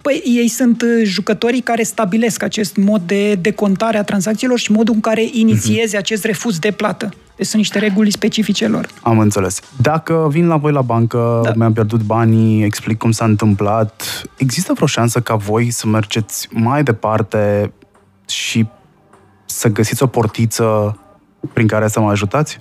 Păi 0.02 0.22
ei 0.24 0.48
sunt 0.48 0.82
uh, 0.82 0.88
jucătorii 1.04 1.60
care 1.60 1.82
stabilesc 1.82 2.42
acest 2.42 2.76
mod 2.76 3.02
de 3.06 3.34
decontare 3.34 3.98
a 3.98 4.02
tranzacțiilor 4.02 4.58
și 4.58 4.72
modul 4.72 4.94
în 4.94 5.00
care 5.00 5.28
inițieze 5.32 5.96
uh-huh. 5.96 6.00
acest 6.00 6.24
refuz 6.24 6.58
de 6.58 6.70
plată. 6.70 7.08
Deci 7.36 7.46
sunt 7.46 7.62
niște 7.62 7.78
reguli 7.78 8.10
specifice 8.10 8.68
lor. 8.68 8.88
Am 9.02 9.18
înțeles. 9.18 9.60
Dacă 9.80 10.28
vin 10.30 10.46
la 10.46 10.56
voi 10.56 10.72
la 10.72 10.82
bancă, 10.82 11.40
da. 11.44 11.52
mi-am 11.56 11.72
pierdut 11.72 12.02
banii, 12.02 12.64
explic 12.64 12.98
cum 12.98 13.10
s-a 13.10 13.24
întâmplat, 13.24 14.22
există 14.36 14.72
vreo 14.72 14.86
șansă 14.86 15.20
ca 15.20 15.34
voi 15.34 15.70
să 15.70 15.86
mergeți 15.86 16.48
mai 16.50 16.82
departe 16.82 17.72
și 18.28 18.66
să 19.44 19.68
găsiți 19.68 20.02
o 20.02 20.06
portiță 20.06 20.98
prin 21.52 21.66
care 21.66 21.88
să 21.88 22.00
mă 22.00 22.10
ajutați? 22.10 22.60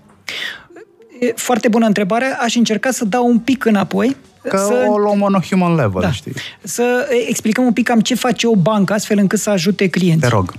E 1.20 1.34
foarte 1.36 1.68
bună 1.68 1.86
întrebare. 1.86 2.38
Aș 2.40 2.56
încerca 2.56 2.92
să 2.92 3.06
dau 3.06 3.28
un 3.28 3.40
pic 3.40 3.66
înapoi 3.66 4.16
Că 4.50 4.58
să, 4.58 4.86
o 4.90 4.98
luăm 4.98 5.22
on 5.22 5.34
a 5.34 5.42
human 5.50 5.76
level, 5.76 6.02
da, 6.02 6.12
știi? 6.12 6.34
Să 6.62 7.08
explicăm 7.28 7.66
un 7.66 7.74
pic 7.74 7.86
cam 7.86 8.00
ce 8.00 8.16
face 8.16 8.48
o 8.48 8.56
bancă 8.56 8.94
astfel 8.94 9.18
încât 9.18 9.40
să 9.40 9.50
ajute 9.50 9.88
clienții. 9.88 10.22
Te 10.22 10.28
rog. 10.28 10.54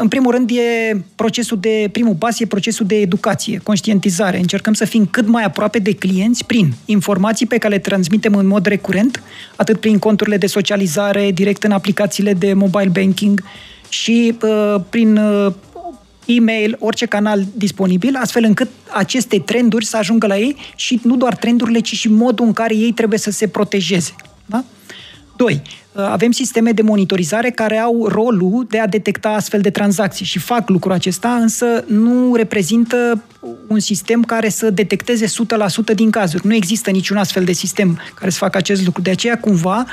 În 0.00 0.08
primul 0.08 0.32
rând 0.32 0.50
e 0.50 0.96
procesul 1.14 1.58
de, 1.60 1.88
primul 1.92 2.14
pas 2.14 2.40
e 2.40 2.46
procesul 2.46 2.86
de 2.86 2.94
educație, 2.94 3.60
conștientizare. 3.62 4.38
Încercăm 4.38 4.72
să 4.72 4.84
fim 4.84 5.06
cât 5.06 5.26
mai 5.26 5.44
aproape 5.44 5.78
de 5.78 5.94
clienți 5.94 6.44
prin 6.44 6.72
informații 6.84 7.46
pe 7.46 7.58
care 7.58 7.74
le 7.74 7.80
transmitem 7.80 8.34
în 8.34 8.46
mod 8.46 8.66
recurent, 8.66 9.22
atât 9.56 9.80
prin 9.80 9.98
conturile 9.98 10.36
de 10.36 10.46
socializare, 10.46 11.30
direct 11.30 11.62
în 11.62 11.70
aplicațiile 11.70 12.32
de 12.32 12.52
mobile 12.52 12.90
banking 12.92 13.42
și 13.88 14.36
uh, 14.42 14.80
prin 14.90 15.16
uh, 15.16 15.52
e-mail, 16.26 16.76
orice 16.78 17.06
canal 17.06 17.44
disponibil, 17.54 18.16
astfel 18.16 18.44
încât 18.44 18.68
aceste 18.92 19.38
trenduri 19.38 19.84
să 19.84 19.96
ajungă 19.96 20.26
la 20.26 20.38
ei 20.38 20.56
și 20.76 21.00
nu 21.02 21.16
doar 21.16 21.36
trendurile, 21.36 21.80
ci 21.80 21.94
și 21.94 22.08
modul 22.08 22.46
în 22.46 22.52
care 22.52 22.74
ei 22.74 22.92
trebuie 22.92 23.18
să 23.18 23.30
se 23.30 23.48
protejeze. 23.48 24.14
Da? 24.46 24.64
Doi, 25.36 25.62
avem 25.94 26.30
sisteme 26.30 26.72
de 26.72 26.82
monitorizare 26.82 27.50
care 27.50 27.78
au 27.78 28.06
rolul 28.06 28.66
de 28.68 28.78
a 28.78 28.86
detecta 28.86 29.28
astfel 29.28 29.60
de 29.60 29.70
tranzacții 29.70 30.24
și 30.24 30.38
fac 30.38 30.68
lucrul 30.68 30.92
acesta, 30.92 31.34
însă 31.34 31.84
nu 31.86 32.34
reprezintă 32.34 33.22
un 33.68 33.78
sistem 33.78 34.22
care 34.22 34.48
să 34.48 34.70
detecteze 34.70 35.26
100% 35.26 35.94
din 35.94 36.10
cazuri. 36.10 36.46
Nu 36.46 36.54
există 36.54 36.90
niciun 36.90 37.16
astfel 37.16 37.44
de 37.44 37.52
sistem 37.52 37.98
care 38.14 38.30
să 38.30 38.38
facă 38.38 38.56
acest 38.56 38.84
lucru. 38.84 39.02
De 39.02 39.10
aceea, 39.10 39.38
cumva, 39.38 39.84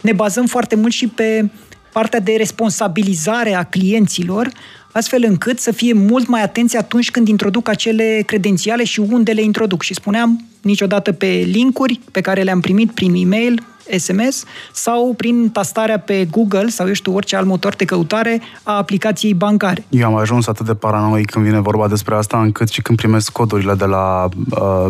ne 0.00 0.12
bazăm 0.12 0.46
foarte 0.46 0.76
mult 0.76 0.92
și 0.92 1.06
pe 1.06 1.50
partea 1.92 2.20
de 2.20 2.34
responsabilizare 2.36 3.54
a 3.54 3.62
clienților, 3.62 4.50
astfel 4.98 5.24
încât 5.26 5.58
să 5.58 5.72
fie 5.72 5.92
mult 5.92 6.28
mai 6.28 6.42
atenți 6.42 6.76
atunci 6.76 7.10
când 7.10 7.28
introduc 7.28 7.68
acele 7.68 8.22
credențiale 8.26 8.84
și 8.84 9.00
unde 9.00 9.32
le 9.32 9.42
introduc. 9.42 9.82
Și 9.82 9.94
spuneam, 9.94 10.44
niciodată 10.62 11.12
pe 11.12 11.26
linkuri 11.26 12.00
pe 12.12 12.20
care 12.20 12.42
le-am 12.42 12.60
primit 12.60 12.90
prin 12.90 13.14
e-mail, 13.14 13.62
SMS 13.96 14.44
sau 14.72 15.14
prin 15.16 15.50
tastarea 15.50 15.98
pe 15.98 16.24
Google 16.30 16.68
sau, 16.68 16.86
eu 16.86 16.92
știu, 16.92 17.14
orice 17.14 17.36
alt 17.36 17.46
motor 17.46 17.74
de 17.74 17.84
căutare 17.84 18.40
a 18.62 18.76
aplicației 18.76 19.34
bancare. 19.34 19.84
Eu 19.88 20.06
am 20.06 20.14
ajuns 20.14 20.46
atât 20.46 20.66
de 20.66 20.74
paranoic 20.74 21.30
când 21.30 21.44
vine 21.44 21.60
vorba 21.60 21.88
despre 21.88 22.14
asta, 22.14 22.40
încât 22.40 22.68
și 22.68 22.82
când 22.82 22.98
primesc 22.98 23.32
codurile 23.32 23.74
de 23.74 23.84
la 23.84 24.28
uh, 24.50 24.86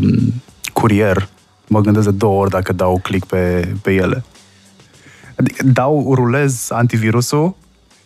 curier, 0.73 1.29
mă 1.67 1.81
gândesc 1.81 2.05
de 2.07 2.17
două 2.17 2.41
ori 2.41 2.51
dacă 2.51 2.73
dau 2.73 3.01
click 3.03 3.27
pe, 3.27 3.73
pe 3.83 3.93
ele. 3.93 4.25
Adică 5.37 5.65
dau, 5.73 6.15
rulez 6.15 6.67
antivirusul 6.71 7.55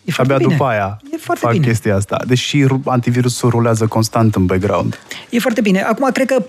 E 0.05 0.11
și 0.11 0.21
abia 0.21 0.37
bine. 0.37 0.49
după 0.49 0.65
aia 0.65 0.99
e 1.11 1.17
foarte 1.17 1.45
fac 1.45 1.51
bine. 1.53 1.65
chestia 1.65 1.95
asta. 1.95 2.21
Deși 2.27 2.65
antivirusul 2.85 3.49
rulează 3.49 3.87
constant 3.87 4.35
în 4.35 4.45
background. 4.45 4.99
E 5.29 5.39
foarte 5.39 5.61
bine. 5.61 5.81
Acum, 5.81 6.09
cred 6.11 6.27
că 6.27 6.35
uh, 6.39 6.45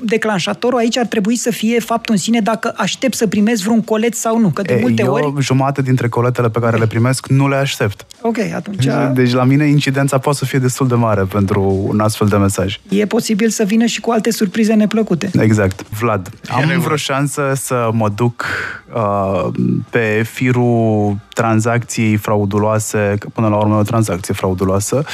declanșatorul 0.00 0.78
aici 0.78 0.96
ar 0.98 1.06
trebui 1.06 1.36
să 1.36 1.50
fie 1.50 1.80
faptul 1.80 2.14
în 2.14 2.20
sine 2.20 2.40
dacă 2.40 2.74
aștept 2.76 3.14
să 3.14 3.26
primesc 3.26 3.62
vreun 3.62 3.82
colet 3.82 4.14
sau 4.14 4.38
nu. 4.38 4.48
Că 4.50 4.62
de 4.62 4.72
E, 4.74 4.80
multe 4.80 5.02
eu, 5.02 5.12
ori... 5.12 5.32
jumate 5.40 5.82
dintre 5.82 6.08
coletele 6.08 6.48
pe 6.50 6.60
care 6.60 6.76
le 6.76 6.86
primesc, 6.86 7.26
nu 7.26 7.48
le 7.48 7.56
aștept. 7.56 8.06
Ok, 8.20 8.38
atunci 8.54 8.86
Deci 9.14 9.32
la 9.32 9.44
mine 9.44 9.64
incidența 9.66 10.18
poate 10.18 10.38
să 10.38 10.44
fie 10.44 10.58
destul 10.58 10.88
de 10.88 10.94
mare 10.94 11.22
pentru 11.22 11.84
un 11.88 12.00
astfel 12.00 12.26
de 12.28 12.36
mesaj. 12.36 12.80
e 12.88 13.06
posibil 13.06 13.48
să 13.50 13.62
vină 13.64 13.84
și 13.86 14.00
cu 14.00 14.10
alte 14.10 14.30
surprize 14.30 14.74
neplăcute. 14.74 15.30
Exact. 15.40 15.88
Vlad, 15.98 16.30
am 16.48 16.60
regulă. 16.60 16.78
vreo 16.84 16.96
șansă 16.96 17.52
să 17.56 17.88
mă 17.92 18.08
duc 18.08 18.44
uh, 18.94 19.46
pe 19.90 20.22
firul 20.32 21.16
tranzacției 21.34 22.16
frauduloase, 22.16 23.16
că 23.18 23.28
până 23.34 23.48
la 23.48 23.56
urmă 23.56 23.76
e 23.76 23.78
o 23.78 23.82
tranzacție 23.82 24.34
frauduloasă, 24.34 25.04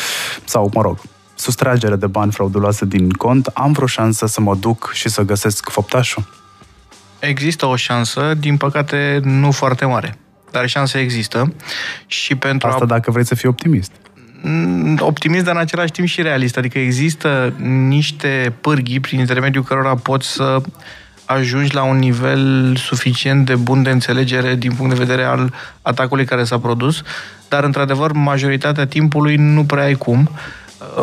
sau, 0.45 0.71
mă 0.75 0.83
rog, 0.83 0.99
sustragere 1.35 1.97
de 1.97 2.07
bani 2.07 2.33
frauduloase 2.33 2.85
din 2.85 3.11
cont, 3.11 3.47
am 3.47 3.73
vreo 3.73 3.87
șansă 3.87 4.27
să 4.27 4.41
mă 4.41 4.55
duc 4.55 4.91
și 4.93 5.09
să 5.09 5.23
găsesc 5.23 5.69
făptașul? 5.69 6.25
Există 7.19 7.67
o 7.67 7.77
șansă, 7.77 8.35
din 8.39 8.57
păcate 8.57 9.21
nu 9.25 9.51
foarte 9.51 9.85
mare, 9.85 10.19
dar 10.51 10.67
șansa 10.67 10.99
există 10.99 11.53
și 12.07 12.35
pentru 12.35 12.69
Asta 12.69 12.85
a 12.85 12.87
dacă 12.87 13.11
vrei 13.11 13.25
să 13.25 13.35
fii 13.35 13.49
optimist. 13.49 13.93
Mm, 14.43 14.99
optimist, 15.01 15.45
dar 15.45 15.55
în 15.55 15.61
același 15.61 15.91
timp 15.91 16.09
și 16.09 16.23
realist. 16.23 16.57
Adică 16.57 16.79
există 16.79 17.53
niște 17.89 18.55
pârghii 18.61 19.01
prin 19.01 19.19
intermediul 19.19 19.65
cărora 19.65 19.95
poți 19.95 20.29
să 20.33 20.61
ajungi 21.25 21.75
la 21.75 21.83
un 21.83 21.99
nivel 21.99 22.77
suficient 22.77 23.47
de 23.47 23.55
bun 23.55 23.83
de 23.83 23.91
înțelegere 23.91 24.55
din 24.55 24.73
punct 24.73 24.95
de 24.95 25.05
vedere 25.05 25.23
al 25.23 25.53
atacului 25.83 26.25
care 26.25 26.45
s-a 26.45 26.59
produs, 26.59 27.03
dar 27.49 27.65
într-adevăr 27.65 28.13
majoritatea 28.13 28.87
timpului 28.87 29.37
nu 29.37 29.65
prea 29.65 29.85
ai 29.85 29.95
cum, 29.95 30.21
uh, 30.21 30.39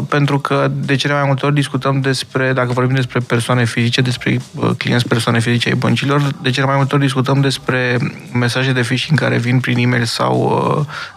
pentru 0.10 0.40
că 0.40 0.72
de 0.72 0.96
cele 0.96 1.14
mai 1.14 1.24
multe 1.26 1.46
ori 1.46 1.56
discutăm 1.56 2.02
despre, 2.02 2.54
dacă 2.54 2.72
vorbim 2.72 2.96
despre 2.96 3.20
persoane 3.20 3.66
fizice, 3.66 4.02
despre 4.02 4.42
uh, 4.56 4.70
clienți 4.78 5.08
persoane 5.08 5.40
fizice 5.40 5.70
ai 5.70 5.76
băncilor, 5.76 6.22
de 6.42 6.50
cele 6.50 6.66
mai 6.66 6.76
multe 6.76 6.96
ori 6.96 7.04
discutăm 7.04 7.42
despre 7.42 7.98
mesaje 8.34 8.72
de 8.72 8.82
phishing 8.82 9.20
care 9.20 9.38
vin 9.38 9.60
prin 9.60 9.78
e-mail 9.78 10.04
sau 10.04 10.36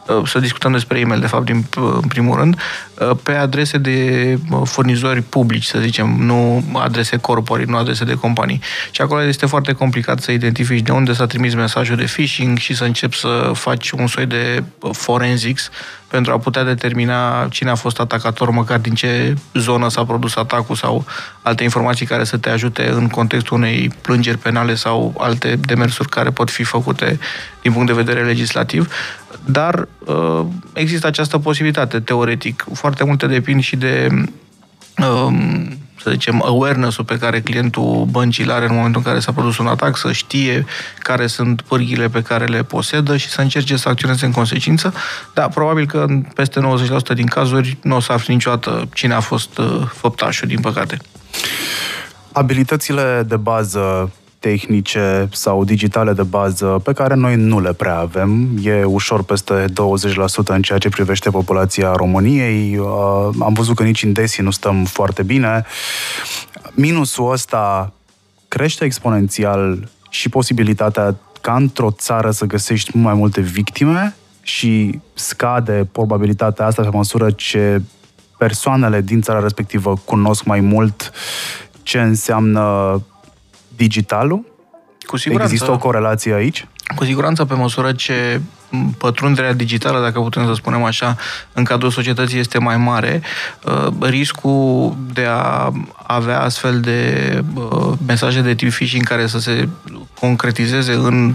uh, 0.09 0.17
uh, 0.17 0.29
să 0.29 0.39
discutăm 0.39 0.73
despre 0.73 0.99
e-mail, 0.99 1.21
de 1.21 1.27
fapt, 1.27 1.45
din, 1.45 1.65
uh, 1.79 1.99
în 2.03 2.09
primul 2.09 2.39
rând, 2.39 2.55
uh, 2.55 2.92
pe 3.23 3.33
adrese 3.33 3.79
de 3.79 4.39
uh, 4.51 4.61
furnizori 4.65 5.23
publici, 5.23 5.65
să 5.65 5.79
zicem, 5.79 6.17
nu 6.19 6.65
adrese 6.75 7.17
corpori, 7.17 7.69
nu 7.69 7.77
adrese 7.77 8.05
de 8.05 8.15
companii. 8.15 8.61
Și 8.91 9.01
acolo 9.01 9.23
este 9.23 9.47
foarte 9.47 9.73
complicat 9.73 10.21
să 10.21 10.33
identifici 10.33 10.85
de 10.85 10.93
unde 10.93 11.13
s-a 11.13 11.27
trimis 11.27 11.55
mesajul 11.55 11.97
de 11.97 12.05
phishing 12.05 12.59
și 12.59 12.75
să 12.75 12.85
începi 12.85 13.17
să 13.17 13.51
faci 13.55 13.91
un 13.91 14.07
soi 14.07 14.27
de 14.27 14.63
uh, 14.81 14.91
forensics 14.93 15.71
pentru 16.13 16.33
a 16.33 16.39
putea 16.39 16.65
determina 16.65 17.49
cine 17.51 17.71
a 17.71 17.75
fost 17.75 18.01
atacator, 18.01 18.51
măcar 18.51 18.79
din 18.79 18.95
ce 18.95 19.35
zonă 19.55 19.89
s-a 19.89 20.05
produs 20.05 20.37
atacul 20.37 20.77
sau 20.77 21.05
alte 21.43 21.63
informații 21.63 22.07
care 22.07 22.25
să 22.25 22.37
te 22.37 22.51
ajute 22.51 22.89
în 22.91 23.09
contextul 23.09 23.57
unei 23.57 23.95
plângeri 24.01 24.39
penale 24.39 24.75
sau 24.75 25.15
alte 25.19 25.59
demersuri 25.61 26.09
care 26.09 26.31
pot 26.31 26.51
fi 26.51 26.63
făcute 26.63 27.19
din 27.63 27.73
punct 27.73 27.87
de 27.87 28.03
vedere 28.03 28.25
legislativ. 28.25 28.93
Dar 29.45 29.89
uh, 29.99 30.45
există 30.73 31.07
această 31.07 31.39
posibilitate, 31.39 32.01
teoretic. 32.01 32.65
Foarte 32.73 33.05
multe 33.05 33.27
depind 33.27 33.63
și 33.63 33.77
de 33.77 34.09
um, 34.99 35.77
să 36.03 36.11
zicem, 36.11 36.43
awareness-ul 36.45 37.05
pe 37.05 37.19
care 37.19 37.41
clientul 37.41 38.07
băncii 38.11 38.45
îl 38.45 38.51
are 38.51 38.69
în 38.69 38.75
momentul 38.75 39.03
în 39.05 39.07
care 39.07 39.21
s-a 39.21 39.33
produs 39.33 39.59
un 39.59 39.67
atac, 39.67 39.97
să 39.97 40.13
știe 40.13 40.65
care 40.99 41.27
sunt 41.27 41.61
pârghile 41.61 42.09
pe 42.09 42.23
care 42.23 42.45
le 42.45 42.63
posedă 42.63 43.17
și 43.17 43.29
să 43.29 43.41
încerce 43.41 43.77
să 43.77 43.89
acționeze 43.89 44.25
în 44.25 44.33
consecință. 44.33 44.95
Da, 45.35 45.49
probabil 45.49 45.87
că 45.87 46.05
în 46.09 46.21
peste 46.21 46.61
90% 47.13 47.15
din 47.15 47.27
cazuri 47.27 47.77
nu 47.83 47.97
o 47.97 48.01
să 48.01 48.13
afli 48.13 48.35
niciodată 48.35 48.89
cine 48.95 49.15
a 49.15 49.21
fost 49.21 49.59
uh, 49.59 49.83
făptașul, 49.95 50.49
din 50.49 50.61
păcate. 50.61 50.97
Abilitățile 52.33 53.25
de 53.29 53.37
bază 53.37 54.13
tehnice 54.43 55.29
sau 55.33 55.65
digitale 55.65 56.13
de 56.13 56.23
bază 56.23 56.67
pe 56.85 56.93
care 56.93 57.15
noi 57.15 57.37
nu 57.37 57.61
le 57.61 57.73
prea 57.73 57.99
avem. 57.99 58.49
E 58.63 58.85
ușor 58.85 59.23
peste 59.23 59.65
20% 59.65 59.67
în 60.45 60.63
ceea 60.63 60.79
ce 60.79 60.89
privește 60.89 61.31
populația 61.31 61.93
României. 61.93 62.79
Uh, 62.79 62.87
am 63.41 63.53
văzut 63.53 63.77
că 63.77 63.83
nici 63.83 64.03
în 64.03 64.13
DESI 64.13 64.43
nu 64.43 64.51
stăm 64.51 64.85
foarte 64.85 65.23
bine. 65.23 65.65
Minusul 66.75 67.33
ăsta 67.33 67.93
crește 68.49 68.85
exponențial 68.85 69.89
și 70.11 70.29
posibilitatea 70.29 71.17
ca 71.41 71.55
într-o 71.55 71.91
țară 71.91 72.31
să 72.31 72.45
găsești 72.45 72.91
mult 72.95 73.07
mai 73.07 73.15
multe 73.15 73.41
victime 73.41 74.15
și 74.43 75.01
scade 75.15 75.89
probabilitatea 75.93 76.67
asta 76.67 76.83
pe 76.83 76.89
măsură 76.93 77.31
ce 77.31 77.83
persoanele 78.39 79.01
din 79.01 79.21
țara 79.21 79.41
respectivă 79.41 79.95
cunosc 80.05 80.45
mai 80.45 80.61
mult 80.61 81.13
ce 81.83 82.01
înseamnă 82.01 83.01
digitalul? 83.83 84.41
Cu 85.07 85.17
siguranță. 85.17 85.53
Există 85.53 85.73
o 85.73 85.79
corelație 85.79 86.35
aici? 86.35 86.67
Cu 86.97 87.05
siguranță, 87.05 87.45
pe 87.45 87.55
măsură 87.55 87.93
ce 87.93 88.41
pătrunderea 88.99 89.53
digitală, 89.53 90.01
dacă 90.01 90.21
putem 90.21 90.47
să 90.47 90.53
spunem 90.55 90.83
așa, 90.83 91.17
în 91.53 91.65
cadrul 91.65 91.91
societății 91.91 92.39
este 92.39 92.59
mai 92.59 92.77
mare, 92.77 93.23
uh, 93.65 94.09
riscul 94.09 94.97
de 95.13 95.25
a 95.29 95.73
avea 96.07 96.41
astfel 96.41 96.81
de 96.81 97.01
uh, 97.55 97.93
mesaje 98.07 98.41
de 98.41 98.55
tip 98.55 98.73
phishing 98.73 99.05
care 99.05 99.27
să 99.27 99.39
se 99.39 99.69
concretizeze 100.21 100.93
în 100.93 101.35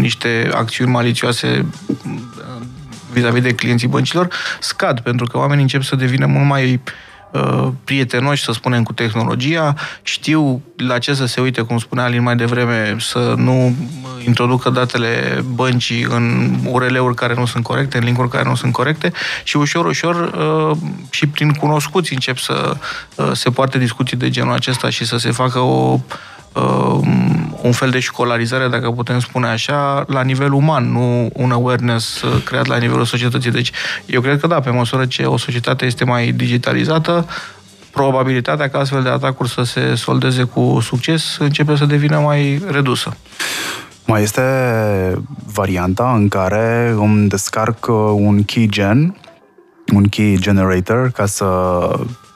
niște 0.00 0.50
acțiuni 0.54 0.90
malițioase 0.90 1.66
uh, 1.86 1.96
vis-a-vis 3.12 3.42
de 3.42 3.54
clienții 3.54 3.88
băncilor 3.88 4.28
scad, 4.60 5.00
pentru 5.00 5.26
că 5.26 5.38
oamenii 5.38 5.62
încep 5.62 5.82
să 5.82 5.96
devină 5.96 6.26
mult 6.26 6.46
mai 6.46 6.64
Uh, 6.74 7.11
prietenoși, 7.84 8.42
să 8.42 8.52
spunem, 8.52 8.82
cu 8.82 8.92
tehnologia, 8.92 9.74
știu 10.02 10.62
la 10.76 10.98
ce 10.98 11.14
să 11.14 11.26
se 11.26 11.40
uite, 11.40 11.62
cum 11.62 11.78
spunea 11.78 12.04
Alin 12.04 12.22
mai 12.22 12.36
devreme, 12.36 12.96
să 12.98 13.34
nu 13.36 13.76
introducă 14.26 14.70
datele 14.70 15.44
băncii 15.54 16.02
în 16.02 16.54
URL-uri 16.66 17.14
care 17.14 17.34
nu 17.34 17.46
sunt 17.46 17.64
corecte, 17.64 17.98
în 17.98 18.04
link-uri 18.04 18.28
care 18.28 18.48
nu 18.48 18.54
sunt 18.54 18.72
corecte. 18.72 19.12
Și 19.44 19.56
ușor, 19.56 19.86
ușor 19.86 20.14
uh, 20.14 20.76
și 21.10 21.26
prin 21.26 21.52
cunoscuți 21.52 22.12
încep 22.12 22.38
să 22.38 22.76
uh, 23.14 23.30
se 23.32 23.50
poarte 23.50 23.78
discuții 23.78 24.16
de 24.16 24.30
genul 24.30 24.52
acesta 24.52 24.90
și 24.90 25.04
să 25.04 25.16
se 25.16 25.30
facă 25.30 25.58
o 25.58 26.00
un 27.62 27.72
fel 27.72 27.90
de 27.90 27.98
școlarizare, 27.98 28.68
dacă 28.68 28.90
putem 28.90 29.20
spune 29.20 29.46
așa, 29.46 30.04
la 30.08 30.22
nivel 30.22 30.52
uman, 30.52 30.92
nu 30.92 31.30
un 31.32 31.50
awareness 31.50 32.22
uh, 32.22 32.42
creat 32.44 32.66
la 32.66 32.76
nivelul 32.76 33.04
societății. 33.04 33.50
Deci, 33.50 33.70
eu 34.06 34.20
cred 34.20 34.40
că 34.40 34.46
da, 34.46 34.60
pe 34.60 34.70
măsură 34.70 35.06
ce 35.06 35.24
o 35.24 35.36
societate 35.36 35.84
este 35.84 36.04
mai 36.04 36.32
digitalizată, 36.32 37.26
probabilitatea 37.90 38.68
ca 38.68 38.78
astfel 38.78 39.02
de 39.02 39.08
atacuri 39.08 39.48
să 39.48 39.62
se 39.62 39.94
soldeze 39.94 40.42
cu 40.42 40.78
succes 40.82 41.36
începe 41.38 41.76
să 41.76 41.84
devină 41.84 42.18
mai 42.18 42.62
redusă. 42.70 43.16
Mai 44.06 44.22
este 44.22 44.42
varianta 45.52 46.12
în 46.14 46.28
care 46.28 46.94
îmi 46.96 47.28
descarc 47.28 47.86
un 48.14 48.44
key 48.44 48.68
gen, 48.68 49.16
un 49.94 50.08
key 50.08 50.38
generator, 50.38 51.10
ca 51.10 51.26
să 51.26 51.46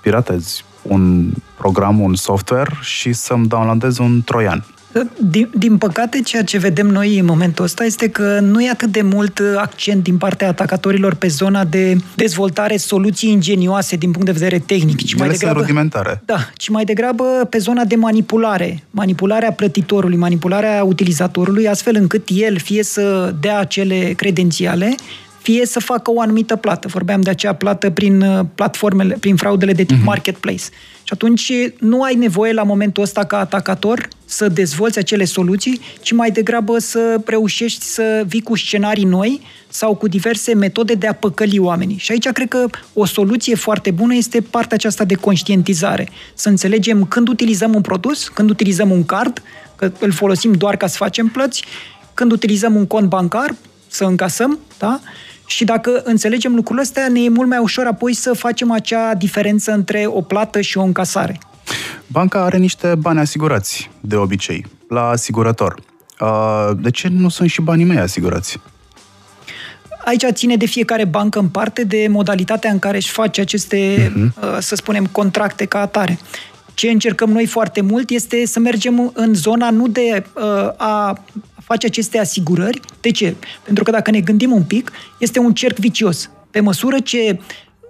piratezi 0.02 0.64
un 0.88 1.30
program, 1.56 2.00
un 2.00 2.14
software 2.14 2.70
și 2.80 3.12
să-mi 3.12 3.46
downloadez 3.46 3.98
un 3.98 4.22
troian. 4.24 4.64
Din, 5.16 5.50
din 5.54 5.76
păcate, 5.76 6.20
ceea 6.20 6.44
ce 6.44 6.58
vedem 6.58 6.86
noi 6.86 7.18
în 7.18 7.24
momentul 7.24 7.64
ăsta 7.64 7.84
este 7.84 8.08
că 8.08 8.40
nu 8.40 8.62
e 8.62 8.70
atât 8.70 8.92
de 8.92 9.02
mult 9.02 9.40
accent 9.56 10.02
din 10.02 10.16
partea 10.16 10.48
atacatorilor 10.48 11.14
pe 11.14 11.28
zona 11.28 11.64
de 11.64 11.96
dezvoltare 12.14 12.76
soluții 12.76 13.30
ingenioase 13.30 13.96
din 13.96 14.10
punct 14.10 14.26
de 14.26 14.32
vedere 14.32 14.58
tehnic, 14.58 15.04
ci 15.04 15.14
mai 15.14 15.28
degrabă, 15.28 15.60
rudimentare. 15.60 16.22
Da, 16.24 16.38
ci 16.54 16.68
mai 16.68 16.84
degrabă 16.84 17.24
pe 17.50 17.58
zona 17.58 17.84
de 17.84 17.96
manipulare, 17.96 18.82
manipularea 18.90 19.52
plătitorului, 19.52 20.16
manipularea 20.16 20.84
utilizatorului, 20.84 21.68
astfel 21.68 21.96
încât 21.96 22.28
el 22.32 22.58
fie 22.58 22.82
să 22.82 23.34
dea 23.40 23.58
acele 23.58 24.12
credențiale, 24.16 24.94
fie 25.46 25.66
să 25.66 25.80
facă 25.80 26.10
o 26.10 26.20
anumită 26.20 26.56
plată. 26.56 26.88
Vorbeam 26.88 27.20
de 27.20 27.30
acea 27.30 27.52
plată 27.52 27.90
prin 27.90 28.20
uh, 28.20 28.44
platformele, 28.54 29.16
prin 29.20 29.36
fraudele 29.36 29.72
de 29.72 29.84
tip 29.84 29.96
uh-huh. 29.96 30.04
marketplace. 30.04 30.64
Și 31.02 31.12
atunci 31.12 31.52
nu 31.78 32.02
ai 32.02 32.14
nevoie 32.14 32.52
la 32.52 32.62
momentul 32.62 33.02
ăsta 33.02 33.24
ca 33.24 33.38
atacator 33.38 34.08
să 34.24 34.48
dezvolți 34.48 34.98
acele 34.98 35.24
soluții, 35.24 35.80
ci 36.00 36.12
mai 36.12 36.30
degrabă 36.30 36.78
să 36.78 37.20
reușești 37.24 37.84
să 37.84 38.24
vii 38.26 38.42
cu 38.42 38.56
scenarii 38.56 39.04
noi 39.04 39.40
sau 39.68 39.94
cu 39.94 40.08
diverse 40.08 40.54
metode 40.54 40.94
de 40.94 41.06
a 41.06 41.12
păcăli 41.12 41.58
oamenii. 41.58 41.96
Și 41.98 42.12
aici 42.12 42.28
cred 42.28 42.48
că 42.48 42.66
o 42.92 43.04
soluție 43.04 43.54
foarte 43.54 43.90
bună 43.90 44.14
este 44.14 44.40
partea 44.40 44.76
aceasta 44.76 45.04
de 45.04 45.14
conștientizare. 45.14 46.08
Să 46.34 46.48
înțelegem 46.48 47.04
când 47.04 47.28
utilizăm 47.28 47.74
un 47.74 47.80
produs, 47.80 48.28
când 48.28 48.50
utilizăm 48.50 48.90
un 48.90 49.04
card, 49.04 49.42
că 49.76 49.92
îl 49.98 50.12
folosim 50.12 50.52
doar 50.52 50.76
ca 50.76 50.86
să 50.86 50.96
facem 50.96 51.26
plăți, 51.28 51.64
când 52.14 52.32
utilizăm 52.32 52.74
un 52.74 52.86
cont 52.86 53.08
bancar, 53.08 53.54
să 53.96 54.04
încasăm, 54.04 54.58
da? 54.78 55.00
Și 55.46 55.64
dacă 55.64 56.00
înțelegem 56.04 56.54
lucrurile 56.54 56.84
astea, 56.84 57.08
ne 57.08 57.22
e 57.22 57.28
mult 57.28 57.48
mai 57.48 57.58
ușor 57.58 57.86
apoi 57.86 58.14
să 58.14 58.32
facem 58.32 58.70
acea 58.70 59.14
diferență 59.14 59.72
între 59.72 60.04
o 60.06 60.20
plată 60.20 60.60
și 60.60 60.78
o 60.78 60.82
încasare. 60.82 61.38
Banca 62.06 62.42
are 62.42 62.56
niște 62.56 62.94
bani 62.98 63.18
asigurați, 63.18 63.90
de 64.00 64.16
obicei, 64.16 64.66
la 64.88 65.08
asigurător. 65.08 65.74
De 66.76 66.90
ce 66.90 67.08
nu 67.08 67.28
sunt 67.28 67.50
și 67.50 67.60
banii 67.60 67.84
mei 67.84 67.98
asigurați? 67.98 68.60
Aici 70.04 70.24
ține 70.32 70.56
de 70.56 70.66
fiecare 70.66 71.04
bancă 71.04 71.38
în 71.38 71.48
parte 71.48 71.84
de 71.84 72.06
modalitatea 72.10 72.70
în 72.70 72.78
care 72.78 72.96
își 72.96 73.10
face 73.10 73.40
aceste, 73.40 74.12
uh-huh. 74.12 74.58
să 74.58 74.74
spunem, 74.74 75.06
contracte 75.06 75.64
ca 75.64 75.80
atare. 75.80 76.18
Ce 76.74 76.90
încercăm 76.90 77.30
noi 77.30 77.46
foarte 77.46 77.80
mult 77.80 78.10
este 78.10 78.46
să 78.46 78.60
mergem 78.60 79.10
în 79.14 79.34
zona 79.34 79.70
nu 79.70 79.88
de 79.88 80.24
uh, 80.34 80.42
a 80.76 81.22
face 81.66 81.86
aceste 81.86 82.18
asigurări. 82.18 82.80
De 83.00 83.10
ce? 83.10 83.36
Pentru 83.62 83.84
că 83.84 83.90
dacă 83.90 84.10
ne 84.10 84.20
gândim 84.20 84.52
un 84.52 84.62
pic, 84.62 84.92
este 85.18 85.38
un 85.38 85.52
cerc 85.52 85.76
vicios. 85.78 86.30
Pe 86.50 86.60
măsură 86.60 86.98
ce 87.00 87.38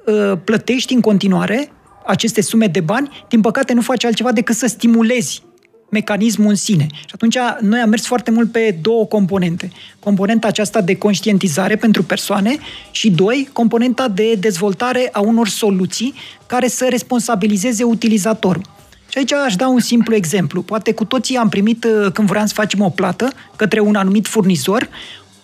uh, 0.06 0.38
plătești 0.44 0.94
în 0.94 1.00
continuare 1.00 1.70
aceste 2.06 2.40
sume 2.40 2.66
de 2.66 2.80
bani, 2.80 3.24
din 3.28 3.40
păcate 3.40 3.72
nu 3.72 3.80
faci 3.80 4.04
altceva 4.04 4.32
decât 4.32 4.56
să 4.56 4.66
stimulezi 4.66 5.42
mecanismul 5.90 6.48
în 6.48 6.54
sine. 6.54 6.86
Și 6.90 7.12
atunci 7.14 7.36
noi 7.60 7.80
am 7.80 7.88
mers 7.88 8.06
foarte 8.06 8.30
mult 8.30 8.52
pe 8.52 8.78
două 8.82 9.06
componente. 9.06 9.70
Componenta 9.98 10.46
aceasta 10.46 10.80
de 10.80 10.96
conștientizare 10.96 11.76
pentru 11.76 12.02
persoane 12.02 12.56
și, 12.90 13.10
doi, 13.10 13.48
componenta 13.52 14.08
de 14.08 14.34
dezvoltare 14.34 15.08
a 15.12 15.20
unor 15.20 15.48
soluții 15.48 16.14
care 16.46 16.68
să 16.68 16.86
responsabilizeze 16.90 17.82
utilizatorul. 17.82 18.75
Și 19.16 19.22
aici 19.22 19.44
aș 19.46 19.56
da 19.56 19.68
un 19.68 19.80
simplu 19.80 20.14
exemplu. 20.14 20.62
Poate 20.62 20.92
cu 20.92 21.04
toții 21.04 21.36
am 21.36 21.48
primit, 21.48 21.84
uh, 21.84 22.12
când 22.12 22.28
vreau 22.28 22.46
să 22.46 22.54
facem 22.54 22.80
o 22.80 22.88
plată 22.88 23.32
către 23.56 23.80
un 23.80 23.94
anumit 23.94 24.26
furnizor, 24.26 24.88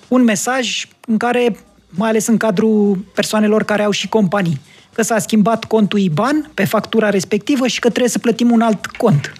un 0.08 0.22
mesaj 0.22 0.87
în 1.06 1.16
care, 1.16 1.56
mai 1.90 2.08
ales 2.08 2.26
în 2.26 2.37
cadrul 2.37 3.04
persoanelor 3.14 3.64
care 3.64 3.82
au 3.82 3.90
și 3.90 4.08
companii, 4.08 4.61
că 4.92 5.02
s-a 5.02 5.18
schimbat 5.18 5.64
contul 5.64 5.98
IBAN 5.98 6.50
pe 6.54 6.64
factura 6.64 7.11
respectivă 7.11 7.66
și 7.66 7.80
că 7.80 7.88
trebuie 7.88 8.11
să 8.11 8.18
plătim 8.18 8.50
un 8.50 8.61
alt 8.61 8.87
cont. 8.87 9.32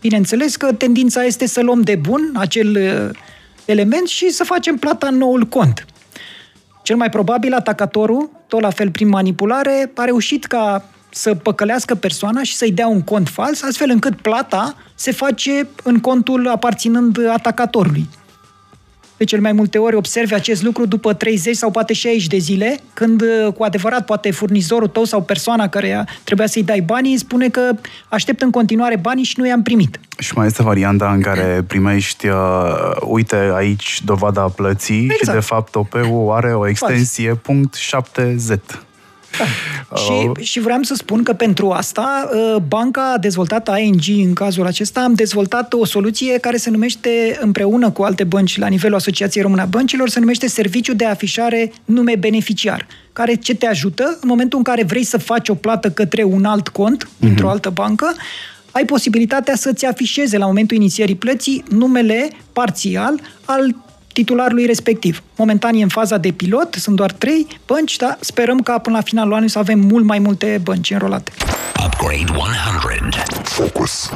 Bineînțeles 0.00 0.56
că 0.56 0.72
tendința 0.72 1.24
este 1.24 1.46
să 1.46 1.60
luăm 1.60 1.80
de 1.80 1.94
bun 1.94 2.32
acel 2.36 2.76
uh, 2.76 3.18
element 3.64 4.08
și 4.08 4.30
să 4.30 4.44
facem 4.44 4.76
plata 4.76 5.06
în 5.06 5.16
noul 5.16 5.44
cont. 5.44 5.86
Cel 6.82 6.96
mai 6.96 7.08
probabil 7.08 7.54
atacatorul, 7.54 8.30
tot 8.48 8.60
la 8.60 8.70
fel 8.70 8.90
prin 8.90 9.08
manipulare, 9.08 9.90
a 9.94 10.04
reușit 10.04 10.44
ca 10.44 10.84
să 11.16 11.34
păcălească 11.34 11.94
persoana 11.94 12.42
și 12.42 12.56
să-i 12.56 12.72
dea 12.72 12.86
un 12.86 13.02
cont 13.02 13.28
fals, 13.28 13.62
astfel 13.62 13.90
încât 13.90 14.20
plata 14.20 14.74
se 14.94 15.12
face 15.12 15.68
în 15.82 15.98
contul 15.98 16.48
aparținând 16.48 17.18
atacatorului. 17.28 18.08
De 19.16 19.24
cel 19.24 19.40
mai 19.40 19.52
multe 19.52 19.78
ori 19.78 19.96
observi 19.96 20.34
acest 20.34 20.62
lucru 20.62 20.86
după 20.86 21.12
30 21.12 21.56
sau 21.56 21.70
poate 21.70 21.92
60 21.92 22.26
de 22.26 22.36
zile, 22.36 22.78
când 22.92 23.22
cu 23.54 23.62
adevărat 23.62 24.04
poate 24.04 24.30
furnizorul 24.30 24.88
tău 24.88 25.04
sau 25.04 25.22
persoana 25.22 25.68
care 25.68 26.06
trebuia 26.24 26.46
să-i 26.46 26.62
dai 26.62 26.80
banii 26.80 27.16
spune 27.16 27.48
că 27.48 27.70
aștept 28.08 28.42
în 28.42 28.50
continuare 28.50 28.96
banii 28.96 29.24
și 29.24 29.34
nu 29.38 29.46
i-am 29.46 29.62
primit. 29.62 30.00
Și 30.18 30.32
mai 30.34 30.46
este 30.46 30.62
varianta 30.62 31.12
în 31.12 31.20
care 31.20 31.64
primești, 31.66 32.26
uh, 32.26 32.34
uite 33.00 33.50
aici 33.54 34.00
dovada 34.04 34.42
plății 34.42 35.02
exact. 35.02 35.20
și 35.20 35.30
de 35.30 35.40
fapt 35.40 35.74
OP-ul 35.74 36.32
are 36.32 36.54
o 36.54 36.68
extensie 36.68 37.34
punct 37.34 37.76
.7Z. 37.76 38.85
Da. 39.38 39.96
și, 40.02 40.44
și 40.44 40.60
vreau 40.60 40.82
să 40.82 40.94
spun 40.94 41.22
că 41.22 41.32
pentru 41.32 41.70
asta 41.70 42.30
uh, 42.32 42.62
banca 42.68 43.12
a 43.12 43.18
dezvoltat, 43.18 43.78
ING 43.78 44.26
în 44.26 44.32
cazul 44.32 44.66
acesta, 44.66 45.00
am 45.00 45.14
dezvoltat 45.14 45.72
o 45.72 45.84
soluție 45.84 46.38
care 46.38 46.56
se 46.56 46.70
numește 46.70 47.38
împreună 47.40 47.90
cu 47.90 48.02
alte 48.02 48.24
bănci 48.24 48.58
la 48.58 48.66
nivelul 48.66 48.96
Asociației 48.96 49.42
Române 49.42 49.62
a 49.62 49.64
Băncilor, 49.64 50.08
se 50.08 50.20
numește 50.20 50.48
Serviciu 50.48 50.94
de 50.94 51.04
Afișare 51.04 51.72
Nume 51.84 52.14
Beneficiar, 52.18 52.86
care 53.12 53.34
ce 53.34 53.54
te 53.54 53.66
ajută 53.66 54.18
în 54.20 54.28
momentul 54.28 54.58
în 54.58 54.64
care 54.64 54.82
vrei 54.82 55.04
să 55.04 55.18
faci 55.18 55.48
o 55.48 55.54
plată 55.54 55.90
către 55.90 56.22
un 56.22 56.44
alt 56.44 56.68
cont, 56.68 57.04
uh-huh. 57.04 57.28
într-o 57.28 57.48
altă 57.48 57.70
bancă, 57.70 58.14
ai 58.70 58.84
posibilitatea 58.84 59.56
să-ți 59.56 59.84
afișeze 59.84 60.38
la 60.38 60.46
momentul 60.46 60.76
inițierii 60.76 61.14
plății 61.14 61.64
numele 61.68 62.28
parțial 62.52 63.20
al 63.44 63.74
titularului 64.16 64.66
respectiv. 64.66 65.22
Momentan 65.36 65.74
e 65.74 65.82
în 65.82 65.88
faza 65.88 66.16
de 66.16 66.30
pilot, 66.30 66.74
sunt 66.74 66.96
doar 66.96 67.12
trei 67.12 67.46
bănci, 67.66 67.96
dar 67.96 68.16
sperăm 68.20 68.60
ca 68.60 68.78
până 68.78 68.96
la 68.96 69.02
finalul 69.02 69.32
anului 69.32 69.50
să 69.50 69.58
avem 69.58 69.78
mult 69.78 70.04
mai 70.04 70.18
multe 70.18 70.60
bănci 70.62 70.90
înrolate. 70.90 71.32
Upgrade 71.84 72.24
100. 72.30 73.22
Focus. 73.42 74.10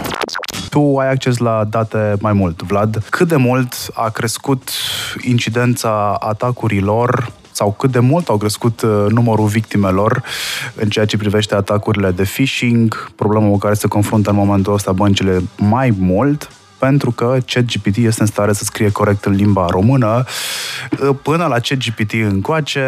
Tu 0.71 0.97
ai 0.99 1.11
acces 1.11 1.37
la 1.39 1.67
date 1.71 2.17
mai 2.21 2.33
mult, 2.33 2.63
Vlad. 2.63 3.05
Cât 3.11 3.29
de 3.29 3.37
mult 3.37 3.75
a 3.93 4.09
crescut 4.09 4.71
incidența 5.21 6.17
atacurilor 6.21 7.33
sau 7.51 7.73
cât 7.73 7.91
de 7.91 7.99
mult 7.99 8.29
au 8.29 8.37
crescut 8.37 8.81
uh, 8.83 9.07
numărul 9.09 9.47
victimelor 9.47 10.23
în 10.75 10.89
ceea 10.89 11.05
ce 11.05 11.17
privește 11.17 11.55
atacurile 11.55 12.11
de 12.11 12.23
phishing, 12.23 13.11
problemă 13.17 13.49
cu 13.49 13.59
care 13.59 13.75
se 13.75 13.89
confruntă 13.89 14.31
în 14.31 14.37
momentul 14.37 14.73
ăsta 14.73 14.93
băncile 14.93 15.43
mai 15.57 15.95
mult, 15.99 16.51
pentru 16.81 17.11
că 17.11 17.37
ChatGPT 17.47 17.97
este 17.97 18.21
în 18.21 18.27
stare 18.27 18.53
să 18.53 18.64
scrie 18.64 18.90
corect 18.90 19.25
în 19.25 19.33
limba 19.33 19.66
română. 19.66 20.25
Până 21.23 21.47
la 21.47 21.59
ChatGPT 21.59 22.12
încoace, 22.12 22.85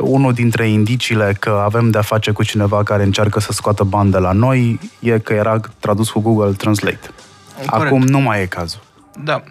unul 0.00 0.32
dintre 0.32 0.68
indiciile 0.68 1.36
că 1.38 1.60
avem 1.64 1.90
de-a 1.90 2.02
face 2.02 2.30
cu 2.30 2.42
cineva 2.42 2.82
care 2.82 3.02
încearcă 3.02 3.40
să 3.40 3.52
scoată 3.52 3.84
bani 3.84 4.10
de 4.10 4.18
la 4.18 4.32
noi 4.32 4.80
e 4.98 5.18
că 5.18 5.32
era 5.32 5.60
tradus 5.78 6.10
cu 6.10 6.20
Google 6.20 6.52
Translate. 6.52 7.10
Corect. 7.66 7.86
Acum 7.86 8.02
nu 8.02 8.20
mai 8.20 8.42
e 8.42 8.46
cazul. 8.46 8.80
Da. 9.24 9.42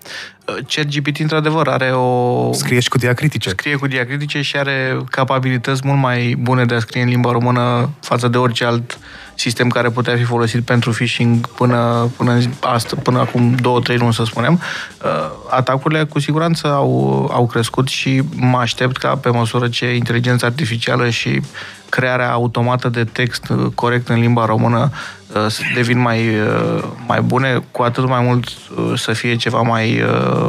ChatGPT, 0.67 1.19
într-adevăr, 1.19 1.67
are 1.67 1.91
o... 1.91 2.53
Scrie 2.53 2.79
și 2.79 2.89
cu 2.89 2.97
diacritice. 2.97 3.49
Scrie 3.49 3.75
cu 3.75 3.87
diacritice 3.87 4.41
și 4.41 4.57
are 4.57 4.97
capabilități 5.09 5.81
mult 5.83 5.99
mai 5.99 6.35
bune 6.39 6.65
de 6.65 6.75
a 6.75 6.79
scrie 6.79 7.01
în 7.01 7.09
limba 7.09 7.31
română 7.31 7.89
față 7.99 8.27
de 8.27 8.37
orice 8.37 8.65
alt 8.65 8.99
sistem 9.35 9.69
care 9.69 9.89
putea 9.89 10.15
fi 10.15 10.23
folosit 10.23 10.65
pentru 10.65 10.91
phishing 10.91 11.47
până, 11.47 12.09
până, 12.17 12.39
asta, 12.59 12.95
până 13.03 13.19
acum 13.19 13.55
două, 13.55 13.79
trei 13.79 13.97
luni, 13.97 14.13
să 14.13 14.23
spunem. 14.23 14.53
Uh, 15.03 15.09
atacurile 15.49 16.03
cu 16.03 16.19
siguranță 16.19 16.67
au, 16.67 17.29
au 17.33 17.45
crescut 17.45 17.87
și 17.87 18.21
mă 18.35 18.57
aștept 18.57 18.97
ca 18.97 19.15
pe 19.15 19.29
măsură 19.29 19.67
ce 19.67 19.95
inteligența 19.95 20.47
artificială 20.47 21.09
și 21.09 21.41
crearea 21.91 22.31
automată 22.31 22.89
de 22.89 23.03
text 23.03 23.49
uh, 23.49 23.65
corect 23.75 24.09
în 24.09 24.19
limba 24.19 24.45
română 24.45 24.91
uh, 25.35 25.45
să 25.47 25.61
devin 25.75 25.99
mai, 25.99 26.19
uh, 26.27 26.83
mai 27.07 27.21
bune, 27.21 27.63
cu 27.71 27.81
atât 27.81 28.07
mai 28.07 28.21
mult 28.21 28.47
să 28.95 29.13
fie 29.13 29.35
ceva 29.35 29.61
mai, 29.61 30.03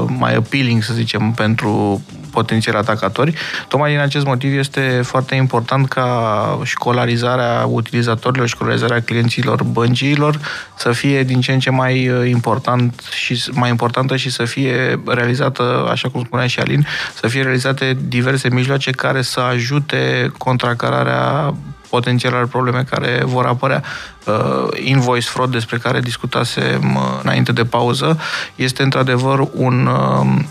mai 0.06 0.34
appealing, 0.34 0.82
să 0.82 0.92
zicem, 0.94 1.32
pentru 1.32 2.02
potențiali 2.32 2.78
atacatori. 2.78 3.34
Tocmai 3.68 3.90
din 3.90 4.00
acest 4.00 4.24
motiv 4.24 4.58
este 4.58 5.00
foarte 5.04 5.34
important 5.34 5.88
ca 5.88 6.60
școlarizarea 6.64 7.66
utilizatorilor, 7.68 8.48
școlarizarea 8.48 9.02
clienților 9.02 9.62
băncilor 9.62 10.38
să 10.76 10.92
fie 10.92 11.22
din 11.22 11.40
ce 11.40 11.52
în 11.52 11.58
ce 11.58 11.70
mai 11.70 12.10
important 12.30 13.02
și 13.10 13.42
mai 13.50 13.70
importantă 13.70 14.16
și 14.16 14.30
să 14.30 14.44
fie 14.44 15.02
realizată, 15.06 15.88
așa 15.90 16.08
cum 16.08 16.24
spunea 16.24 16.46
și 16.46 16.60
Alin, 16.60 16.86
să 17.20 17.26
fie 17.26 17.42
realizate 17.42 17.96
diverse 18.08 18.48
mijloace 18.48 18.90
care 18.90 19.22
să 19.22 19.40
ajute 19.40 20.32
contracararea 20.38 21.54
potențialelor 21.94 22.46
probleme 22.46 22.84
care 22.90 23.22
vor 23.24 23.46
apărea. 23.46 23.82
Uh, 24.26 24.68
invoice 24.84 25.28
fraud, 25.28 25.50
despre 25.50 25.76
care 25.76 26.00
discutasem 26.00 26.94
uh, 26.94 27.02
înainte 27.22 27.52
de 27.52 27.64
pauză, 27.64 28.18
este 28.54 28.82
într-adevăr 28.82 29.48
un 29.52 29.86
uh, 29.86 30.44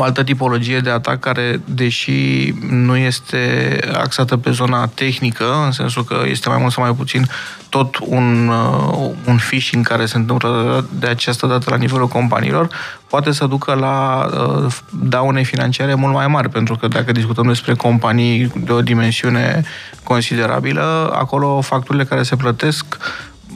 o 0.00 0.04
altă 0.04 0.22
tipologie 0.22 0.80
de 0.80 0.90
atac 0.90 1.20
care, 1.20 1.60
deși 1.64 2.50
nu 2.70 2.96
este 2.96 3.78
axată 3.92 4.36
pe 4.36 4.50
zona 4.50 4.86
tehnică, 4.86 5.62
în 5.64 5.72
sensul 5.72 6.04
că 6.04 6.22
este 6.26 6.48
mai 6.48 6.58
mult 6.60 6.72
sau 6.72 6.82
mai 6.82 6.94
puțin 6.94 7.26
tot 7.68 7.96
un, 8.00 8.48
uh, 8.48 9.10
un 9.24 9.36
phishing 9.36 9.86
care 9.86 10.06
se 10.06 10.16
întâmplă 10.16 10.84
de 10.98 11.06
această 11.06 11.46
dată 11.46 11.70
la 11.70 11.76
nivelul 11.76 12.08
companiilor, 12.08 12.68
poate 13.08 13.32
să 13.32 13.46
ducă 13.46 13.74
la 13.74 14.26
uh, 14.26 14.72
daune 14.90 15.42
financiare 15.42 15.94
mult 15.94 16.14
mai 16.14 16.26
mari, 16.26 16.48
pentru 16.48 16.76
că 16.76 16.88
dacă 16.88 17.12
discutăm 17.12 17.46
despre 17.46 17.74
companii 17.74 18.52
de 18.56 18.72
o 18.72 18.82
dimensiune 18.82 19.62
considerabilă, 20.02 21.12
acolo 21.14 21.60
facturile 21.60 22.04
care 22.04 22.22
se 22.22 22.36
plătesc 22.36 22.96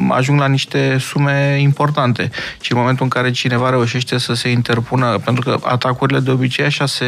ajung 0.09 0.39
la 0.39 0.47
niște 0.47 0.97
sume 1.01 1.59
importante. 1.61 2.31
Și 2.61 2.73
în 2.73 2.79
momentul 2.79 3.05
în 3.05 3.11
care 3.11 3.31
cineva 3.31 3.71
reușește 3.71 4.19
să 4.19 4.35
se 4.35 4.51
interpună, 4.51 5.19
pentru 5.25 5.51
că 5.51 5.59
atacurile 5.63 6.21
de 6.21 6.31
obicei 6.31 6.65
așa 6.65 6.87
se 6.87 7.07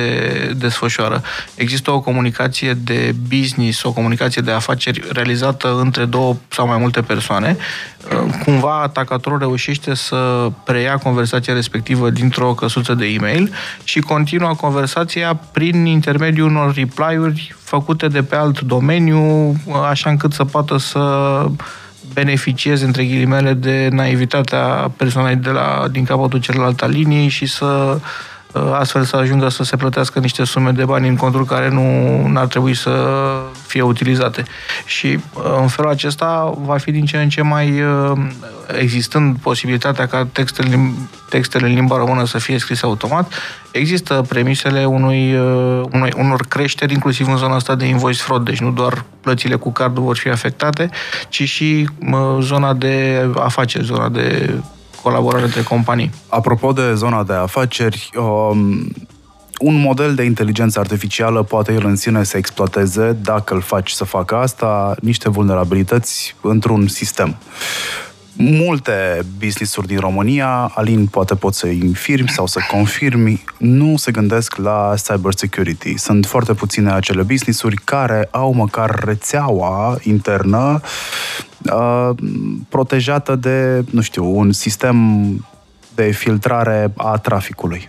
desfășoară. 0.57 1.22
Există 1.55 1.90
o 1.90 2.01
comunicație 2.01 2.72
de 2.75 3.14
business, 3.29 3.83
o 3.83 3.92
comunicație 3.92 4.42
de 4.42 4.51
afaceri 4.51 5.03
realizată 5.12 5.79
între 5.81 6.05
două 6.05 6.37
sau 6.49 6.66
mai 6.66 6.79
multe 6.79 7.01
persoane. 7.01 7.57
Cumva 8.44 8.83
atacatorul 8.83 9.38
reușește 9.38 9.94
să 9.94 10.51
preia 10.64 10.96
conversația 10.96 11.55
respectivă 11.55 12.11
dintr-o 12.11 12.55
căsuță 12.55 12.94
de 12.94 13.07
e-mail 13.07 13.53
și 13.85 14.01
continuă 14.01 14.55
conversația 14.55 15.40
prin 15.53 15.85
intermediul 15.85 16.49
unor 16.49 16.75
reply-uri 16.75 17.55
făcute 17.59 18.09
de 18.09 18.22
pe 18.22 18.37
alt 18.37 18.61
domeniu, 18.61 19.55
așa 19.88 20.11
încât 20.11 20.33
să 20.33 20.44
poată 20.44 20.77
să 20.77 21.01
beneficieze, 22.17 22.85
între 22.85 23.05
ghilimele, 23.05 23.53
de 23.53 23.89
naivitatea 23.93 24.93
persoanei 24.97 25.37
de 25.37 25.51
la, 25.51 25.85
din 25.91 26.05
capătul 26.05 26.41
celălalt 26.41 26.83
al 26.83 26.91
liniei 26.91 27.29
și 27.29 27.47
să 27.47 27.65
uh, 27.65 28.01
astfel 28.73 29.05
să 29.05 29.16
ajungă 29.16 29.49
să 29.49 29.62
se 29.62 29.77
plătească 29.77 30.19
niște 30.19 30.45
sume 30.45 30.71
de 30.71 30.85
bani 30.85 31.09
în 31.09 31.16
contul 31.16 31.45
care 31.45 31.69
nu 31.69 32.38
ar 32.40 32.47
trebui 32.47 32.75
să 32.75 32.90
fie 33.66 33.83
utilizate. 33.83 34.42
Și 34.85 35.07
uh, 35.07 35.42
în 35.61 35.69
felul 35.69 35.90
acesta 35.90 36.55
va 36.64 36.77
fi 36.77 36.90
din 36.90 37.05
ce 37.05 37.16
în 37.16 37.29
ce 37.29 37.42
mai 37.42 37.83
uh, 37.83 38.19
existând 38.79 39.37
posibilitatea 39.37 40.07
ca 40.07 40.29
textele, 40.33 40.92
textele 41.29 41.66
în 41.66 41.75
limba 41.75 41.97
română 41.97 42.25
să 42.25 42.38
fie 42.38 42.59
scrise 42.59 42.87
automat, 42.87 43.33
există 43.71 44.25
premisele 44.29 44.85
unui, 44.85 45.35
unui, 45.92 46.12
unor 46.16 46.47
creșteri, 46.49 46.92
inclusiv 46.92 47.29
în 47.29 47.37
zona 47.37 47.55
asta 47.55 47.75
de 47.75 47.85
invoice 47.85 48.23
fraud, 48.23 48.45
deci 48.45 48.61
nu 48.61 48.71
doar 48.71 49.05
plățile 49.21 49.55
cu 49.55 49.73
cardul 49.73 50.03
vor 50.03 50.16
fi 50.16 50.29
afectate, 50.29 50.90
ci 51.29 51.42
și 51.42 51.88
zona 52.40 52.73
de 52.73 53.27
afaceri, 53.35 53.85
zona 53.85 54.09
de 54.09 54.55
colaborare 55.07 55.45
între 55.45 55.62
companii. 55.62 56.11
Apropo 56.29 56.73
de 56.73 56.95
zona 56.95 57.23
de 57.23 57.33
afaceri, 57.33 58.11
um, 58.16 58.92
un 59.59 59.81
model 59.81 60.14
de 60.14 60.23
inteligență 60.23 60.79
artificială 60.79 61.42
poate 61.42 61.73
el 61.73 61.85
în 61.85 61.97
sine 61.97 62.25
să 62.25 62.37
exploateze, 62.37 63.16
dacă 63.23 63.55
îl 63.55 63.61
faci 63.61 63.90
să 63.90 64.05
facă 64.05 64.37
asta, 64.37 64.95
niște 65.01 65.29
vulnerabilități 65.29 66.37
într-un 66.40 66.88
sistem. 66.88 67.37
Multe 68.38 69.25
business-uri 69.38 69.87
din 69.87 69.99
România, 69.99 70.73
Alin, 70.75 71.07
poate 71.07 71.35
poți 71.35 71.59
să 71.59 71.66
infirmi 71.66 72.29
sau 72.29 72.47
să 72.47 72.61
confirmi, 72.71 73.45
nu 73.59 73.97
se 73.97 74.11
gândesc 74.11 74.57
la 74.57 74.95
cyber 75.07 75.33
security. 75.35 75.97
Sunt 75.97 76.27
foarte 76.27 76.55
puține 76.55 76.92
acele 76.92 77.23
business-uri 77.23 77.77
care 77.77 78.29
au 78.31 78.53
măcar 78.53 79.03
rețeaua 79.05 79.99
internă 80.03 80.81
uh, 81.62 82.11
protejată 82.69 83.35
de, 83.35 83.85
nu 83.90 84.01
știu, 84.01 84.37
un 84.37 84.53
sistem 84.53 84.97
de 85.95 86.11
filtrare 86.11 86.92
a 86.97 87.19
traficului. 87.19 87.88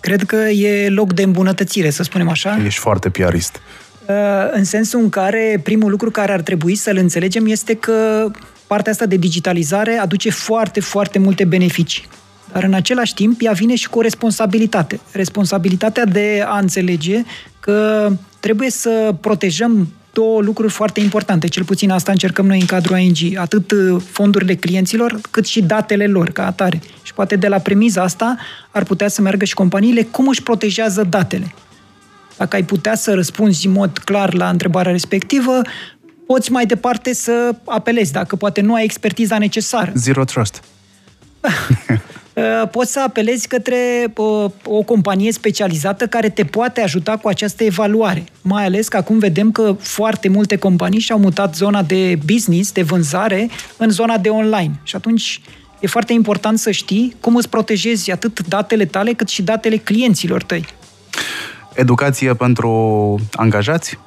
Cred 0.00 0.22
că 0.22 0.36
e 0.36 0.88
loc 0.88 1.12
de 1.12 1.22
îmbunătățire, 1.22 1.90
să 1.90 2.02
spunem 2.02 2.28
așa. 2.28 2.58
Ești 2.64 2.80
foarte 2.80 3.08
piarist. 3.08 3.60
Uh, 4.06 4.14
în 4.50 4.64
sensul 4.64 5.00
în 5.00 5.08
care 5.08 5.60
primul 5.62 5.90
lucru 5.90 6.10
care 6.10 6.32
ar 6.32 6.40
trebui 6.40 6.74
să-l 6.74 6.96
înțelegem 6.96 7.46
este 7.46 7.74
că 7.74 8.30
partea 8.66 8.92
asta 8.92 9.06
de 9.06 9.16
digitalizare 9.16 9.96
aduce 9.96 10.30
foarte, 10.30 10.80
foarte 10.80 11.18
multe 11.18 11.44
beneficii. 11.44 12.08
Dar 12.52 12.62
în 12.62 12.74
același 12.74 13.14
timp 13.14 13.40
ea 13.40 13.52
vine 13.52 13.74
și 13.74 13.88
cu 13.88 13.98
o 13.98 14.02
responsabilitate. 14.02 15.00
Responsabilitatea 15.12 16.04
de 16.04 16.44
a 16.46 16.58
înțelege 16.58 17.22
că 17.60 18.10
trebuie 18.40 18.70
să 18.70 19.14
protejăm 19.20 19.88
două 20.12 20.40
lucruri 20.40 20.72
foarte 20.72 21.00
importante, 21.00 21.46
cel 21.46 21.64
puțin 21.64 21.90
asta 21.90 22.10
încercăm 22.12 22.46
noi 22.46 22.60
în 22.60 22.66
cadrul 22.66 22.96
ANG, 22.96 23.36
atât 23.36 23.70
uh, 23.70 24.02
fondurile 24.10 24.54
clienților, 24.54 25.20
cât 25.30 25.46
și 25.46 25.62
datele 25.62 26.06
lor 26.06 26.30
ca 26.30 26.46
atare. 26.46 26.80
Și 27.02 27.14
poate 27.14 27.36
de 27.36 27.48
la 27.48 27.58
premiza 27.58 28.02
asta 28.02 28.36
ar 28.70 28.82
putea 28.82 29.08
să 29.08 29.22
meargă 29.22 29.44
și 29.44 29.54
companiile 29.54 30.02
cum 30.02 30.28
își 30.28 30.42
protejează 30.42 31.02
datele. 31.02 31.54
Dacă 32.36 32.56
ai 32.56 32.64
putea 32.64 32.94
să 32.94 33.14
răspunzi 33.14 33.66
în 33.66 33.72
mod 33.72 33.98
clar 33.98 34.34
la 34.34 34.48
întrebarea 34.48 34.92
respectivă, 34.92 35.60
poți 36.26 36.52
mai 36.52 36.66
departe 36.66 37.14
să 37.14 37.54
apelezi, 37.64 38.12
dacă 38.12 38.36
poate 38.36 38.60
nu 38.60 38.74
ai 38.74 38.84
expertiza 38.84 39.38
necesară. 39.38 39.92
Zero 39.94 40.24
trust. 40.24 40.62
Uh, 42.40 42.68
poți 42.70 42.92
să 42.92 43.00
apelezi 43.06 43.48
către 43.48 44.12
o, 44.14 44.22
uh, 44.22 44.50
o 44.64 44.82
companie 44.82 45.32
specializată 45.32 46.06
care 46.06 46.28
te 46.28 46.44
poate 46.44 46.80
ajuta 46.80 47.16
cu 47.16 47.28
această 47.28 47.64
evaluare. 47.64 48.24
Mai 48.42 48.64
ales 48.64 48.88
că 48.88 48.96
acum 48.96 49.18
vedem 49.18 49.52
că 49.52 49.76
foarte 49.78 50.28
multe 50.28 50.56
companii 50.56 51.00
și-au 51.00 51.18
mutat 51.18 51.54
zona 51.54 51.82
de 51.82 52.18
business, 52.26 52.72
de 52.72 52.82
vânzare, 52.82 53.48
în 53.76 53.90
zona 53.90 54.18
de 54.18 54.28
online. 54.28 54.80
Și 54.82 54.96
atunci 54.96 55.40
e 55.80 55.86
foarte 55.86 56.12
important 56.12 56.58
să 56.58 56.70
știi 56.70 57.16
cum 57.20 57.36
îți 57.36 57.48
protejezi 57.48 58.10
atât 58.10 58.46
datele 58.48 58.84
tale 58.84 59.12
cât 59.12 59.28
și 59.28 59.42
datele 59.42 59.76
clienților 59.76 60.42
tăi. 60.42 60.66
Educație 61.74 62.34
pentru 62.34 62.70
angajați? 63.32 63.98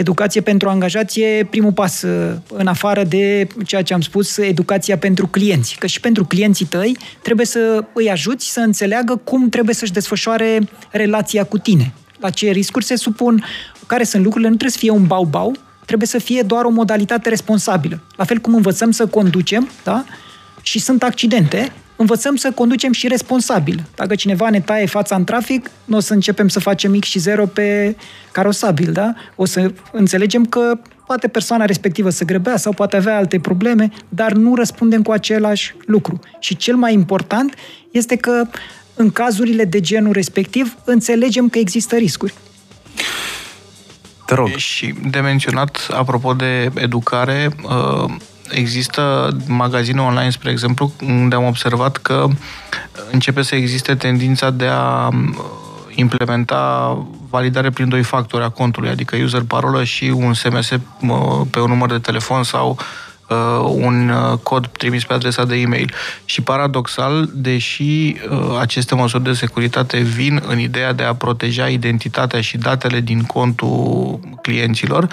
Educație 0.00 0.40
pentru 0.40 0.68
angajați 0.68 1.20
e 1.20 1.46
primul 1.50 1.72
pas, 1.72 2.02
uh, 2.02 2.32
în 2.48 2.66
afară 2.66 3.04
de 3.04 3.46
ceea 3.64 3.82
ce 3.82 3.94
am 3.94 4.00
spus, 4.00 4.36
educația 4.36 4.98
pentru 4.98 5.26
clienți. 5.26 5.76
Că 5.78 5.86
și 5.86 6.00
pentru 6.00 6.24
clienții 6.24 6.66
tăi 6.66 6.96
trebuie 7.22 7.46
să 7.46 7.84
îi 7.92 8.10
ajuți 8.10 8.52
să 8.52 8.60
înțeleagă 8.60 9.16
cum 9.24 9.48
trebuie 9.48 9.74
să-și 9.74 9.92
desfășoare 9.92 10.68
relația 10.90 11.44
cu 11.44 11.58
tine. 11.58 11.92
La 12.20 12.30
ce 12.30 12.50
riscuri 12.50 12.84
se 12.84 12.96
supun, 12.96 13.44
care 13.86 14.04
sunt 14.04 14.22
lucrurile, 14.22 14.50
nu 14.50 14.56
trebuie 14.56 14.78
să 14.78 14.84
fie 14.84 14.90
un 14.90 15.06
bau-bau, 15.06 15.56
trebuie 15.86 16.08
să 16.08 16.18
fie 16.18 16.42
doar 16.42 16.64
o 16.64 16.70
modalitate 16.70 17.28
responsabilă. 17.28 18.02
La 18.16 18.24
fel 18.24 18.38
cum 18.38 18.54
învățăm 18.54 18.90
să 18.90 19.06
conducem, 19.06 19.70
da? 19.84 20.04
și 20.62 20.78
sunt 20.78 21.02
accidente, 21.02 21.72
învățăm 22.00 22.36
să 22.36 22.50
conducem 22.50 22.92
și 22.92 23.08
responsabil. 23.08 23.82
Dacă 23.94 24.14
cineva 24.14 24.50
ne 24.50 24.60
taie 24.60 24.86
fața 24.86 25.16
în 25.16 25.24
trafic, 25.24 25.70
nu 25.84 25.96
o 25.96 26.00
să 26.00 26.12
începem 26.12 26.48
să 26.48 26.60
facem 26.60 26.98
X 26.98 27.08
și 27.08 27.18
0 27.18 27.46
pe 27.46 27.96
carosabil, 28.32 28.92
da? 28.92 29.14
O 29.36 29.44
să 29.44 29.72
înțelegem 29.92 30.44
că 30.44 30.78
poate 31.06 31.28
persoana 31.28 31.64
respectivă 31.64 32.10
să 32.10 32.24
grebea 32.24 32.56
sau 32.56 32.72
poate 32.72 32.96
avea 32.96 33.16
alte 33.16 33.38
probleme, 33.38 33.90
dar 34.08 34.32
nu 34.32 34.54
răspundem 34.54 35.02
cu 35.02 35.12
același 35.12 35.74
lucru. 35.86 36.20
Și 36.38 36.56
cel 36.56 36.76
mai 36.76 36.92
important 36.92 37.54
este 37.90 38.16
că 38.16 38.42
în 38.94 39.10
cazurile 39.10 39.64
de 39.64 39.80
genul 39.80 40.12
respectiv 40.12 40.76
înțelegem 40.84 41.48
că 41.48 41.58
există 41.58 41.96
riscuri. 41.96 42.34
Te 44.26 44.34
rog. 44.34 44.48
Și 44.48 44.94
de 45.10 45.20
menționat, 45.20 45.88
apropo 45.92 46.32
de 46.32 46.70
educare, 46.74 47.50
uh, 47.62 48.10
există 48.50 49.36
magazine 49.46 50.00
online, 50.00 50.30
spre 50.30 50.50
exemplu, 50.50 50.92
unde 51.06 51.34
am 51.34 51.44
observat 51.44 51.96
că 51.96 52.26
începe 53.10 53.42
să 53.42 53.54
existe 53.54 53.94
tendința 53.94 54.50
de 54.50 54.66
a 54.66 55.08
uh, 55.08 55.14
implementa 55.94 56.96
validare 57.30 57.70
prin 57.70 57.88
doi 57.88 58.02
factori 58.02 58.44
a 58.44 58.48
contului, 58.48 58.88
adică 58.88 59.16
user 59.16 59.42
parolă 59.42 59.84
și 59.84 60.04
un 60.04 60.34
SMS 60.34 60.70
uh, 60.70 60.78
pe 61.50 61.60
un 61.60 61.68
număr 61.68 61.88
de 61.88 61.98
telefon 61.98 62.42
sau 62.42 62.78
uh, 63.30 63.36
un 63.74 64.08
uh, 64.08 64.38
cod 64.42 64.66
trimis 64.66 65.04
pe 65.04 65.12
adresa 65.12 65.44
de 65.44 65.56
e-mail. 65.56 65.92
Și 66.24 66.40
paradoxal, 66.40 67.30
deși 67.34 67.82
uh, 68.30 68.58
aceste 68.60 68.94
măsuri 68.94 69.22
de 69.22 69.32
securitate 69.32 69.98
vin 69.98 70.42
în 70.46 70.58
ideea 70.58 70.92
de 70.92 71.02
a 71.02 71.14
proteja 71.14 71.68
identitatea 71.68 72.40
și 72.40 72.58
datele 72.58 73.00
din 73.00 73.22
contul 73.22 74.20
clienților, 74.42 75.08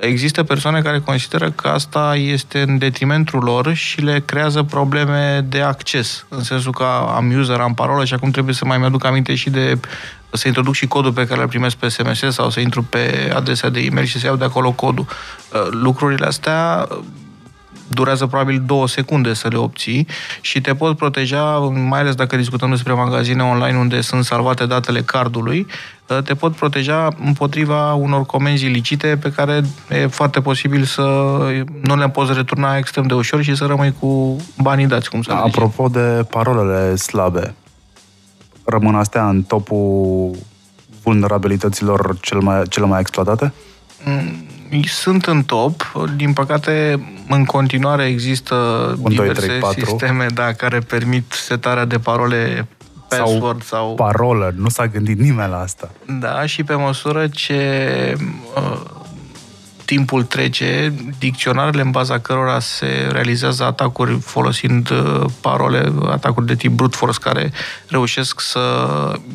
Există 0.00 0.42
persoane 0.42 0.80
care 0.82 0.98
consideră 0.98 1.50
că 1.50 1.68
asta 1.68 2.16
este 2.16 2.60
în 2.60 2.78
detrimentul 2.78 3.42
lor 3.42 3.74
și 3.74 4.00
le 4.00 4.22
creează 4.24 4.62
probleme 4.62 5.46
de 5.48 5.60
acces. 5.60 6.26
În 6.28 6.42
sensul 6.42 6.72
că 6.72 6.84
am 7.14 7.32
user, 7.38 7.60
am 7.60 7.74
parolă 7.74 8.04
și 8.04 8.14
acum 8.14 8.30
trebuie 8.30 8.54
să 8.54 8.64
mai 8.64 8.78
mi-aduc 8.78 9.04
aminte 9.04 9.34
și 9.34 9.50
de 9.50 9.78
să 10.32 10.46
introduc 10.46 10.74
și 10.74 10.86
codul 10.86 11.12
pe 11.12 11.26
care 11.26 11.40
îl 11.40 11.48
primesc 11.48 11.76
pe 11.76 11.88
SMS 11.88 12.18
sau 12.28 12.50
să 12.50 12.60
intru 12.60 12.82
pe 12.82 13.32
adresa 13.34 13.68
de 13.68 13.80
e-mail 13.80 14.06
și 14.06 14.18
să 14.18 14.26
iau 14.26 14.36
de 14.36 14.44
acolo 14.44 14.72
codul. 14.72 15.06
Lucrurile 15.70 16.26
astea 16.26 16.88
durează 17.88 18.26
probabil 18.26 18.62
două 18.66 18.88
secunde 18.88 19.34
să 19.34 19.48
le 19.48 19.56
obții 19.56 20.06
și 20.40 20.60
te 20.60 20.74
pot 20.74 20.96
proteja, 20.96 21.58
mai 21.88 22.00
ales 22.00 22.14
dacă 22.14 22.36
discutăm 22.36 22.70
despre 22.70 22.92
magazine 22.92 23.42
online 23.42 23.78
unde 23.78 24.00
sunt 24.00 24.24
salvate 24.24 24.66
datele 24.66 25.00
cardului, 25.00 25.66
te 26.24 26.34
pot 26.34 26.54
proteja 26.54 27.08
împotriva 27.24 27.94
unor 27.94 28.26
comenzi 28.26 28.64
ilicite 28.64 29.18
pe 29.22 29.32
care 29.32 29.62
e 29.88 30.06
foarte 30.06 30.40
posibil 30.40 30.84
să 30.84 31.02
nu 31.80 31.96
le 31.96 32.08
poți 32.08 32.32
returna 32.32 32.76
extrem 32.76 33.06
de 33.06 33.14
ușor 33.14 33.42
și 33.42 33.56
să 33.56 33.64
rămâi 33.64 33.94
cu 34.00 34.36
banii 34.62 34.86
dați, 34.86 35.10
cum 35.10 35.22
să 35.22 35.32
Apropo 35.32 35.88
de 35.88 36.26
parolele 36.30 36.96
slabe, 36.96 37.54
rămân 38.64 38.94
astea 38.94 39.28
în 39.28 39.42
topul 39.42 40.30
vulnerabilităților 41.02 42.16
cel 42.20 42.38
mai, 42.38 42.62
cele 42.68 42.86
mai 42.86 43.00
exploatate? 43.00 43.52
Mm 44.04 44.46
sunt 44.86 45.26
în 45.26 45.42
top. 45.42 45.92
Din 46.16 46.32
păcate, 46.32 47.02
în 47.28 47.44
continuare 47.44 48.04
există 48.04 48.54
1, 48.98 49.08
diverse 49.08 49.46
2, 49.46 49.58
3, 49.58 49.84
sisteme 49.84 50.26
da, 50.34 50.52
care 50.52 50.78
permit 50.78 51.32
setarea 51.32 51.84
de 51.84 51.98
parole 51.98 52.68
password 53.08 53.62
sau, 53.62 53.86
sau... 53.86 53.94
parolă. 53.94 54.54
Nu 54.56 54.68
s-a 54.68 54.86
gândit 54.86 55.18
nimeni 55.18 55.50
la 55.50 55.60
asta. 55.60 55.90
Da, 56.20 56.46
și 56.46 56.64
pe 56.64 56.74
măsură 56.74 57.26
ce 57.26 58.16
uh, 58.56 58.80
timpul 59.88 60.22
trece, 60.22 60.94
dicționarele 61.18 61.82
în 61.82 61.90
baza 61.90 62.18
cărora 62.18 62.60
se 62.60 63.08
realizează 63.10 63.64
atacuri 63.64 64.18
folosind 64.20 64.90
uh, 64.90 65.24
parole, 65.40 65.92
atacuri 66.10 66.46
de 66.46 66.54
tip 66.54 66.70
brute 66.70 66.96
force 66.96 67.18
care 67.20 67.52
reușesc 67.86 68.40
să 68.40 68.60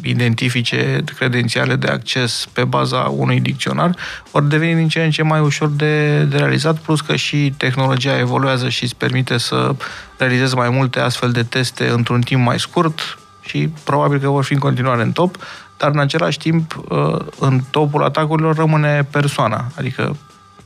identifice 0.02 1.04
credențiale 1.16 1.76
de 1.76 1.88
acces 1.88 2.48
pe 2.54 2.64
baza 2.64 2.98
unui 2.98 3.40
dicționar, 3.40 3.96
ori 4.32 4.50
deveni 4.50 4.76
din 4.76 4.88
ce 4.88 5.04
în 5.04 5.12
ce 5.12 5.24
mai 5.24 5.40
ușor 5.40 5.70
de, 5.70 6.24
de 6.24 6.38
realizat, 6.38 6.78
plus 6.78 7.02
că 7.02 7.16
și 7.16 7.54
tehnologia 7.58 8.20
evoluează 8.20 8.70
și 8.70 8.84
îți 8.84 8.96
permite 8.96 9.38
să 9.38 9.76
realizezi 10.18 10.56
mai 10.56 10.70
multe 10.70 11.00
astfel 11.00 11.32
de 11.32 11.44
teste 11.44 11.90
într-un 11.90 12.22
timp 12.22 12.46
mai 12.46 12.60
scurt 12.60 13.18
și 13.42 13.70
probabil 13.84 14.20
că 14.20 14.30
vor 14.30 14.44
fi 14.44 14.54
în 14.54 14.60
continuare 14.60 15.02
în 15.02 15.12
top, 15.12 15.38
dar 15.78 15.92
în 15.92 16.00
același 16.00 16.38
timp 16.38 16.84
uh, 16.90 17.16
în 17.40 17.62
topul 17.72 18.04
atacurilor 18.04 18.56
rămâne 18.56 19.08
persoana, 19.12 19.66
adică 19.78 20.16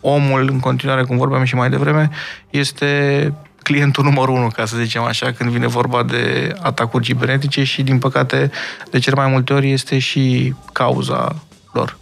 omul, 0.08 0.50
în 0.52 0.60
continuare, 0.60 1.04
cum 1.04 1.18
vorbeam 1.18 1.44
și 1.44 1.56
mai 1.56 1.70
devreme, 1.70 2.10
este 2.50 3.34
clientul 3.64 4.04
numărul 4.04 4.36
unu, 4.36 4.48
ca 4.48 4.66
să 4.66 4.78
zicem 4.78 5.04
așa, 5.04 5.32
când 5.32 5.50
vine 5.50 5.68
vorba 5.68 6.04
de 6.04 6.54
atacuri 6.62 7.04
cibernetice 7.04 7.64
și, 7.64 7.84
din 7.84 8.00
păcate, 8.00 8.52
de 8.92 9.00
cel 9.00 9.14
mai 9.16 9.28
multe 9.28 9.54
ori 9.54 9.72
este 9.72 10.00
și 10.00 10.54
cauza 10.74 11.36
lor. 11.72 11.98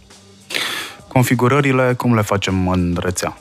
Configurările, 1.08 1.94
cum 1.96 2.14
le 2.14 2.22
facem 2.22 2.68
în 2.68 2.96
rețea? 3.00 3.36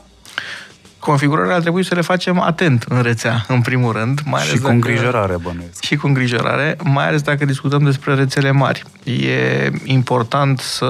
Configurările 1.06 1.54
ar 1.54 1.62
trebui 1.62 1.84
să 1.84 1.96
le 1.96 2.02
facem 2.02 2.40
atent 2.40 2.86
în 2.90 3.02
rețea, 3.02 3.46
în 3.48 3.62
primul 3.62 3.92
rând. 3.92 4.22
Mai 4.26 4.42
ales 4.42 4.54
și 4.54 4.60
cu 4.60 4.68
îngrijorare, 4.68 5.36
bănuiesc. 5.42 5.84
Și 5.84 5.96
cu 5.96 6.08
îngrijorare, 6.08 6.78
mai 6.84 7.08
ales 7.08 7.22
dacă 7.22 7.46
discutăm 7.46 7.84
despre 7.84 8.14
rețele 8.14 8.52
mari. 8.52 8.84
E 9.04 9.72
important 9.84 10.60
să 10.60 10.90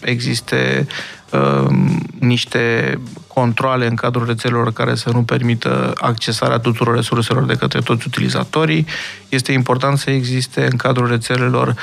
existe 0.00 0.86
uh, 1.30 1.70
niște 2.18 2.98
controle 3.26 3.86
în 3.86 3.94
cadrul 3.94 4.26
rețelelor 4.26 4.72
care 4.72 4.94
să 4.94 5.10
nu 5.10 5.22
permită 5.22 5.92
accesarea 5.94 6.58
tuturor 6.58 6.94
resurselor 6.94 7.44
de 7.44 7.54
către 7.54 7.80
toți 7.80 8.06
utilizatorii. 8.06 8.86
Este 9.28 9.52
important 9.52 9.98
să 9.98 10.10
existe 10.10 10.68
în 10.70 10.76
cadrul 10.76 11.08
rețelelor 11.08 11.74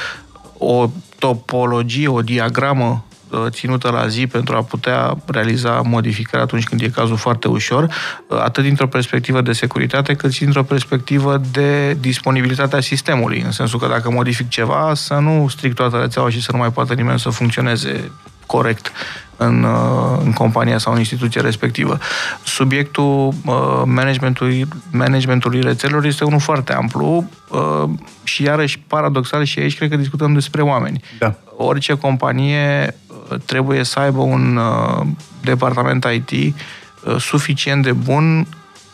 o 0.58 0.90
topologie, 1.20 2.08
o 2.08 2.22
diagramă 2.22 2.90
Uh, 2.92 3.07
ținută 3.50 3.90
la 3.90 4.08
zi 4.08 4.28
pentru 4.28 4.56
a 4.56 4.64
putea 4.64 5.18
realiza 5.26 5.82
modificări 5.82 6.42
atunci 6.42 6.64
când 6.64 6.82
e 6.82 6.90
cazul 6.90 7.18
foarte 7.18 7.48
ușor, 7.48 7.84
uh, 7.84 8.40
atât 8.40 8.64
dintr-o 8.64 8.88
perspectivă 8.88 9.42
de 9.42 9.52
securitate, 9.52 10.14
cât 10.14 10.32
și 10.32 10.40
dintr-o 10.40 10.64
perspectivă 10.64 11.42
de 11.52 11.94
disponibilitatea 11.94 12.80
sistemului, 12.80 13.42
în 13.46 13.52
sensul 13.52 13.80
că 13.80 13.88
dacă 13.88 14.12
modific 14.12 14.50
ceva, 14.50 14.92
să 14.94 15.14
nu 15.14 15.48
stric 15.48 15.74
toată 15.74 15.98
rețeaua 15.98 16.30
și 16.30 16.42
să 16.42 16.52
nu 16.52 16.58
mai 16.58 16.72
poată 16.72 16.94
nimeni 16.94 17.20
să 17.20 17.30
funcționeze 17.30 18.12
corect 18.46 18.92
în, 19.38 19.64
uh, 19.64 20.20
în 20.24 20.34
compania 20.34 20.78
sau 20.78 20.94
în 20.94 21.00
instituția 21.00 21.42
respectivă. 21.42 21.98
Subiectul 22.44 23.34
managementului, 23.86 24.66
managementului 24.92 25.62
rețelelor 25.62 26.06
este 26.06 26.24
unul 26.24 26.40
foarte 26.40 26.74
amplu 26.74 27.30
și 28.24 28.44
iarăși 28.44 28.80
paradoxal 28.80 29.44
și 29.44 29.60
aici 29.60 29.78
cred 29.78 29.90
că 29.90 29.96
discutăm 29.96 30.34
despre 30.34 30.62
oameni. 30.62 31.02
Da. 31.20 31.36
Orice 31.56 31.94
companie 31.94 32.96
trebuie 33.46 33.84
să 33.84 34.00
aibă 34.00 34.22
un 34.22 34.58
uh, 34.58 35.06
departament 35.42 36.06
IT 36.14 36.32
uh, 36.32 37.16
suficient 37.20 37.84
de 37.84 37.92
bun 37.92 38.48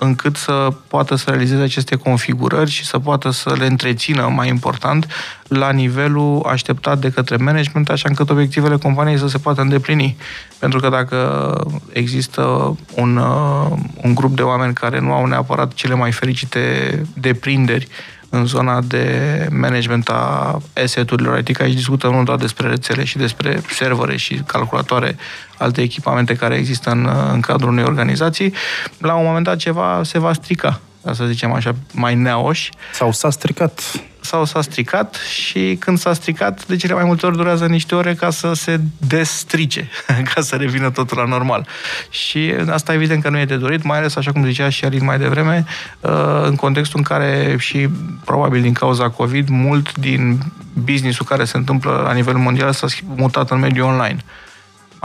încât 0.04 0.36
să 0.36 0.74
poată 0.88 1.16
să 1.16 1.30
realizeze 1.30 1.62
aceste 1.62 1.96
configurări 1.96 2.70
și 2.70 2.86
să 2.86 3.00
poată 3.00 3.30
să 3.30 3.56
le 3.58 3.66
întrețină, 3.66 4.32
mai 4.36 4.48
important, 4.48 5.08
la 5.48 5.72
nivelul 5.72 6.46
așteptat 6.46 7.00
de 7.00 7.10
către 7.10 7.36
management, 7.36 7.90
așa 7.90 8.10
încât 8.10 8.30
obiectivele 8.30 8.78
companiei 8.78 9.18
să 9.18 9.28
se 9.28 9.38
poată 9.38 9.62
îndeplini. 9.62 10.18
Pentru 10.60 10.80
că 10.80 10.90
dacă 10.90 11.54
există 11.92 12.76
un, 12.96 13.18
uh, 13.18 13.78
un 14.02 14.16
grup 14.16 14.36
de 14.36 14.42
oameni 14.42 14.74
care 14.74 15.00
nu 15.00 15.14
au 15.14 15.26
neapărat 15.26 15.74
cele 15.74 15.94
mai 15.94 16.12
fericite 16.12 17.02
deprinderi 17.14 17.88
în 18.36 18.46
zona 18.46 18.82
de 18.82 19.48
management 19.52 20.10
a 20.10 20.62
asset-urilor, 20.84 21.36
adică 21.36 21.64
aici 21.64 21.74
discutăm 21.74 22.14
nu 22.14 22.24
doar 22.24 22.38
despre 22.38 22.68
rețele 22.68 23.04
și 23.04 23.18
despre 23.18 23.62
servere 23.70 24.18
și 24.18 24.42
calculatoare, 24.48 25.16
alte 25.58 25.82
echipamente 25.82 26.36
care 26.36 26.56
există 26.56 26.90
în, 26.90 27.10
în 27.32 27.40
cadrul 27.40 27.70
unei 27.72 27.84
organizații, 27.84 28.54
la 28.98 29.16
un 29.16 29.26
moment 29.26 29.46
dat 29.46 29.58
ceva 29.58 30.02
se 30.04 30.20
va 30.20 30.34
strica, 30.34 30.80
ca 31.06 31.14
să 31.14 31.26
zicem 31.26 31.52
așa, 31.52 31.76
mai 31.92 32.16
neaoși. 32.16 32.70
Sau 32.94 33.12
s-a 33.12 33.30
stricat 33.30 33.82
sau 34.24 34.46
s-a 34.46 34.62
stricat 34.62 35.16
și 35.16 35.76
când 35.80 35.98
s-a 35.98 36.14
stricat, 36.14 36.68
de 36.68 36.76
cele 36.76 36.94
mai 36.94 37.04
multe 37.04 37.26
ori 37.26 37.36
durează 37.36 37.66
niște 37.66 37.96
ore 37.96 38.14
ca 38.14 38.30
să 38.30 38.54
se 38.54 38.80
destrice, 39.08 39.90
ca 40.34 40.42
să 40.42 40.56
revină 40.56 40.92
totul 40.92 41.18
la 41.18 41.26
normal. 41.26 41.68
Și 42.10 42.54
asta 42.70 42.94
evident 42.94 43.24
că 43.24 43.30
nu 43.30 43.40
e 43.40 43.46
de 43.46 43.56
dorit, 43.56 43.84
mai 43.84 43.98
ales, 43.98 44.16
așa 44.16 44.32
cum 44.32 44.46
zicea 44.46 44.70
și 44.70 44.86
Alin 44.86 45.04
mai 45.04 45.18
devreme, 45.18 45.66
uh, 46.00 46.12
în 46.44 46.56
contextul 46.56 46.98
în 46.98 47.04
care 47.04 47.56
și 47.60 47.90
probabil 48.26 48.62
din 48.62 48.74
cauza 48.74 49.10
COVID, 49.10 49.50
mult 49.50 49.98
din 49.98 50.40
business-ul 50.74 51.26
care 51.26 51.46
se 51.46 51.58
întâmplă 51.58 52.02
la 52.06 52.14
nivel 52.14 52.36
mondial 52.36 52.72
s-a 52.72 52.88
mutat 53.16 53.52
în 53.52 53.60
mediul 53.60 53.88
online. 53.88 54.18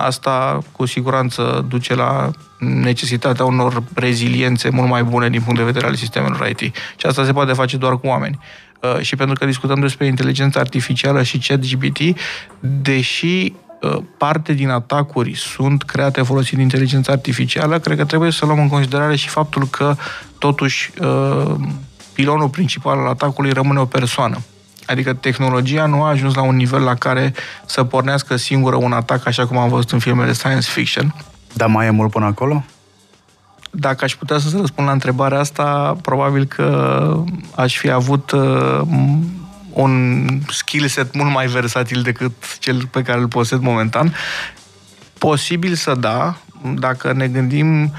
Asta 0.00 0.58
cu 0.72 0.86
siguranță 0.86 1.64
duce 1.68 1.94
la 1.94 2.30
necesitatea 2.58 3.44
unor 3.44 3.82
reziliențe 3.94 4.68
mult 4.70 4.88
mai 4.88 5.02
bune 5.02 5.28
din 5.30 5.40
punct 5.40 5.58
de 5.58 5.64
vedere 5.64 5.86
al 5.86 5.94
sistemelor 5.94 6.48
IT. 6.48 6.58
Și 6.96 7.06
asta 7.06 7.24
se 7.24 7.32
poate 7.32 7.52
face 7.52 7.76
doar 7.76 7.98
cu 7.98 8.06
oameni. 8.06 8.38
Uh, 8.80 9.00
și 9.00 9.16
pentru 9.16 9.34
că 9.38 9.44
discutăm 9.44 9.80
despre 9.80 10.06
inteligența 10.06 10.60
artificială 10.60 11.22
și 11.22 11.38
ChatGPT, 11.38 11.98
deși 12.60 13.52
uh, 13.80 13.96
parte 14.18 14.52
din 14.52 14.68
atacuri 14.68 15.34
sunt 15.34 15.82
create 15.82 16.22
folosind 16.22 16.60
inteligența 16.60 17.12
artificială, 17.12 17.78
cred 17.78 17.96
că 17.96 18.04
trebuie 18.04 18.30
să 18.30 18.46
luăm 18.46 18.58
în 18.58 18.68
considerare 18.68 19.16
și 19.16 19.28
faptul 19.28 19.66
că 19.66 19.94
totuși 20.38 20.90
uh, 21.00 21.54
pilonul 22.12 22.48
principal 22.48 22.98
al 22.98 23.06
atacului 23.06 23.52
rămâne 23.52 23.78
o 23.78 23.84
persoană. 23.84 24.38
Adică 24.88 25.12
tehnologia 25.12 25.86
nu 25.86 26.02
a 26.02 26.08
ajuns 26.08 26.34
la 26.34 26.42
un 26.42 26.56
nivel 26.56 26.82
la 26.82 26.94
care 26.94 27.34
să 27.66 27.84
pornească 27.84 28.36
singură 28.36 28.76
un 28.76 28.92
atac, 28.92 29.26
așa 29.26 29.46
cum 29.46 29.56
am 29.56 29.68
văzut 29.68 29.90
în 29.90 29.98
filmele 29.98 30.32
science 30.32 30.70
fiction. 30.70 31.14
Dar 31.52 31.68
mai 31.68 31.86
e 31.86 31.90
mult 31.90 32.10
până 32.10 32.24
acolo? 32.24 32.64
Dacă 33.70 34.04
aș 34.04 34.14
putea 34.14 34.38
să 34.38 34.56
răspund 34.60 34.86
la 34.86 34.92
întrebarea 34.92 35.38
asta, 35.38 35.96
probabil 36.02 36.44
că 36.44 37.22
aș 37.54 37.76
fi 37.76 37.90
avut 37.90 38.30
uh, 38.30 38.80
un 39.72 40.26
skill 40.48 40.86
set 40.86 41.14
mult 41.14 41.32
mai 41.32 41.46
versatil 41.46 42.02
decât 42.02 42.32
cel 42.58 42.86
pe 42.90 43.02
care 43.02 43.18
îl 43.18 43.28
posed 43.28 43.60
momentan. 43.60 44.14
Posibil 45.18 45.74
să 45.74 45.94
da, 45.94 46.36
dacă 46.74 47.12
ne 47.12 47.28
gândim 47.28 47.92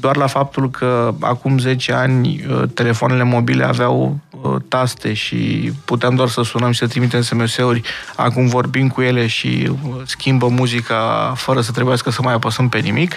doar 0.00 0.16
la 0.16 0.26
faptul 0.26 0.70
că 0.70 1.14
acum 1.20 1.58
10 1.58 1.92
ani 1.92 2.44
uh, 2.48 2.62
telefoanele 2.74 3.22
mobile 3.22 3.64
aveau 3.64 4.18
uh, 4.30 4.54
taste 4.68 5.12
și 5.12 5.72
puteam 5.84 6.14
doar 6.14 6.28
să 6.28 6.42
sunăm 6.42 6.70
și 6.70 6.78
să 6.78 6.86
trimitem 6.86 7.20
SMS-uri, 7.22 7.82
acum 8.16 8.46
vorbim 8.46 8.88
cu 8.88 9.02
ele 9.02 9.26
și 9.26 9.70
uh, 9.70 9.94
schimbă 10.04 10.48
muzica 10.48 11.32
fără 11.36 11.60
să 11.60 11.72
trebuiască 11.72 12.10
să 12.10 12.22
mai 12.22 12.34
apăsăm 12.34 12.68
pe 12.68 12.78
nimic, 12.78 13.16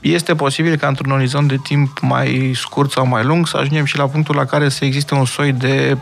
este 0.00 0.34
posibil 0.34 0.76
ca 0.76 0.86
într-un 0.86 1.10
orizont 1.10 1.48
de 1.48 1.56
timp 1.62 1.98
mai 2.00 2.52
scurt 2.54 2.90
sau 2.90 3.06
mai 3.06 3.24
lung 3.24 3.46
să 3.46 3.56
ajungem 3.56 3.84
și 3.84 3.96
la 3.96 4.08
punctul 4.08 4.34
la 4.34 4.44
care 4.44 4.68
să 4.68 4.84
existe 4.84 5.14
un 5.14 5.24
soi 5.24 5.52
de 5.52 5.96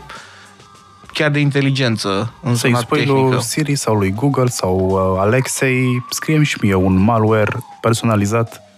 chiar 1.13 1.29
de 1.29 1.39
inteligență 1.39 2.33
în 2.41 2.55
Să-i 2.55 2.69
zona 2.69 2.81
spui 2.81 2.97
tehnică. 2.97 3.29
lui 3.29 3.41
Siri 3.41 3.75
sau 3.75 3.95
lui 3.95 4.11
Google 4.11 4.47
sau 4.47 4.89
uh, 4.89 5.21
Alexei, 5.21 6.05
scriem 6.09 6.43
și 6.43 6.57
mie 6.61 6.75
un 6.75 6.95
malware 6.95 7.57
personalizat 7.81 8.68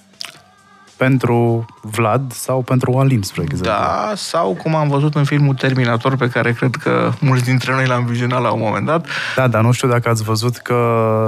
pentru 1.01 1.65
Vlad 1.81 2.31
sau 2.31 2.61
pentru 2.61 2.97
Alin, 2.97 3.21
spre 3.21 3.41
exemplu. 3.41 3.71
Da, 3.71 4.11
sau 4.15 4.53
cum 4.53 4.75
am 4.75 4.89
văzut 4.89 5.15
în 5.15 5.23
filmul 5.23 5.53
Terminator, 5.53 6.15
pe 6.15 6.29
care 6.29 6.53
cred 6.53 6.75
că 6.75 7.11
mulți 7.19 7.43
dintre 7.43 7.73
noi 7.73 7.85
l-am 7.85 8.05
vizionat 8.05 8.41
la 8.41 8.51
un 8.51 8.59
moment 8.59 8.85
dat, 8.85 9.07
Da, 9.35 9.47
dar 9.47 9.61
nu 9.61 9.71
știu 9.71 9.87
dacă 9.87 10.09
ați 10.09 10.23
văzut 10.23 10.57
că 10.57 10.77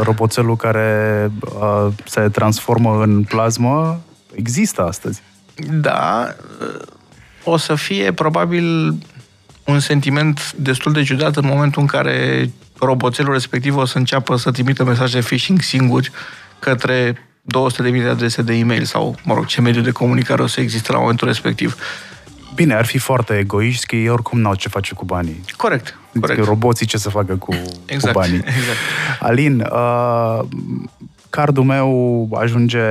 roboțelul 0.03 0.55
care 0.55 1.31
uh, 1.41 1.87
se 2.05 2.21
transformă 2.21 3.01
în 3.03 3.23
plasmă 3.23 4.01
există 4.35 4.85
astăzi. 4.87 5.21
da, 5.71 6.35
o 7.43 7.57
să 7.57 7.75
fie 7.75 8.11
probabil 8.11 8.95
un 9.65 9.79
sentiment 9.79 10.53
destul 10.53 10.91
de 10.91 11.03
ciudat 11.03 11.35
în 11.35 11.45
momentul 11.45 11.81
în 11.81 11.87
care 11.87 12.49
roboțelul 12.79 13.33
respectiv 13.33 13.75
o 13.75 13.85
să 13.85 13.97
înceapă 13.97 14.35
să 14.35 14.51
trimită 14.51 14.83
mesaje 14.83 15.19
phishing 15.19 15.61
singuri 15.61 16.11
către 16.59 17.17
200.000 17.43 18.01
de 18.01 18.07
adrese 18.07 18.41
de 18.41 18.53
e-mail 18.53 18.83
sau, 18.83 19.15
mă 19.23 19.33
rog, 19.33 19.45
ce 19.45 19.61
mediu 19.61 19.81
de 19.81 19.91
comunicare 19.91 20.41
o 20.41 20.47
să 20.47 20.61
existe 20.61 20.91
la 20.91 20.99
momentul 20.99 21.27
respectiv. 21.27 21.75
Bine, 22.55 22.73
ar 22.73 22.85
fi 22.85 22.97
foarte 22.97 23.37
egoiști 23.37 23.85
că 23.85 23.95
ei 23.95 24.09
oricum 24.09 24.39
n-au 24.39 24.55
ce 24.55 24.69
face 24.69 24.93
cu 24.93 25.05
banii. 25.05 25.41
Corect, 25.57 25.99
Corect. 26.11 26.27
corect. 26.27 26.47
roboții 26.47 26.85
ce 26.85 26.97
să 26.97 27.09
facă 27.09 27.35
cu, 27.35 27.53
Exact, 27.85 28.13
cu 28.13 28.19
banii. 28.19 28.37
exact. 28.57 28.77
Alin, 29.19 29.59
uh, 29.71 30.39
cardul 31.29 31.63
meu 31.63 32.29
ajunge 32.33 32.81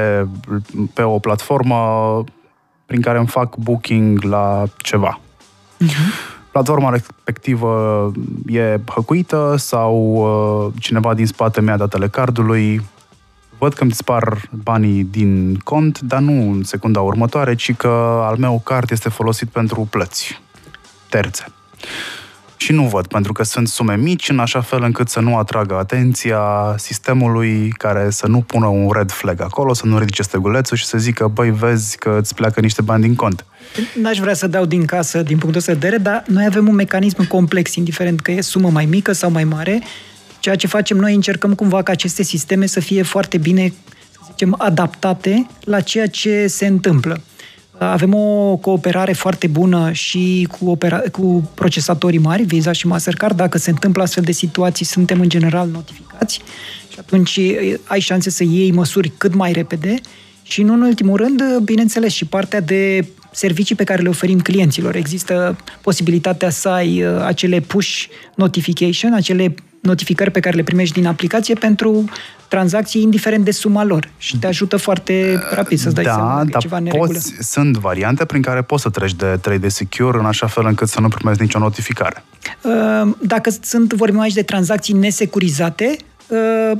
pe 0.94 1.02
o 1.02 1.18
platformă 1.18 2.24
prin 2.86 3.00
care 3.00 3.18
îmi 3.18 3.26
fac 3.26 3.56
booking 3.56 4.22
la 4.22 4.64
ceva. 4.76 5.20
Platforma 6.50 6.90
respectivă 6.90 8.12
e 8.46 8.80
hăcuită 8.94 9.54
sau 9.58 9.94
uh, 10.66 10.72
cineva 10.80 11.14
din 11.14 11.26
spate 11.26 11.60
mi-a 11.60 11.76
datele 11.76 12.08
cardului. 12.08 12.82
Văd 13.62 13.74
că 13.74 13.82
îmi 13.82 13.90
dispar 13.90 14.48
banii 14.50 15.04
din 15.04 15.56
cont, 15.64 16.00
dar 16.00 16.20
nu 16.20 16.50
în 16.50 16.62
secunda 16.64 17.00
următoare, 17.00 17.54
ci 17.54 17.74
că 17.74 18.20
al 18.22 18.36
meu 18.36 18.60
card 18.64 18.90
este 18.90 19.08
folosit 19.08 19.48
pentru 19.48 19.86
plăți 19.90 20.40
terțe. 21.08 21.44
Și 22.56 22.72
nu 22.72 22.82
văd, 22.82 23.06
pentru 23.06 23.32
că 23.32 23.42
sunt 23.42 23.68
sume 23.68 23.96
mici, 23.96 24.28
în 24.28 24.38
așa 24.38 24.60
fel 24.60 24.82
încât 24.82 25.08
să 25.08 25.20
nu 25.20 25.36
atragă 25.36 25.74
atenția 25.74 26.40
sistemului 26.76 27.68
care 27.68 28.10
să 28.10 28.26
nu 28.26 28.40
pună 28.40 28.66
un 28.66 28.90
red 28.92 29.10
flag 29.10 29.40
acolo, 29.40 29.74
să 29.74 29.86
nu 29.86 29.98
ridice 29.98 30.22
stegulețul 30.22 30.76
și 30.76 30.84
să 30.84 30.98
zică, 30.98 31.26
băi, 31.26 31.50
vezi 31.50 31.98
că 31.98 32.18
îți 32.20 32.34
pleacă 32.34 32.60
niște 32.60 32.82
bani 32.82 33.02
din 33.02 33.14
cont. 33.14 33.44
N-aș 34.00 34.18
vrea 34.18 34.34
să 34.34 34.46
dau 34.46 34.64
din 34.64 34.84
casă 34.84 35.22
din 35.22 35.38
punctul 35.38 35.60
ăsta 35.60 35.72
de 35.72 35.78
vedere, 35.78 36.02
dar 36.02 36.24
noi 36.26 36.44
avem 36.44 36.68
un 36.68 36.74
mecanism 36.74 37.26
complex, 37.26 37.74
indiferent 37.74 38.20
că 38.20 38.30
e 38.30 38.40
sumă 38.40 38.70
mai 38.70 38.84
mică 38.84 39.12
sau 39.12 39.30
mai 39.30 39.44
mare. 39.44 39.82
Ceea 40.42 40.56
ce 40.56 40.66
facem 40.66 40.96
noi, 40.96 41.14
încercăm 41.14 41.54
cumva 41.54 41.82
ca 41.82 41.92
aceste 41.92 42.22
sisteme 42.22 42.66
să 42.66 42.80
fie 42.80 43.02
foarte 43.02 43.38
bine, 43.38 43.72
să 44.10 44.18
zicem, 44.30 44.54
adaptate 44.58 45.46
la 45.64 45.80
ceea 45.80 46.06
ce 46.06 46.46
se 46.46 46.66
întâmplă. 46.66 47.22
Avem 47.78 48.14
o 48.14 48.56
cooperare 48.56 49.12
foarte 49.12 49.46
bună 49.46 49.92
și 49.92 50.48
cu, 50.50 50.70
opera- 50.70 51.10
cu 51.12 51.50
procesatorii 51.54 52.18
mari, 52.18 52.42
Visa 52.42 52.72
și 52.72 52.86
Mastercard. 52.86 53.36
Dacă 53.36 53.58
se 53.58 53.70
întâmplă 53.70 54.02
astfel 54.02 54.22
de 54.22 54.32
situații, 54.32 54.84
suntem 54.84 55.20
în 55.20 55.28
general 55.28 55.68
notificați 55.68 56.40
și 56.88 56.98
atunci 56.98 57.36
e, 57.36 57.80
ai 57.84 58.00
șanse 58.00 58.30
să 58.30 58.44
iei 58.44 58.70
măsuri 58.70 59.12
cât 59.18 59.34
mai 59.34 59.52
repede. 59.52 59.94
Și 60.42 60.62
nu 60.62 60.72
în 60.72 60.80
ultimul 60.80 61.16
rând, 61.16 61.58
bineînțeles, 61.58 62.12
și 62.12 62.24
partea 62.24 62.60
de 62.60 63.06
servicii 63.32 63.74
pe 63.74 63.84
care 63.84 64.02
le 64.02 64.08
oferim 64.08 64.40
clienților. 64.40 64.94
Există 64.94 65.56
posibilitatea 65.80 66.50
să 66.50 66.68
ai 66.68 67.04
uh, 67.04 67.22
acele 67.24 67.60
push 67.60 68.04
notification, 68.34 69.12
acele 69.12 69.54
notificări 69.82 70.30
pe 70.30 70.40
care 70.40 70.56
le 70.56 70.62
primești 70.62 70.94
din 70.94 71.06
aplicație 71.06 71.54
pentru 71.54 72.04
tranzacții 72.48 73.02
indiferent 73.02 73.44
de 73.44 73.50
suma 73.50 73.84
lor 73.84 74.08
și 74.18 74.38
te 74.38 74.46
ajută 74.46 74.76
foarte 74.76 75.42
rapid 75.50 75.78
să-ți 75.78 75.94
dai 75.94 76.04
da, 76.04 76.12
seama 76.12 76.36
că 76.36 76.44
e 76.46 76.50
dar 76.50 76.62
ceva 76.62 76.76
în 76.76 76.82
neregulă. 76.82 77.12
poți, 77.12 77.34
sunt 77.40 77.76
variante 77.76 78.24
prin 78.24 78.42
care 78.42 78.62
poți 78.62 78.82
să 78.82 78.90
treci 78.90 79.14
de 79.14 79.40
3D 79.48 79.66
Secure 79.66 80.18
în 80.18 80.26
așa 80.26 80.46
fel 80.46 80.66
încât 80.66 80.88
să 80.88 81.00
nu 81.00 81.08
primești 81.08 81.42
nicio 81.42 81.58
notificare. 81.58 82.24
Uh, 82.60 83.14
Dacă 83.20 83.50
sunt, 83.62 83.92
vorbim 83.92 84.20
aici 84.20 84.32
de 84.32 84.42
tranzacții 84.42 84.94
nesecurizate, 84.94 85.96
uh, 85.98 86.11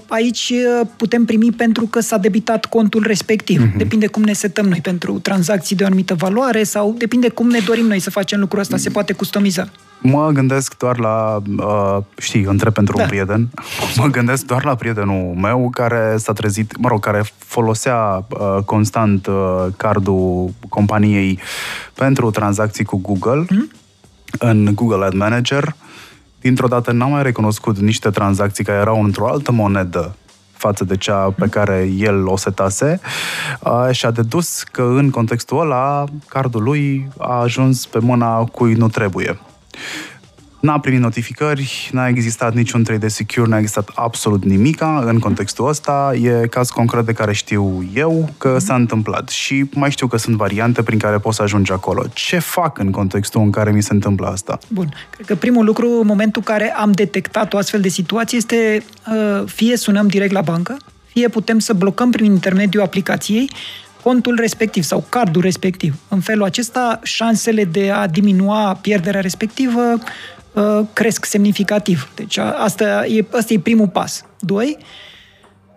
aici 0.08 0.52
uh, 0.80 0.86
putem 0.96 1.24
primi 1.24 1.52
pentru 1.52 1.86
că 1.86 2.00
s-a 2.00 2.16
debitat 2.18 2.64
contul 2.64 3.02
respectiv. 3.06 3.60
Mhm. 3.60 3.76
Depinde 3.78 4.06
cum 4.06 4.22
ne 4.22 4.32
setăm 4.32 4.66
noi 4.66 4.80
pentru 4.80 5.18
tranzacții 5.18 5.76
de 5.76 5.82
o 5.82 5.86
anumită 5.86 6.14
valoare 6.14 6.62
sau 6.62 6.94
depinde 6.98 7.28
cum 7.28 7.48
ne 7.48 7.58
dorim 7.58 7.86
noi 7.86 7.98
să 7.98 8.10
facem 8.10 8.40
lucrul 8.40 8.60
ăsta. 8.60 8.76
Se 8.76 8.90
poate 8.90 9.12
customiza. 9.12 9.68
Mă 10.04 10.30
gândesc 10.32 10.76
doar 10.76 10.98
la, 10.98 11.42
uh, 11.58 11.98
știi, 12.18 12.42
întreb 12.42 12.72
pentru 12.72 12.96
Da. 12.96 13.02
un 13.02 13.08
prieten, 13.08 13.48
mă 13.96 14.06
gândesc 14.06 14.44
doar 14.46 14.64
la 14.64 14.74
prietenul 14.74 15.34
meu 15.34 15.70
care 15.70 16.14
s-a 16.18 16.32
trezit, 16.32 16.76
mă 16.78 16.88
rog, 16.88 17.00
care 17.00 17.24
folosea 17.38 18.26
uh, 18.28 18.62
constant 18.64 19.26
uh, 19.26 19.66
cardul 19.76 20.50
companiei 20.68 21.38
pentru 21.94 22.30
tranzacții 22.30 22.84
cu 22.84 22.96
Google 22.96 23.44
Hmm? 23.48 23.70
în 24.38 24.70
Google 24.74 25.04
Ad 25.04 25.12
Manager. 25.14 25.74
Dintr-o 26.42 26.66
dată 26.66 26.92
n-am 26.92 27.10
mai 27.10 27.22
recunoscut 27.22 27.78
niște 27.78 28.10
tranzacții 28.10 28.64
care 28.64 28.78
erau 28.78 29.04
într-o 29.04 29.28
altă 29.28 29.52
monedă 29.52 30.16
față 30.52 30.84
de 30.84 30.96
cea 30.96 31.34
pe 31.38 31.46
care 31.46 31.90
el 31.96 32.26
o 32.26 32.36
setase 32.36 33.00
uh, 33.60 33.88
și 33.90 34.06
a 34.06 34.10
dedus 34.10 34.62
că 34.62 34.82
în 34.82 35.10
contextul 35.10 35.60
ăla 35.60 36.04
cardul 36.28 36.62
lui 36.62 37.08
a 37.18 37.40
ajuns 37.40 37.86
pe 37.86 37.98
mâna 37.98 38.44
cui 38.44 38.74
nu 38.74 38.88
trebuie. 38.88 39.40
N-a 40.62 40.80
primit 40.80 41.00
notificări, 41.00 41.90
n-a 41.92 42.08
existat 42.08 42.54
niciun 42.54 42.84
3D 42.84 43.06
Secure, 43.06 43.48
n-a 43.48 43.58
existat 43.58 43.90
absolut 43.94 44.44
nimica 44.44 45.02
în 45.06 45.18
contextul 45.18 45.68
ăsta. 45.68 46.12
E 46.22 46.46
caz 46.46 46.70
concret 46.70 47.04
de 47.06 47.12
care 47.12 47.32
știu 47.32 47.84
eu 47.94 48.28
că 48.38 48.58
s-a 48.58 48.74
întâmplat 48.74 49.28
și 49.28 49.64
mai 49.74 49.90
știu 49.90 50.06
că 50.06 50.16
sunt 50.16 50.36
variante 50.36 50.82
prin 50.82 50.98
care 50.98 51.18
poți 51.18 51.36
să 51.36 51.42
ajungi 51.42 51.72
acolo. 51.72 52.04
Ce 52.12 52.38
fac 52.38 52.78
în 52.78 52.90
contextul 52.90 53.40
în 53.40 53.50
care 53.50 53.72
mi 53.72 53.82
se 53.82 53.92
întâmplă 53.92 54.26
asta? 54.26 54.58
Bun. 54.68 54.94
Cred 55.10 55.26
că 55.26 55.34
primul 55.34 55.64
lucru, 55.64 55.98
în 56.00 56.06
momentul 56.06 56.42
în 56.46 56.54
care 56.54 56.74
am 56.74 56.92
detectat 56.92 57.52
o 57.52 57.56
astfel 57.56 57.80
de 57.80 57.88
situație, 57.88 58.38
este 58.38 58.84
uh, 59.08 59.42
fie 59.46 59.76
sunăm 59.76 60.06
direct 60.06 60.32
la 60.32 60.40
bancă, 60.40 60.76
fie 61.06 61.28
putem 61.28 61.58
să 61.58 61.72
blocăm 61.72 62.10
prin 62.10 62.32
intermediul 62.32 62.82
aplicației 62.82 63.50
contul 64.02 64.36
respectiv 64.40 64.82
sau 64.82 65.04
cardul 65.08 65.42
respectiv. 65.42 65.94
În 66.08 66.20
felul 66.20 66.44
acesta, 66.44 67.00
șansele 67.02 67.64
de 67.64 67.90
a 67.90 68.06
diminua 68.06 68.78
pierderea 68.80 69.20
respectivă 69.20 69.80
uh, 69.80 70.02
cresc 70.92 71.24
semnificativ. 71.24 72.10
Deci 72.14 72.38
a- 72.38 72.50
asta 72.58 73.06
e, 73.06 73.24
asta 73.32 73.52
e 73.52 73.58
primul 73.58 73.88
pas. 73.88 74.24
Doi, 74.40 74.76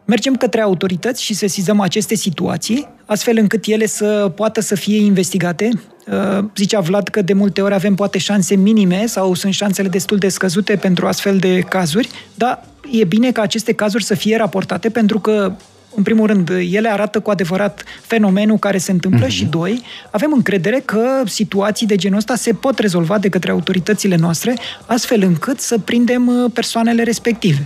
mergem 0.05 0.35
către 0.35 0.61
autorități 0.61 1.23
și 1.23 1.33
sesizăm 1.33 1.79
aceste 1.79 2.15
situații, 2.15 2.87
astfel 3.05 3.37
încât 3.37 3.65
ele 3.65 3.85
să 3.85 4.31
poată 4.35 4.61
să 4.61 4.75
fie 4.75 4.97
investigate. 4.97 5.69
Uh, 6.11 6.45
Zicea 6.55 6.79
Vlad 6.79 7.07
că 7.07 7.21
de 7.21 7.33
multe 7.33 7.61
ori 7.61 7.73
avem 7.73 7.95
poate 7.95 8.17
șanse 8.17 8.55
minime 8.55 9.05
sau 9.05 9.33
sunt 9.33 9.53
șansele 9.53 9.87
destul 9.87 10.17
de 10.17 10.29
scăzute 10.29 10.75
pentru 10.75 11.07
astfel 11.07 11.37
de 11.37 11.59
cazuri, 11.59 12.09
dar 12.35 12.65
e 12.91 13.03
bine 13.03 13.31
ca 13.31 13.41
aceste 13.41 13.73
cazuri 13.73 14.03
să 14.03 14.15
fie 14.15 14.37
raportate 14.37 14.89
pentru 14.89 15.19
că 15.19 15.53
în 15.95 16.03
primul 16.03 16.27
rând, 16.27 16.49
ele 16.49 16.89
arată 16.89 17.19
cu 17.19 17.29
adevărat 17.29 17.83
fenomenul 18.01 18.57
care 18.57 18.77
se 18.77 18.91
întâmplă 18.91 19.25
mm-hmm. 19.25 19.29
și, 19.29 19.45
doi, 19.45 19.81
avem 20.11 20.31
încredere 20.33 20.81
că 20.85 21.21
situații 21.25 21.87
de 21.87 21.95
genul 21.95 22.17
ăsta 22.17 22.35
se 22.35 22.53
pot 22.53 22.79
rezolva 22.79 23.17
de 23.17 23.29
către 23.29 23.51
autoritățile 23.51 24.15
noastre, 24.15 24.57
astfel 24.85 25.21
încât 25.21 25.59
să 25.59 25.77
prindem 25.77 26.27
uh, 26.27 26.51
persoanele 26.53 27.03
respective. 27.03 27.63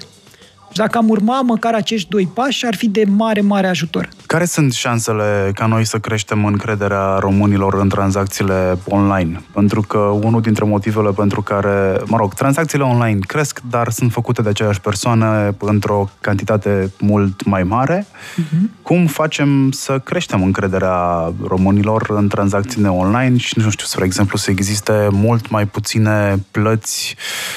Dacă 0.74 0.98
am 0.98 1.10
urma 1.10 1.42
măcar 1.42 1.74
acești 1.74 2.10
doi 2.10 2.30
pași, 2.34 2.66
ar 2.66 2.76
fi 2.76 2.88
de 2.88 3.04
mare, 3.08 3.42
mare 3.42 3.68
ajutor. 3.68 4.10
Care 4.26 4.46
sunt 4.46 4.74
șansele 4.74 5.52
ca 5.54 5.66
noi 5.66 5.86
să 5.86 5.98
creștem 5.98 6.46
încrederea 6.46 7.18
românilor 7.20 7.74
în 7.74 7.90
tranzacțiile 7.90 8.78
online? 8.88 9.42
Pentru 9.54 9.82
că 9.82 9.98
unul 9.98 10.42
dintre 10.42 10.66
motivele 10.66 11.10
pentru 11.10 11.42
care, 11.42 12.02
mă 12.06 12.18
rog, 12.18 12.34
tranzacțiile 12.34 12.84
online 12.84 13.20
cresc, 13.28 13.60
dar 13.70 13.90
sunt 13.90 14.12
făcute 14.12 14.42
de 14.42 14.50
aceeași 14.50 14.82
persoană 14.82 15.56
într-o 15.60 16.10
cantitate 16.22 16.92
mult 17.00 17.46
mai 17.46 17.64
mare. 17.64 18.06
Uh-huh. 18.06 18.82
Cum 18.82 19.06
facem 19.06 19.72
să 19.72 20.00
creștem 20.00 20.44
încrederea 20.44 21.34
românilor 21.48 22.06
în 22.10 22.28
tranzacțiile 22.28 22.88
online 22.88 23.38
și, 23.38 23.60
nu 23.60 23.70
știu, 23.70 23.86
spre 23.86 24.06
exemplu, 24.06 24.38
să 24.38 24.52
existe 24.52 25.08
mult 25.12 25.50
mai 25.50 25.66
puține 25.66 26.44
plăți 26.52 27.16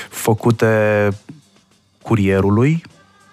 făcute 0.08 1.08
curierului 2.02 2.82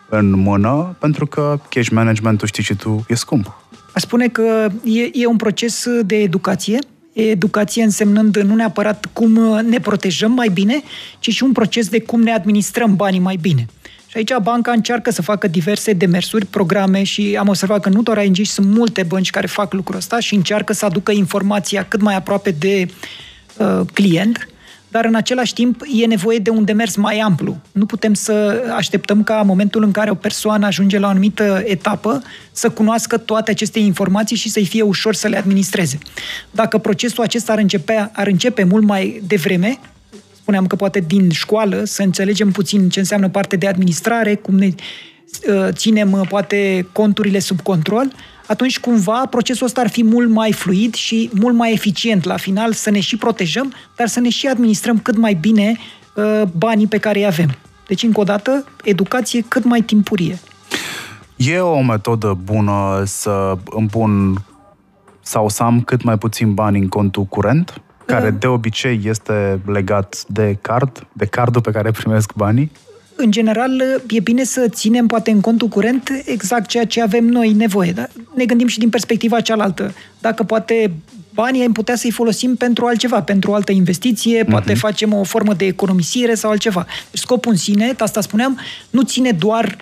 în 0.09 0.31
mână, 0.31 0.95
pentru 0.99 1.25
că 1.25 1.59
cash 1.69 1.89
management-ul, 1.89 2.47
știi 2.47 2.63
și 2.63 2.75
tu, 2.75 3.05
e 3.07 3.15
scump. 3.15 3.63
Aș 3.93 4.01
spune 4.01 4.27
că 4.27 4.69
e, 4.83 5.09
e 5.13 5.25
un 5.25 5.35
proces 5.35 5.85
de 6.05 6.15
educație, 6.15 6.79
educație 7.13 7.83
însemnând 7.83 8.37
nu 8.37 8.55
neapărat 8.55 9.05
cum 9.13 9.31
ne 9.69 9.79
protejăm 9.79 10.31
mai 10.31 10.49
bine, 10.49 10.81
ci 11.19 11.29
și 11.29 11.43
un 11.43 11.51
proces 11.51 11.87
de 11.87 12.01
cum 12.01 12.21
ne 12.21 12.31
administrăm 12.31 12.95
banii 12.95 13.19
mai 13.19 13.37
bine. 13.41 13.65
Și 14.07 14.17
aici 14.17 14.31
banca 14.41 14.71
încearcă 14.71 15.11
să 15.11 15.21
facă 15.21 15.47
diverse 15.47 15.93
demersuri, 15.93 16.45
programe 16.45 17.03
și 17.03 17.35
am 17.39 17.47
observat 17.47 17.81
că 17.81 17.89
nu 17.89 18.01
doar 18.01 18.23
ING, 18.23 18.37
sunt 18.43 18.67
multe 18.67 19.03
bănci 19.03 19.29
care 19.29 19.47
fac 19.47 19.73
lucrul 19.73 19.97
ăsta 19.97 20.19
și 20.19 20.35
încearcă 20.35 20.73
să 20.73 20.85
aducă 20.85 21.11
informația 21.11 21.85
cât 21.87 22.01
mai 22.01 22.15
aproape 22.15 22.51
de 22.51 22.87
uh, 23.57 23.81
client, 23.93 24.47
dar 24.91 25.05
în 25.05 25.15
același 25.15 25.53
timp 25.53 25.81
e 25.93 26.05
nevoie 26.05 26.37
de 26.37 26.49
un 26.49 26.63
demers 26.63 26.95
mai 26.95 27.19
amplu. 27.19 27.57
Nu 27.71 27.85
putem 27.85 28.13
să 28.13 28.63
așteptăm 28.75 29.23
ca 29.23 29.39
în 29.39 29.47
momentul 29.47 29.83
în 29.83 29.91
care 29.91 30.09
o 30.09 30.15
persoană 30.15 30.65
ajunge 30.65 30.99
la 30.99 31.07
o 31.07 31.09
anumită 31.09 31.63
etapă 31.65 32.21
să 32.51 32.69
cunoască 32.69 33.17
toate 33.17 33.51
aceste 33.51 33.79
informații 33.79 34.35
și 34.35 34.49
să-i 34.49 34.65
fie 34.65 34.81
ușor 34.81 35.13
să 35.13 35.27
le 35.27 35.37
administreze. 35.37 35.97
Dacă 36.51 36.77
procesul 36.77 37.23
acesta 37.23 37.51
ar 37.51 37.57
începe, 37.57 38.09
ar 38.13 38.27
începe 38.27 38.63
mult 38.63 38.83
mai 38.83 39.21
devreme, 39.27 39.79
spuneam 40.31 40.67
că 40.67 40.75
poate 40.75 40.99
din 41.07 41.29
școală, 41.29 41.83
să 41.83 42.01
înțelegem 42.01 42.51
puțin 42.51 42.89
ce 42.89 42.99
înseamnă 42.99 43.29
parte 43.29 43.55
de 43.55 43.67
administrare, 43.67 44.35
cum 44.35 44.57
ne 44.57 44.65
uh, 44.65 45.67
ținem 45.71 46.11
uh, 46.11 46.27
poate 46.27 46.87
conturile 46.91 47.39
sub 47.39 47.61
control, 47.61 48.11
atunci 48.49 48.79
cumva 48.79 49.25
procesul 49.29 49.65
ăsta 49.65 49.81
ar 49.81 49.89
fi 49.89 50.03
mult 50.03 50.29
mai 50.29 50.51
fluid 50.51 50.93
și 50.93 51.29
mult 51.33 51.55
mai 51.55 51.73
eficient 51.73 52.23
la 52.23 52.37
final 52.37 52.73
să 52.73 52.89
ne 52.89 52.99
și 52.99 53.17
protejăm, 53.17 53.73
dar 53.95 54.07
să 54.07 54.19
ne 54.19 54.29
și 54.29 54.47
administrăm 54.47 54.99
cât 54.99 55.17
mai 55.17 55.33
bine 55.33 55.77
uh, 56.15 56.41
banii 56.57 56.87
pe 56.87 56.97
care 56.97 57.19
îi 57.19 57.25
avem. 57.25 57.55
Deci, 57.87 58.03
încă 58.03 58.19
o 58.19 58.23
dată, 58.23 58.65
educație 58.83 59.45
cât 59.47 59.63
mai 59.63 59.81
timpurie. 59.81 60.39
E 61.35 61.59
o 61.59 61.81
metodă 61.81 62.37
bună 62.43 63.03
să 63.05 63.57
îmi 63.65 63.87
pun 63.87 64.43
sau 65.21 65.49
să 65.49 65.63
am 65.63 65.81
cât 65.81 66.03
mai 66.03 66.17
puțin 66.17 66.53
bani 66.53 66.79
în 66.79 66.87
contul 66.87 67.23
curent, 67.23 67.81
care 68.05 68.29
de 68.29 68.47
obicei 68.47 69.01
este 69.03 69.59
legat 69.65 70.23
de 70.27 70.57
card, 70.61 71.07
de 71.13 71.25
cardul 71.25 71.61
pe 71.61 71.71
care 71.71 71.91
primesc 71.91 72.33
banii? 72.33 72.71
În 73.21 73.31
general, 73.31 74.01
e 74.09 74.19
bine 74.19 74.43
să 74.43 74.67
ținem 74.69 75.07
poate 75.07 75.31
în 75.31 75.41
contul 75.41 75.67
curent 75.67 76.09
exact 76.25 76.67
ceea 76.67 76.85
ce 76.85 77.01
avem 77.01 77.25
noi 77.25 77.53
nevoie. 77.53 77.91
Da? 77.91 78.07
Ne 78.35 78.45
gândim 78.45 78.67
și 78.67 78.79
din 78.79 78.89
perspectiva 78.89 79.41
cealaltă. 79.41 79.93
Dacă 80.19 80.43
poate 80.43 80.91
banii 81.33 81.65
am 81.65 81.71
putea 81.71 81.95
să-i 81.95 82.11
folosim 82.11 82.55
pentru 82.55 82.85
altceva, 82.85 83.21
pentru 83.21 83.51
o 83.51 83.53
altă 83.53 83.71
investiție, 83.71 84.43
uh-huh. 84.43 84.49
poate 84.49 84.73
facem 84.73 85.13
o 85.13 85.23
formă 85.23 85.53
de 85.53 85.65
economisire 85.65 86.33
sau 86.33 86.49
altceva. 86.49 86.85
Deci 87.11 87.21
scopul 87.21 87.51
în 87.51 87.57
sine, 87.57 87.93
asta 87.97 88.21
spuneam, 88.21 88.59
nu 88.89 89.01
ține 89.01 89.31
doar 89.31 89.77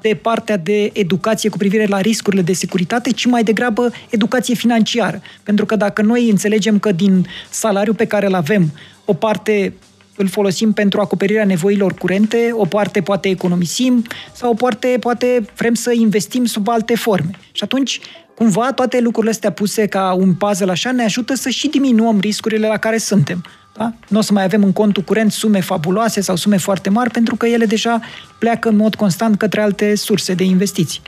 de 0.00 0.18
partea 0.22 0.56
de 0.56 0.90
educație 0.92 1.48
cu 1.48 1.56
privire 1.56 1.86
la 1.86 2.00
riscurile 2.00 2.42
de 2.42 2.52
securitate, 2.52 3.10
ci 3.10 3.24
mai 3.24 3.42
degrabă 3.42 3.92
educație 4.10 4.54
financiară. 4.54 5.20
Pentru 5.42 5.66
că 5.66 5.76
dacă 5.76 6.02
noi 6.02 6.30
înțelegem 6.30 6.78
că 6.78 6.92
din 6.92 7.26
salariul 7.50 7.94
pe 7.94 8.04
care 8.04 8.26
îl 8.26 8.34
avem, 8.34 8.72
o 9.04 9.12
parte 9.14 9.72
îl 10.16 10.28
folosim 10.28 10.72
pentru 10.72 11.00
acoperirea 11.00 11.44
nevoilor 11.44 11.94
curente, 11.94 12.50
o 12.52 12.64
parte 12.64 13.00
poate 13.00 13.28
economisim 13.28 14.04
sau 14.32 14.50
o 14.50 14.54
parte 14.54 14.96
poate 15.00 15.44
vrem 15.56 15.74
să 15.74 15.92
investim 15.92 16.44
sub 16.44 16.68
alte 16.68 16.96
forme. 16.96 17.30
Și 17.52 17.64
atunci, 17.64 18.00
cumva, 18.36 18.72
toate 18.72 19.00
lucrurile 19.00 19.32
astea 19.32 19.52
puse 19.52 19.86
ca 19.86 20.12
un 20.12 20.34
puzzle 20.34 20.70
așa 20.70 20.92
ne 20.92 21.04
ajută 21.04 21.34
să 21.34 21.48
și 21.48 21.68
diminuăm 21.68 22.20
riscurile 22.20 22.66
la 22.66 22.76
care 22.76 22.98
suntem. 22.98 23.44
Da? 23.76 23.92
Nu 24.08 24.18
o 24.18 24.20
să 24.20 24.32
mai 24.32 24.44
avem 24.44 24.64
în 24.64 24.72
contul 24.72 25.02
curent 25.02 25.32
sume 25.32 25.60
fabuloase 25.60 26.20
sau 26.20 26.36
sume 26.36 26.56
foarte 26.56 26.90
mari, 26.90 27.10
pentru 27.10 27.36
că 27.36 27.46
ele 27.46 27.64
deja 27.64 28.00
pleacă 28.38 28.68
în 28.68 28.76
mod 28.76 28.94
constant 28.94 29.36
către 29.36 29.60
alte 29.60 29.94
surse 29.94 30.34
de 30.34 30.44
investiții. 30.44 31.00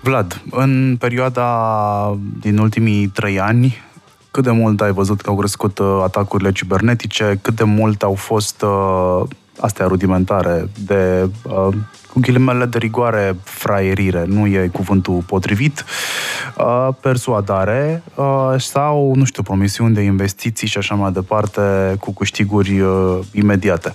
Vlad, 0.00 0.42
în 0.50 0.96
perioada 0.98 2.18
din 2.40 2.58
ultimii 2.58 3.06
trei 3.06 3.40
ani, 3.40 3.76
cât 4.30 4.44
de 4.44 4.50
mult 4.50 4.80
ai 4.80 4.92
văzut 4.92 5.20
că 5.20 5.30
au 5.30 5.36
crescut 5.36 5.78
uh, 5.78 6.00
atacurile 6.02 6.52
cibernetice, 6.52 7.38
cât 7.42 7.54
de 7.54 7.64
mult 7.64 8.02
au 8.02 8.14
fost 8.14 8.62
uh, 8.62 9.22
astea 9.60 9.86
rudimentare 9.86 10.68
de 10.84 11.30
uh, 11.42 11.68
cu 12.12 12.20
ghilimele 12.20 12.64
de 12.64 12.78
rigoare, 12.78 13.36
fraierire, 13.42 14.24
nu 14.26 14.46
e 14.46 14.70
cuvântul 14.72 15.22
potrivit, 15.26 15.84
uh, 16.56 16.88
persuadare 17.00 18.02
uh, 18.14 18.54
sau, 18.56 19.12
nu 19.14 19.24
știu, 19.24 19.42
promisiuni 19.42 19.94
de 19.94 20.00
investiții 20.00 20.66
și 20.66 20.78
așa 20.78 20.94
mai 20.94 21.12
departe 21.12 21.96
cu 22.00 22.12
câștiguri 22.14 22.80
uh, 22.80 23.18
imediate. 23.32 23.94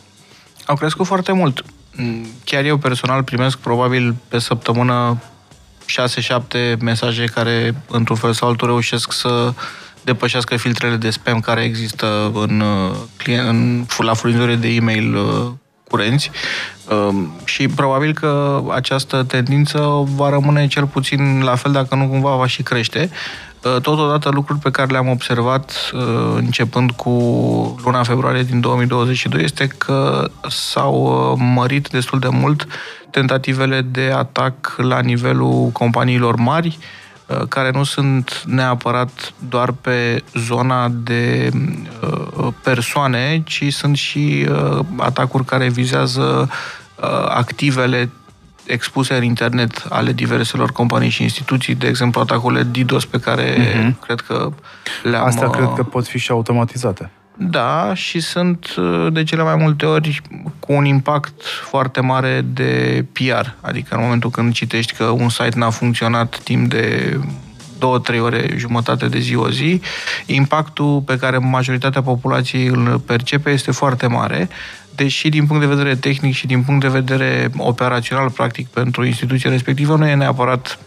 Au 0.65 0.75
crescut 0.75 1.05
foarte 1.05 1.31
mult. 1.31 1.63
Mm, 1.95 2.25
chiar 2.45 2.63
eu 2.63 2.77
personal 2.77 3.23
primesc 3.23 3.57
probabil 3.57 4.15
pe 4.27 4.39
săptămână 4.39 5.17
6-7 6.75 6.79
mesaje 6.79 7.25
care, 7.25 7.75
într-un 7.89 8.17
fel 8.17 8.33
sau 8.33 8.47
altul, 8.47 8.67
reușesc 8.67 9.11
să 9.11 9.53
depășească 10.03 10.57
filtrele 10.57 10.95
de 10.95 11.09
spam 11.09 11.39
care 11.39 11.63
există 11.63 12.31
în, 12.33 12.59
uh, 12.59 13.37
în, 13.47 13.85
la 13.97 14.13
furnizorii 14.13 14.57
de 14.57 14.67
e-mail 14.67 15.15
uh, 15.15 15.51
curenți 15.89 16.31
um, 16.89 17.31
și 17.45 17.67
probabil 17.67 18.13
că 18.13 18.61
această 18.69 19.23
tendință 19.23 20.03
va 20.15 20.29
rămâne 20.29 20.67
cel 20.67 20.85
puțin 20.85 21.41
la 21.43 21.55
fel, 21.55 21.71
dacă 21.71 21.95
nu 21.95 22.07
cumva 22.07 22.35
va 22.35 22.47
și 22.47 22.63
crește. 22.63 23.09
Uh, 23.63 23.81
totodată 23.81 24.29
lucruri 24.29 24.59
pe 24.59 24.71
care 24.71 24.91
le-am 24.91 25.09
observat 25.09 25.91
începând 26.35 26.91
cu 26.91 27.09
luna 27.83 28.03
februarie 28.03 28.43
din 28.43 28.59
2022 28.59 29.43
este 29.43 29.67
că 29.67 30.29
s-au 30.49 31.35
mărit 31.39 31.87
destul 31.87 32.19
de 32.19 32.27
mult 32.31 32.67
tentativele 33.11 33.81
de 33.81 34.11
atac 34.15 34.75
la 34.77 34.99
nivelul 34.99 35.69
companiilor 35.73 36.35
mari, 36.35 36.77
Uh, 36.77 37.02
care 37.49 37.71
nu 37.71 37.83
sunt 37.83 38.43
neapărat 38.45 39.33
doar 39.49 39.71
pe 39.71 40.23
zona 40.33 40.89
de 40.89 41.51
uh, 42.01 42.47
persoane, 42.63 43.41
ci 43.45 43.73
sunt 43.73 43.97
și 43.97 44.47
uh, 44.49 44.79
atacuri 44.97 45.45
care 45.45 45.69
vizează 45.69 46.49
activele 47.27 48.09
expuse 48.65 49.13
în 49.15 49.23
internet 49.23 49.85
ale 49.89 50.11
diverselor 50.11 50.71
companii 50.71 51.09
și 51.09 51.21
instituții, 51.21 51.75
de 51.75 51.87
exemplu 51.87 52.21
atacurile 52.21 52.63
DDoS 52.63 53.05
pe 53.05 53.19
care 53.19 53.55
uh-huh. 53.55 53.99
cred 53.99 54.19
că 54.19 54.49
le-am... 55.03 55.25
Asta 55.25 55.49
cred 55.49 55.69
că 55.75 55.83
pot 55.83 56.07
fi 56.07 56.17
și 56.17 56.31
automatizate. 56.31 57.11
Da, 57.37 57.93
și 57.93 58.19
sunt 58.19 58.75
de 59.11 59.23
cele 59.23 59.43
mai 59.43 59.55
multe 59.55 59.85
ori 59.85 60.21
cu 60.59 60.73
un 60.73 60.85
impact 60.85 61.43
foarte 61.43 62.01
mare 62.01 62.41
de 62.41 63.05
PR. 63.11 63.47
Adică 63.61 63.95
în 63.95 64.01
momentul 64.01 64.29
când 64.29 64.53
citești 64.53 64.93
că 64.93 65.03
un 65.03 65.29
site 65.29 65.57
n-a 65.57 65.69
funcționat 65.69 66.39
timp 66.39 66.69
de 66.69 67.19
două, 67.79 67.99
trei 67.99 68.19
ore, 68.19 68.55
jumătate 68.57 69.07
de 69.07 69.19
zi, 69.19 69.35
o 69.35 69.49
zi, 69.49 69.81
impactul 70.25 71.01
pe 71.01 71.17
care 71.17 71.37
majoritatea 71.37 72.01
populației 72.01 72.67
îl 72.67 72.99
percepe 72.99 73.49
este 73.49 73.71
foarte 73.71 74.07
mare, 74.07 74.49
deși 74.95 75.29
din 75.29 75.45
punct 75.45 75.61
de 75.61 75.75
vedere 75.75 75.95
tehnic 75.95 76.33
și 76.33 76.47
din 76.47 76.63
punct 76.63 76.81
de 76.81 76.87
vedere 76.87 77.51
operațional, 77.57 78.29
practic, 78.29 78.67
pentru 78.67 79.05
instituția 79.05 79.49
respectivă, 79.49 79.95
nu 79.95 80.07
e 80.07 80.15
neapărat 80.15 80.79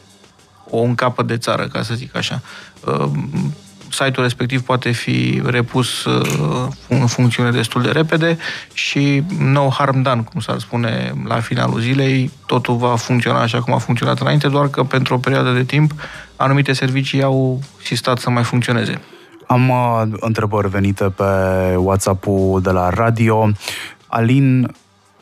o 0.70 0.76
un 0.76 0.94
capăt 0.94 1.26
de 1.26 1.36
țară, 1.36 1.66
ca 1.66 1.82
să 1.82 1.94
zic 1.94 2.16
așa 2.16 2.42
site-ul 3.96 4.22
respectiv 4.22 4.62
poate 4.62 4.90
fi 4.90 5.42
repus 5.44 6.04
uh, 6.04 6.68
în 6.88 7.06
funcțiune 7.06 7.50
destul 7.50 7.82
de 7.82 7.90
repede 7.90 8.38
și 8.72 9.22
no 9.38 9.68
harm 9.68 10.02
done, 10.02 10.22
cum 10.22 10.40
s-ar 10.40 10.58
spune 10.58 11.12
la 11.24 11.40
finalul 11.40 11.80
zilei, 11.80 12.30
totul 12.46 12.76
va 12.76 12.96
funcționa 12.96 13.40
așa 13.40 13.60
cum 13.60 13.74
a 13.74 13.78
funcționat 13.78 14.20
înainte, 14.20 14.48
doar 14.48 14.68
că 14.68 14.82
pentru 14.82 15.14
o 15.14 15.18
perioadă 15.18 15.52
de 15.52 15.64
timp 15.64 15.92
anumite 16.36 16.72
servicii 16.72 17.22
au 17.22 17.60
sistat 17.82 18.18
să 18.18 18.30
mai 18.30 18.42
funcționeze. 18.42 19.00
Am 19.46 19.68
uh, 19.68 20.02
întrebări 20.20 20.68
venite 20.68 21.04
pe 21.04 21.24
WhatsApp-ul 21.76 22.60
de 22.62 22.70
la 22.70 22.90
radio. 22.90 23.50
Alin 24.06 24.74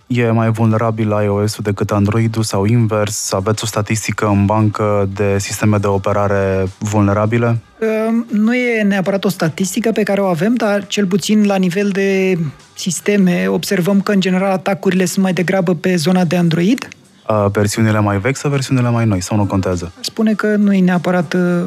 e 0.06 0.30
mai 0.30 0.50
vulnerabil 0.50 1.08
iOS-ul 1.24 1.64
decât 1.64 1.90
Android-ul 1.90 2.42
sau 2.42 2.64
invers? 2.64 3.32
Aveți 3.32 3.64
o 3.64 3.66
statistică 3.66 4.26
în 4.26 4.46
bancă 4.46 5.08
de 5.14 5.38
sisteme 5.38 5.78
de 5.78 5.86
operare 5.86 6.66
vulnerabile? 6.78 7.58
Ehm, 7.80 8.26
nu 8.30 8.54
e 8.54 8.82
neapărat 8.82 9.24
o 9.24 9.28
statistică 9.28 9.92
pe 9.92 10.02
care 10.02 10.20
o 10.20 10.26
avem, 10.26 10.54
dar 10.54 10.86
cel 10.86 11.06
puțin 11.06 11.46
la 11.46 11.56
nivel 11.56 11.88
de 11.88 12.38
sisteme 12.74 13.46
observăm 13.48 14.00
că 14.00 14.12
în 14.12 14.20
general 14.20 14.50
atacurile 14.50 15.04
sunt 15.04 15.24
mai 15.24 15.32
degrabă 15.32 15.74
pe 15.74 15.96
zona 15.96 16.24
de 16.24 16.36
Android 16.36 16.88
Uh, 17.28 17.46
versiunile 17.52 18.00
mai 18.00 18.18
vechi 18.18 18.36
sau 18.36 18.50
versiunile 18.50 18.90
mai 18.90 19.06
noi? 19.06 19.20
Sau 19.20 19.36
nu 19.36 19.44
contează? 19.44 19.92
Spune 20.00 20.32
că 20.32 20.46
nu 20.46 20.72
e 20.72 20.80
neapărat 20.80 21.32
uh, 21.34 21.64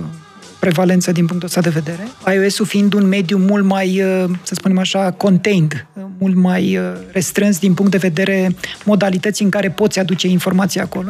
prevalență 0.59 1.11
din 1.11 1.25
punctul 1.25 1.47
ăsta 1.47 1.61
de 1.61 1.69
vedere. 1.69 2.07
iOS-ul 2.33 2.65
fiind 2.65 2.93
un 2.93 3.07
mediu 3.07 3.37
mult 3.37 3.63
mai, 3.63 4.01
uh, 4.01 4.29
să 4.43 4.53
spunem 4.53 4.77
așa, 4.77 5.11
contained, 5.11 5.87
uh, 5.93 6.03
mult 6.17 6.35
mai 6.35 6.77
uh, 6.77 6.83
restrâns 7.11 7.59
din 7.59 7.73
punct 7.73 7.91
de 7.91 7.97
vedere 7.97 8.55
modalității 8.83 9.45
în 9.45 9.51
care 9.51 9.69
poți 9.69 9.99
aduce 9.99 10.27
informații 10.27 10.79
acolo. 10.79 11.09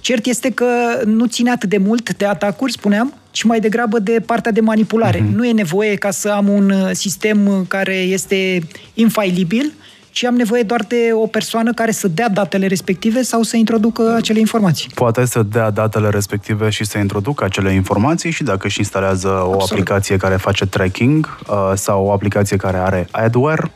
Cert 0.00 0.26
este 0.26 0.50
că 0.50 0.66
nu 1.04 1.26
ține 1.26 1.50
atât 1.50 1.68
de 1.68 1.76
mult 1.76 2.16
de 2.16 2.24
atacuri, 2.24 2.72
spuneam, 2.72 3.14
ci 3.30 3.42
mai 3.42 3.60
degrabă 3.60 3.98
de 3.98 4.22
partea 4.26 4.52
de 4.52 4.60
manipulare. 4.60 5.18
Uh-huh. 5.18 5.34
Nu 5.34 5.46
e 5.46 5.52
nevoie 5.52 5.94
ca 5.94 6.10
să 6.10 6.28
am 6.28 6.48
un 6.48 6.70
uh, 6.70 6.90
sistem 6.92 7.46
uh, 7.46 7.60
care 7.68 7.94
este 7.94 8.62
infailibil, 8.94 9.72
ci 10.14 10.24
am 10.24 10.34
nevoie 10.34 10.62
doar 10.62 10.84
de 10.88 11.10
o 11.12 11.26
persoană 11.26 11.72
care 11.72 11.90
să 11.90 12.08
dea 12.08 12.28
datele 12.28 12.66
respective 12.66 13.22
sau 13.22 13.42
să 13.42 13.56
introducă 13.56 14.14
acele 14.16 14.38
informații. 14.38 14.90
Poate 14.94 15.24
să 15.24 15.42
dea 15.42 15.70
datele 15.70 16.08
respective 16.08 16.70
și 16.70 16.84
să 16.84 16.98
introducă 16.98 17.44
acele 17.44 17.72
informații 17.72 18.30
și 18.30 18.42
dacă 18.42 18.66
își 18.66 18.78
instalează 18.78 19.28
o 19.28 19.32
Absolut. 19.32 19.70
aplicație 19.70 20.16
care 20.16 20.36
face 20.36 20.66
tracking 20.66 21.38
uh, 21.48 21.72
sau 21.74 22.04
o 22.04 22.12
aplicație 22.12 22.56
care 22.56 22.76
are 22.76 23.08
adware 23.10 23.72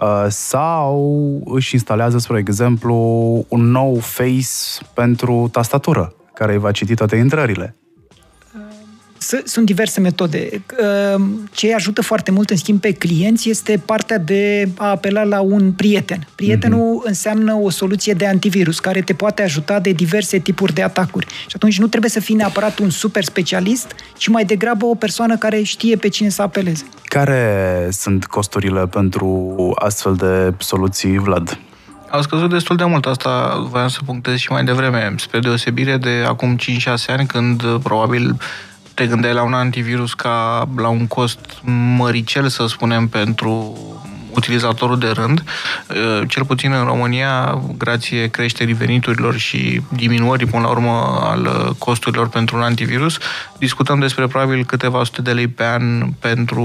uh, 0.00 0.26
sau 0.28 1.20
își 1.44 1.74
instalează, 1.74 2.18
spre 2.18 2.38
exemplu, 2.38 2.94
un 3.48 3.70
nou 3.70 3.98
face 3.98 4.78
pentru 4.94 5.48
tastatură 5.52 6.14
care 6.34 6.52
îi 6.52 6.58
va 6.58 6.70
citi 6.70 6.94
toate 6.94 7.16
intrările. 7.16 7.79
S- 9.22 9.42
Sunt 9.44 9.66
diverse 9.66 10.00
metode. 10.00 10.62
Uh, 11.16 11.22
Ce 11.52 11.74
ajută 11.74 12.02
foarte 12.02 12.30
mult, 12.30 12.50
în 12.50 12.56
schimb, 12.56 12.80
pe 12.80 12.92
clienți 12.92 13.50
este 13.50 13.82
partea 13.86 14.18
de 14.18 14.68
a 14.76 14.90
apela 14.90 15.22
la 15.22 15.40
un 15.40 15.72
prieten. 15.72 16.26
Prietenul 16.34 17.02
înseamnă 17.04 17.54
o 17.54 17.70
soluție 17.70 18.12
de 18.12 18.26
antivirus 18.26 18.78
care 18.78 19.00
te 19.00 19.12
poate 19.14 19.42
ajuta 19.42 19.80
de 19.80 19.90
diverse 19.90 20.38
tipuri 20.38 20.74
de 20.74 20.82
atacuri. 20.82 21.26
Și 21.26 21.52
atunci 21.54 21.78
nu 21.78 21.86
trebuie 21.86 22.10
să 22.10 22.20
fii 22.20 22.34
neapărat 22.34 22.78
un 22.78 22.90
super 22.90 23.24
specialist, 23.24 23.94
ci 24.16 24.28
mai 24.28 24.44
degrabă 24.44 24.84
o 24.86 24.94
persoană 24.94 25.36
care 25.36 25.62
știe 25.62 25.96
pe 25.96 26.08
cine 26.08 26.28
să 26.28 26.42
apeleze. 26.42 26.84
Care 27.04 27.88
sunt 27.92 28.26
costurile 28.26 28.86
pentru 28.86 29.54
astfel 29.78 30.14
de 30.14 30.54
soluții, 30.64 31.18
Vlad? 31.18 31.58
Au 32.10 32.22
scăzut 32.22 32.50
destul 32.50 32.76
de 32.76 32.84
mult, 32.84 33.04
asta 33.06 33.66
voiam 33.70 33.88
să 33.88 33.98
punctez 34.06 34.36
și 34.36 34.52
mai 34.52 34.64
devreme, 34.64 35.14
spre 35.18 35.38
deosebire 35.38 35.96
de 35.96 36.24
acum 36.26 36.56
5-6 36.56 36.60
ani, 37.06 37.26
când 37.26 37.62
uh, 37.62 37.74
probabil 37.82 38.36
te 38.94 39.06
gândeai 39.06 39.34
la 39.34 39.42
un 39.42 39.54
antivirus 39.54 40.14
ca 40.14 40.68
la 40.76 40.88
un 40.88 41.06
cost 41.06 41.38
măricel, 41.96 42.48
să 42.48 42.66
spunem, 42.66 43.08
pentru 43.08 43.78
utilizatorul 44.34 44.98
de 44.98 45.08
rând. 45.08 45.42
Uh, 45.88 46.28
Cel 46.28 46.44
puțin 46.44 46.72
în 46.72 46.84
România, 46.84 47.62
grație 47.78 48.26
creșterii 48.26 48.74
veniturilor 48.74 49.36
și 49.36 49.80
diminuării, 49.88 50.46
până 50.46 50.62
la 50.62 50.68
urmă, 50.68 51.20
al 51.22 51.44
uh, 51.44 51.74
costurilor 51.78 52.28
pentru 52.28 52.56
un 52.56 52.62
antivirus, 52.62 53.18
discutăm 53.58 53.98
despre 53.98 54.26
probabil 54.26 54.64
câteva 54.64 55.04
sute 55.04 55.22
de 55.22 55.32
lei 55.32 55.48
pe 55.48 55.64
an 55.64 56.06
pentru 56.18 56.62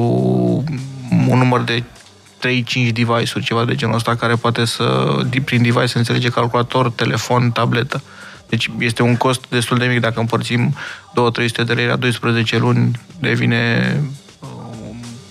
un 1.28 1.38
număr 1.38 1.62
de 1.62 1.84
3-5 1.84 2.92
device-uri, 2.94 3.46
ceva 3.46 3.66
de 3.66 3.76
genul 3.76 3.96
ăsta, 3.96 4.16
care 4.16 4.36
poate 4.36 4.66
să, 4.66 5.18
prin 5.46 5.62
device, 5.62 5.86
se 5.86 5.98
înțelege 5.98 6.30
calculator, 6.30 6.90
telefon, 6.90 7.52
tabletă. 7.52 8.02
Deci 8.56 8.70
este 8.80 9.04
un 9.04 9.16
cost 9.16 9.46
destul 9.50 9.78
de 9.78 9.86
mic. 9.86 10.00
Dacă 10.00 10.20
împărțim 10.20 10.74
2-300 10.74 11.66
de 11.66 11.74
lei 11.74 11.86
la 11.86 11.96
12 11.96 12.58
luni, 12.58 12.92
devine, 13.20 13.96
uh, 14.40 14.50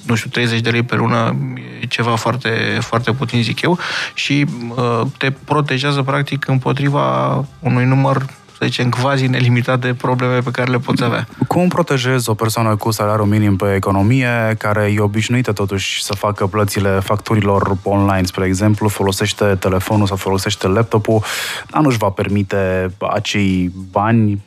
nu 0.06 0.14
știu, 0.14 0.30
30 0.30 0.60
de 0.60 0.70
lei 0.70 0.82
pe 0.82 0.96
lună, 0.96 1.36
e 1.80 1.86
ceva 1.86 2.16
foarte, 2.16 2.78
foarte 2.80 3.12
puțin, 3.12 3.42
zic 3.42 3.60
eu, 3.60 3.78
și 4.14 4.46
uh, 4.68 5.06
te 5.18 5.30
protejează, 5.30 6.02
practic, 6.02 6.48
împotriva 6.48 7.34
unui 7.60 7.84
număr 7.84 8.26
să 8.58 8.64
zicem, 8.64 8.90
quasi 8.90 9.26
nelimitat 9.26 9.80
de 9.80 9.94
probleme 9.94 10.38
pe 10.38 10.50
care 10.50 10.70
le 10.70 10.78
poți 10.78 11.04
avea. 11.04 11.28
Cum 11.46 11.68
protejezi 11.68 12.28
o 12.28 12.34
persoană 12.34 12.76
cu 12.76 12.90
salariu 12.90 13.24
minim 13.24 13.56
pe 13.56 13.74
economie, 13.74 14.54
care 14.58 14.92
e 14.96 15.00
obișnuită 15.00 15.52
totuși 15.52 16.02
să 16.02 16.14
facă 16.14 16.46
plățile 16.46 17.00
facturilor 17.02 17.76
online, 17.82 18.24
spre 18.24 18.46
exemplu, 18.46 18.88
folosește 18.88 19.44
telefonul 19.44 20.06
sau 20.06 20.16
folosește 20.16 20.66
laptopul, 20.68 21.22
dar 21.70 21.82
nu-și 21.82 21.98
va 21.98 22.08
permite 22.08 22.90
acei 22.98 23.72
bani 23.90 24.42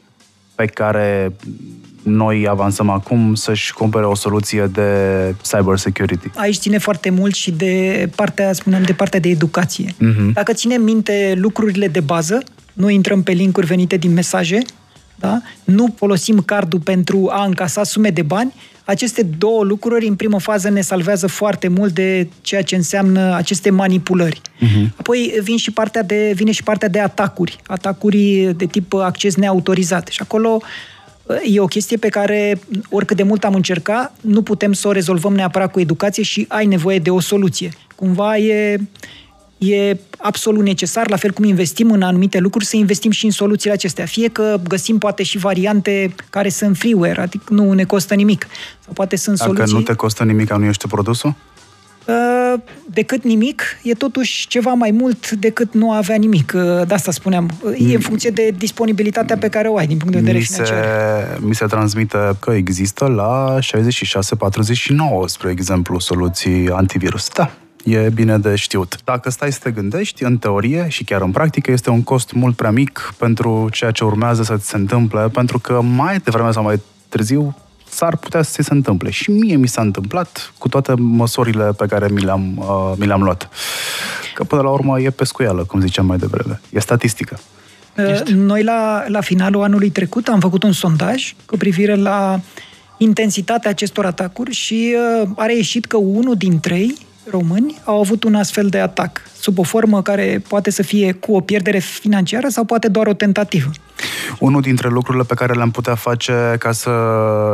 pe 0.56 0.66
care 0.66 1.36
noi 2.04 2.48
avansăm 2.48 2.90
acum 2.90 3.36
să-și 3.36 3.74
cumpere 3.74 4.06
o 4.06 4.16
soluție 4.16 4.66
de 4.66 4.90
cyber 5.42 5.78
security. 5.78 6.30
Aici 6.36 6.58
ține 6.58 6.78
foarte 6.78 7.10
mult 7.10 7.36
și 7.36 7.52
de 7.52 8.10
partea, 8.16 8.54
spuneam, 8.54 8.84
de 8.84 8.94
partea 8.94 9.20
de 9.20 9.30
educație. 9.30 9.92
Uh-huh. 9.92 10.34
Dacă 10.34 10.54
ținem 10.54 10.82
minte 10.82 11.34
lucrurile 11.38 11.88
de 11.88 12.00
bază, 12.00 12.44
nu 12.78 12.90
intrăm 12.90 13.24
pe 13.24 13.32
linkuri 13.32 13.66
venite 13.66 13.98
din 13.98 14.14
mesaje, 14.14 14.60
da? 15.16 15.42
nu 15.64 15.94
folosim 15.98 16.42
cardul 16.42 16.80
pentru 16.80 17.30
a 17.32 17.46
încasa 17.46 17.84
sume 17.84 18.10
de 18.10 18.22
bani, 18.22 18.54
aceste 18.86 19.24
două 19.24 19.64
lucruri, 19.64 20.08
în 20.08 20.16
primă 20.16 20.40
fază, 20.40 20.70
ne 20.70 20.82
salvează 20.82 21.28
foarte 21.28 21.68
mult 21.68 21.94
de 21.94 22.28
ceea 22.42 22.62
ce 22.62 22.76
înseamnă 22.76 23.36
aceste 23.36 23.70
manipulări. 23.70 24.42
Uh-huh. 24.42 24.96
Apoi 24.96 25.34
vin 25.42 25.58
și 25.58 25.72
partea 25.72 26.04
de, 26.04 26.32
vine 26.36 26.52
și 26.52 26.64
partea 26.64 26.88
de 26.88 27.00
atacuri, 27.00 27.60
atacuri 27.66 28.54
de 28.58 28.66
tip 28.66 28.94
acces 28.94 29.36
neautorizat. 29.36 30.08
Și 30.08 30.22
acolo 30.22 30.62
e 31.46 31.60
o 31.60 31.66
chestie 31.66 31.98
pe 31.98 32.08
care, 32.10 32.60
oricât 32.90 33.18
de 33.18 33.24
mult 33.24 33.44
am 33.44 33.54
încercat, 33.54 34.16
nu 34.22 34.42
putem 34.42 34.74
să 34.74 34.88
o 34.88 34.92
rezolvăm 34.92 35.36
neapărat 35.36 35.72
cu 35.72 35.80
educație 35.80 36.24
și 36.24 36.46
ai 36.48 36.66
nevoie 36.66 37.00
de 37.00 37.10
o 37.10 37.20
soluție. 37.20 37.70
Cumva 37.96 38.38
e, 38.38 38.78
e 39.58 39.98
absolut 40.18 40.64
necesar, 40.64 41.10
la 41.10 41.16
fel 41.16 41.32
cum 41.32 41.44
investim 41.44 41.92
în 41.92 42.02
anumite 42.02 42.40
lucruri, 42.40 42.66
să 42.66 42.76
investim 42.76 43.12
și 43.12 43.26
în 43.26 43.32
soluțiile 43.32 43.74
acestea. 43.74 44.06
Fie 44.06 44.28
că 44.30 44.60
găsim 44.68 44.98
poate 44.98 45.24
și 45.24 45.38
variante 45.38 46.16
care 46.30 46.50
sunt 46.50 46.78
freeware, 46.78 47.22
adică 47.22 47.54
nu 47.54 47.72
ne 47.74 47.84
costă 47.84 48.14
nimic. 48.16 48.48
Sau 48.86 48.94
poate 48.94 49.16
sunt 49.16 49.38
Dacă 49.38 49.52
soluții... 49.52 49.76
nu 49.76 49.82
te 49.82 49.94
costă 49.94 50.24
nimic, 50.24 50.54
nu 50.54 50.66
ești 50.66 50.88
produsul? 50.88 51.36
Uh, 52.08 52.54
decât 52.86 53.24
nimic, 53.24 53.62
e 53.84 53.94
totuși 53.94 54.48
ceva 54.48 54.74
mai 54.74 54.92
mult 54.92 55.32
decât 55.32 55.74
nu 55.74 55.92
a 55.92 55.98
avea 55.98 56.16
nimic. 56.16 56.52
Uh, 56.56 56.62
De 56.88 56.94
asta 56.94 57.12
spuneam. 57.12 57.50
Uh, 57.64 57.92
E 57.92 57.94
în 57.96 58.00
funcție 58.02 58.30
de 58.30 58.54
disponibilitatea 58.58 59.38
pe 59.38 59.50
care 59.50 59.68
o 59.68 59.78
ai 59.78 59.88
din 59.88 59.98
punct 59.98 60.14
de 60.14 60.20
vedere 60.20 60.38
Mi 60.38 60.44
se, 60.44 60.64
financiar. 60.64 61.38
mi 61.42 61.56
se 61.56 61.66
transmite 61.66 62.18
că 62.40 62.52
există 62.52 63.06
la 63.06 63.58
6649, 63.60 65.28
spre 65.28 65.52
exemplu, 65.52 66.00
soluții 66.00 66.70
antivirus. 66.70 67.30
Da, 67.34 67.52
e 67.88 68.10
bine 68.14 68.38
de 68.38 68.56
știut. 68.56 68.98
Dacă 69.04 69.30
stai 69.30 69.52
să 69.52 69.60
te 69.64 69.72
gândești, 69.72 70.24
în 70.24 70.38
teorie 70.38 70.86
și 70.90 71.04
chiar 71.04 71.22
în 71.22 71.32
practică, 71.32 71.72
este 71.72 71.90
un 71.90 72.04
cost 72.04 72.32
mult 72.32 72.56
prea 72.56 72.72
mic 72.72 73.14
pentru 73.18 73.70
ceea 73.72 73.92
ce 73.92 74.04
urmează 74.04 74.44
să 74.44 74.58
ți 74.58 74.68
se 74.68 74.76
întâmple, 74.76 75.30
pentru 75.34 75.60
că 75.60 75.82
mai 75.82 76.18
devreme 76.18 76.52
sau 76.52 76.64
mai 76.64 76.82
târziu 77.10 77.56
s-ar 77.90 78.16
putea 78.18 78.42
să 78.42 78.52
ți 78.52 78.68
se 78.68 78.74
întâmple. 78.74 79.10
Și 79.10 79.32
mie 79.32 79.56
mi 79.56 79.68
s-a 79.68 79.82
întâmplat 79.82 80.54
cu 80.58 80.68
toate 80.68 80.94
măsurile 80.98 81.72
pe 81.78 81.86
care 81.86 82.08
mi 82.12 82.22
le-am, 82.22 82.58
uh, 82.58 82.94
mi 82.96 83.06
le-am 83.06 83.24
luat. 83.24 83.50
Că 84.34 84.44
până 84.44 84.62
la 84.62 84.70
urmă 84.70 85.00
e 85.00 85.10
pescuială, 85.10 85.64
cum 85.64 85.82
ziceam 85.82 86.06
mai 86.06 86.18
devreme. 86.18 86.62
E 86.70 86.80
statistică. 86.80 87.40
Uh, 87.98 88.28
Noi 88.28 88.64
la, 88.64 89.04
la 89.08 89.22
finalul 89.22 89.64
anului 89.64 89.90
trecut 89.90 90.28
am 90.28 90.40
făcut 90.40 90.64
un 90.64 90.72
sondaj 90.72 91.34
cu 91.46 91.58
privire 91.58 91.96
la 91.96 92.40
intensitatea 92.98 93.70
acestor 93.70 94.06
atacuri 94.06 94.52
și 94.52 94.96
uh, 95.22 95.30
a 95.36 95.46
reieșit 95.46 95.86
că 95.86 95.98
unul 95.98 96.36
din 96.36 96.60
trei 96.60 97.07
români 97.32 97.78
au 97.84 98.00
avut 98.00 98.24
un 98.24 98.36
astfel 98.36 98.68
de 98.68 98.80
atac, 98.80 99.22
sub 99.40 99.58
o 99.60 99.64
formă 99.64 100.02
care 100.02 100.42
poate 100.48 100.70
să 100.70 100.84
fie 100.84 101.12
cu 101.12 101.36
o 101.36 101.40
pierdere 101.40 101.80
financiară 101.80 102.48
sau 102.48 102.64
poate 102.64 102.88
doar 102.88 103.08
o 103.08 103.14
tentativă. 103.14 103.70
Unul 104.40 104.62
dintre 104.62 104.90
lucrurile 104.90 105.24
pe 105.24 105.34
care 105.34 105.54
le-am 105.54 105.72
putea 105.72 105.96
face 105.96 106.56
ca 106.60 106.72
să 106.72 106.92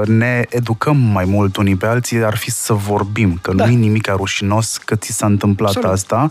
ne 0.05 0.45
educăm 0.49 0.97
mai 0.97 1.25
mult 1.25 1.55
unii 1.55 1.75
pe 1.75 1.85
alții 1.85 2.23
ar 2.23 2.37
fi 2.37 2.51
să 2.51 2.73
vorbim, 2.73 3.39
că 3.41 3.53
Da. 3.53 3.65
nu 3.65 3.71
e 3.71 3.75
nimic 3.75 4.07
rușinos 4.07 4.77
că 4.77 4.95
ți 4.95 5.11
s-a 5.11 5.25
întâmplat 5.25 5.75
Absolut. 5.75 5.95
asta. 5.95 6.29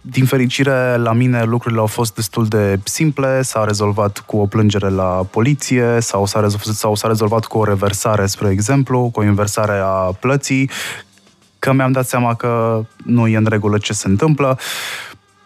Din 0.00 0.24
fericire, 0.24 0.96
la 0.96 1.12
mine 1.12 1.44
lucrurile 1.44 1.80
au 1.80 1.86
fost 1.86 2.14
destul 2.14 2.46
de 2.46 2.80
simple, 2.84 3.42
s-a 3.42 3.64
rezolvat 3.64 4.22
cu 4.26 4.36
o 4.36 4.46
plângere 4.46 4.88
la 4.88 5.26
poliție 5.30 5.98
sau 6.00 6.26
s-a 6.26 6.40
rezolvat, 6.40 6.74
sau 6.74 6.94
s-a 6.94 7.08
rezolvat 7.08 7.44
cu 7.44 7.58
o 7.58 7.64
reversare, 7.64 8.26
spre 8.26 8.48
exemplu, 8.50 9.10
cu 9.12 9.20
o 9.20 9.24
inversare 9.24 9.80
a 9.82 10.16
plății, 10.20 10.70
că 11.60 11.72
mi-am 11.72 11.92
dat 11.92 12.06
seama 12.06 12.34
că 12.34 12.82
nu 13.04 13.26
e 13.26 13.36
în 13.36 13.46
regulă 13.48 13.78
ce 13.78 13.92
se 13.92 14.08
întâmplă 14.08 14.58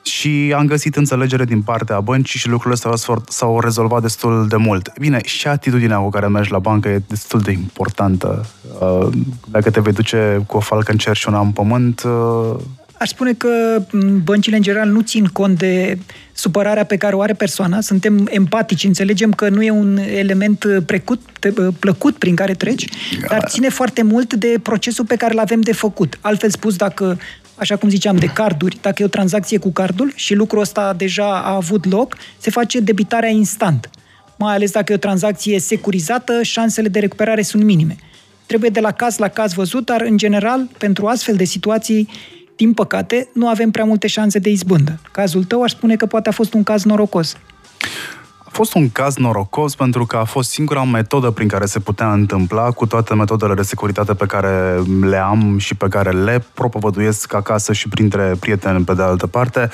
și 0.02 0.54
am 0.56 0.66
găsit 0.66 0.96
înțelegere 0.96 1.44
din 1.44 1.62
partea 1.62 2.00
băncii 2.00 2.38
și 2.38 2.48
lucrurile 2.48 2.74
astea 2.74 2.94
s-au- 2.96 3.24
s-au 3.28 3.60
rezolvat 3.60 4.02
destul 4.02 4.46
de 4.48 4.56
mult. 4.56 4.98
Bine, 4.98 5.20
și 5.24 5.48
atitudinea 5.48 5.98
cu 5.98 6.08
care 6.08 6.28
mergi 6.28 6.50
la 6.50 6.58
bancă 6.58 6.88
e 6.88 7.02
destul 7.08 7.40
de 7.40 7.50
importantă. 7.50 8.46
Uh, 8.80 9.08
Dacă 9.48 9.70
te 9.70 9.80
vei 9.80 9.92
duce 9.92 10.44
cu 10.46 10.56
o 10.56 10.60
falcă 10.60 10.90
în 10.90 10.98
cer 10.98 11.16
și 11.16 11.28
una 11.28 11.40
în 11.40 11.50
pământ, 11.50 12.02
uh, 12.02 12.54
Aș 13.04 13.10
spune 13.10 13.32
că 13.32 13.84
m, 13.90 14.22
băncile 14.24 14.56
în 14.56 14.62
general 14.62 14.88
nu 14.88 15.00
țin 15.00 15.24
cont 15.24 15.58
de 15.58 15.98
supărarea 16.32 16.84
pe 16.84 16.96
care 16.96 17.14
o 17.14 17.20
are 17.20 17.32
persoana, 17.32 17.80
suntem 17.80 18.28
empatici, 18.30 18.84
înțelegem 18.84 19.30
că 19.30 19.48
nu 19.48 19.62
e 19.62 19.70
un 19.70 19.98
element 19.98 20.64
uh, 20.64 20.76
precut, 20.86 21.20
te- 21.40 21.52
uh, 21.58 21.74
plăcut 21.78 22.16
prin 22.16 22.34
care 22.34 22.54
treci, 22.54 22.84
dar 23.28 23.44
ține 23.48 23.68
foarte 23.68 24.02
mult 24.02 24.34
de 24.34 24.58
procesul 24.62 25.04
pe 25.04 25.16
care 25.16 25.32
îl 25.32 25.38
avem 25.38 25.60
de 25.60 25.72
făcut. 25.72 26.18
Altfel 26.20 26.50
spus, 26.50 26.76
dacă 26.76 27.18
așa 27.54 27.76
cum 27.76 27.88
ziceam, 27.88 28.16
de 28.16 28.26
carduri, 28.26 28.78
dacă 28.80 29.02
e 29.02 29.04
o 29.04 29.08
tranzacție 29.08 29.58
cu 29.58 29.72
cardul 29.72 30.12
și 30.14 30.34
lucrul 30.34 30.60
ăsta 30.60 30.92
deja 30.92 31.42
a 31.42 31.54
avut 31.54 31.90
loc, 31.90 32.16
se 32.38 32.50
face 32.50 32.80
debitarea 32.80 33.28
instant. 33.28 33.90
Mai 34.38 34.54
ales 34.54 34.70
dacă 34.70 34.92
e 34.92 34.94
o 34.94 34.98
tranzacție 34.98 35.58
securizată, 35.58 36.42
șansele 36.42 36.88
de 36.88 36.98
recuperare 36.98 37.42
sunt 37.42 37.62
minime. 37.62 37.96
Trebuie 38.46 38.70
de 38.70 38.80
la 38.80 38.90
caz 38.90 39.18
la 39.18 39.28
caz 39.28 39.52
văzut, 39.52 39.84
dar 39.84 40.00
în 40.00 40.16
general, 40.16 40.68
pentru 40.78 41.06
astfel 41.06 41.36
de 41.36 41.44
situații, 41.44 42.08
din 42.56 42.72
păcate, 42.72 43.28
nu 43.32 43.48
avem 43.48 43.70
prea 43.70 43.84
multe 43.84 44.06
șanse 44.06 44.38
de 44.38 44.50
izbândă. 44.50 44.98
Cazul 45.12 45.44
tău 45.44 45.62
aș 45.62 45.70
spune 45.70 45.96
că 45.96 46.06
poate 46.06 46.28
a 46.28 46.32
fost 46.32 46.54
un 46.54 46.62
caz 46.62 46.84
norocos. 46.84 47.36
A 48.38 48.50
fost 48.50 48.74
un 48.74 48.90
caz 48.90 49.16
norocos 49.16 49.74
pentru 49.74 50.06
că 50.06 50.16
a 50.16 50.24
fost 50.24 50.50
singura 50.50 50.84
metodă 50.84 51.30
prin 51.30 51.48
care 51.48 51.66
se 51.66 51.78
putea 51.78 52.12
întâmpla 52.12 52.70
cu 52.70 52.86
toate 52.86 53.14
metodele 53.14 53.54
de 53.54 53.62
securitate 53.62 54.14
pe 54.14 54.26
care 54.26 54.82
le 55.00 55.16
am 55.16 55.58
și 55.58 55.74
pe 55.74 55.88
care 55.88 56.10
le 56.10 56.44
propovăduiesc 56.54 57.34
acasă 57.34 57.72
și 57.72 57.88
printre 57.88 58.36
prieteni 58.40 58.84
pe 58.84 58.94
de 58.94 59.02
altă 59.02 59.26
parte. 59.26 59.70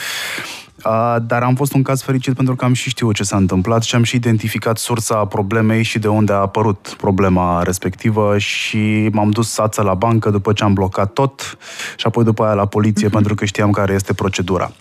Uh, 0.85 1.17
dar 1.27 1.43
am 1.43 1.55
fost 1.55 1.73
un 1.73 1.83
caz 1.83 2.03
fericit 2.03 2.35
pentru 2.35 2.55
că 2.55 2.65
am 2.65 2.73
și 2.73 2.89
știut 2.89 3.15
ce 3.15 3.23
s-a 3.23 3.37
întâmplat 3.37 3.83
și 3.83 3.95
am 3.95 4.03
și 4.03 4.17
identificat 4.17 4.79
sursa 4.79 5.25
problemei 5.25 5.83
și 5.83 5.99
de 5.99 6.09
unde 6.09 6.33
a 6.33 6.37
apărut 6.37 6.95
problema 6.97 7.63
respectivă 7.63 8.39
și 8.39 9.09
m-am 9.13 9.31
dus 9.31 9.51
sață 9.51 9.83
la 9.83 9.95
bancă 9.95 10.31
după 10.31 10.53
ce 10.53 10.65
am 10.65 10.75
blocat 10.75 11.13
tot 11.13 11.59
și 11.97 12.07
apoi 12.07 12.25
după 12.25 12.45
aia 12.45 12.55
la 12.55 12.67
poliție 12.67 13.09
mm-hmm. 13.09 13.13
pentru 13.13 13.35
că 13.35 13.45
știam 13.45 13.71
care 13.71 13.93
este 13.93 14.13
procedura. 14.13 14.73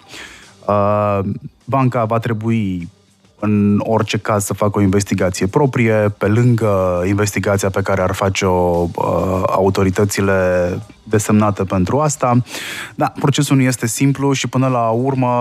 Uh, 0.68 1.20
banca 1.66 2.06
va 2.06 2.20
trebui 2.20 2.90
în 3.40 3.82
orice 3.84 4.18
caz 4.18 4.44
să 4.44 4.54
facă 4.54 4.78
o 4.78 4.82
investigație 4.82 5.48
proprie, 5.48 6.14
pe 6.18 6.28
lângă 6.28 7.04
investigația 7.08 7.70
pe 7.70 7.82
care 7.82 8.02
ar 8.02 8.14
face-o 8.14 8.88
uh, 8.96 9.44
autoritățile 9.46 10.34
desemnate 11.04 11.64
pentru 11.64 12.00
asta. 12.00 12.44
Da, 12.96 13.14
procesul 13.20 13.56
nu 13.56 13.62
este 13.62 13.88
simplu 13.88 14.34
și 14.34 14.48
până 14.48 14.68
la 14.68 14.90
urmă 14.90 15.32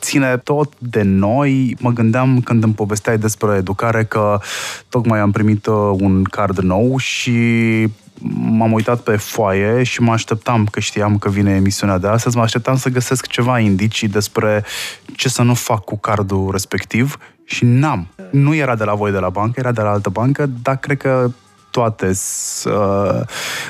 ține 0.00 0.36
tot 0.36 0.72
de 0.78 1.02
noi. 1.02 1.76
Mă 1.80 1.90
gândeam 1.90 2.40
când 2.40 2.62
îmi 2.62 2.74
povesteai 2.74 3.18
despre 3.18 3.56
educare 3.56 4.04
că 4.04 4.38
tocmai 4.88 5.18
am 5.18 5.30
primit 5.30 5.66
uh, 5.66 5.74
un 6.00 6.22
card 6.22 6.58
nou 6.58 6.96
și 6.96 7.32
m-am 8.32 8.72
uitat 8.72 9.00
pe 9.00 9.16
foaie 9.16 9.82
și 9.82 10.02
mă 10.02 10.12
așteptam, 10.12 10.66
că 10.66 10.80
știam 10.80 11.18
că 11.18 11.28
vine 11.28 11.54
emisiunea 11.54 11.98
de 11.98 12.06
astăzi, 12.06 12.36
mă 12.36 12.42
așteptam 12.42 12.76
să 12.76 12.88
găsesc 12.88 13.26
ceva 13.26 13.58
indicii 13.58 14.08
despre 14.08 14.64
ce 15.16 15.28
să 15.28 15.42
nu 15.42 15.54
fac 15.54 15.84
cu 15.84 15.98
cardul 15.98 16.48
respectiv 16.50 17.18
și 17.44 17.64
n-am. 17.64 18.06
Nu 18.30 18.54
era 18.54 18.74
de 18.74 18.84
la 18.84 18.94
voi 18.94 19.12
de 19.12 19.18
la 19.18 19.28
bancă, 19.28 19.60
era 19.60 19.72
de 19.72 19.80
la 19.80 19.90
altă 19.90 20.08
bancă, 20.08 20.50
dar 20.62 20.76
cred 20.76 20.96
că 20.96 21.30
toate, 21.70 22.12
uh, 22.64 23.20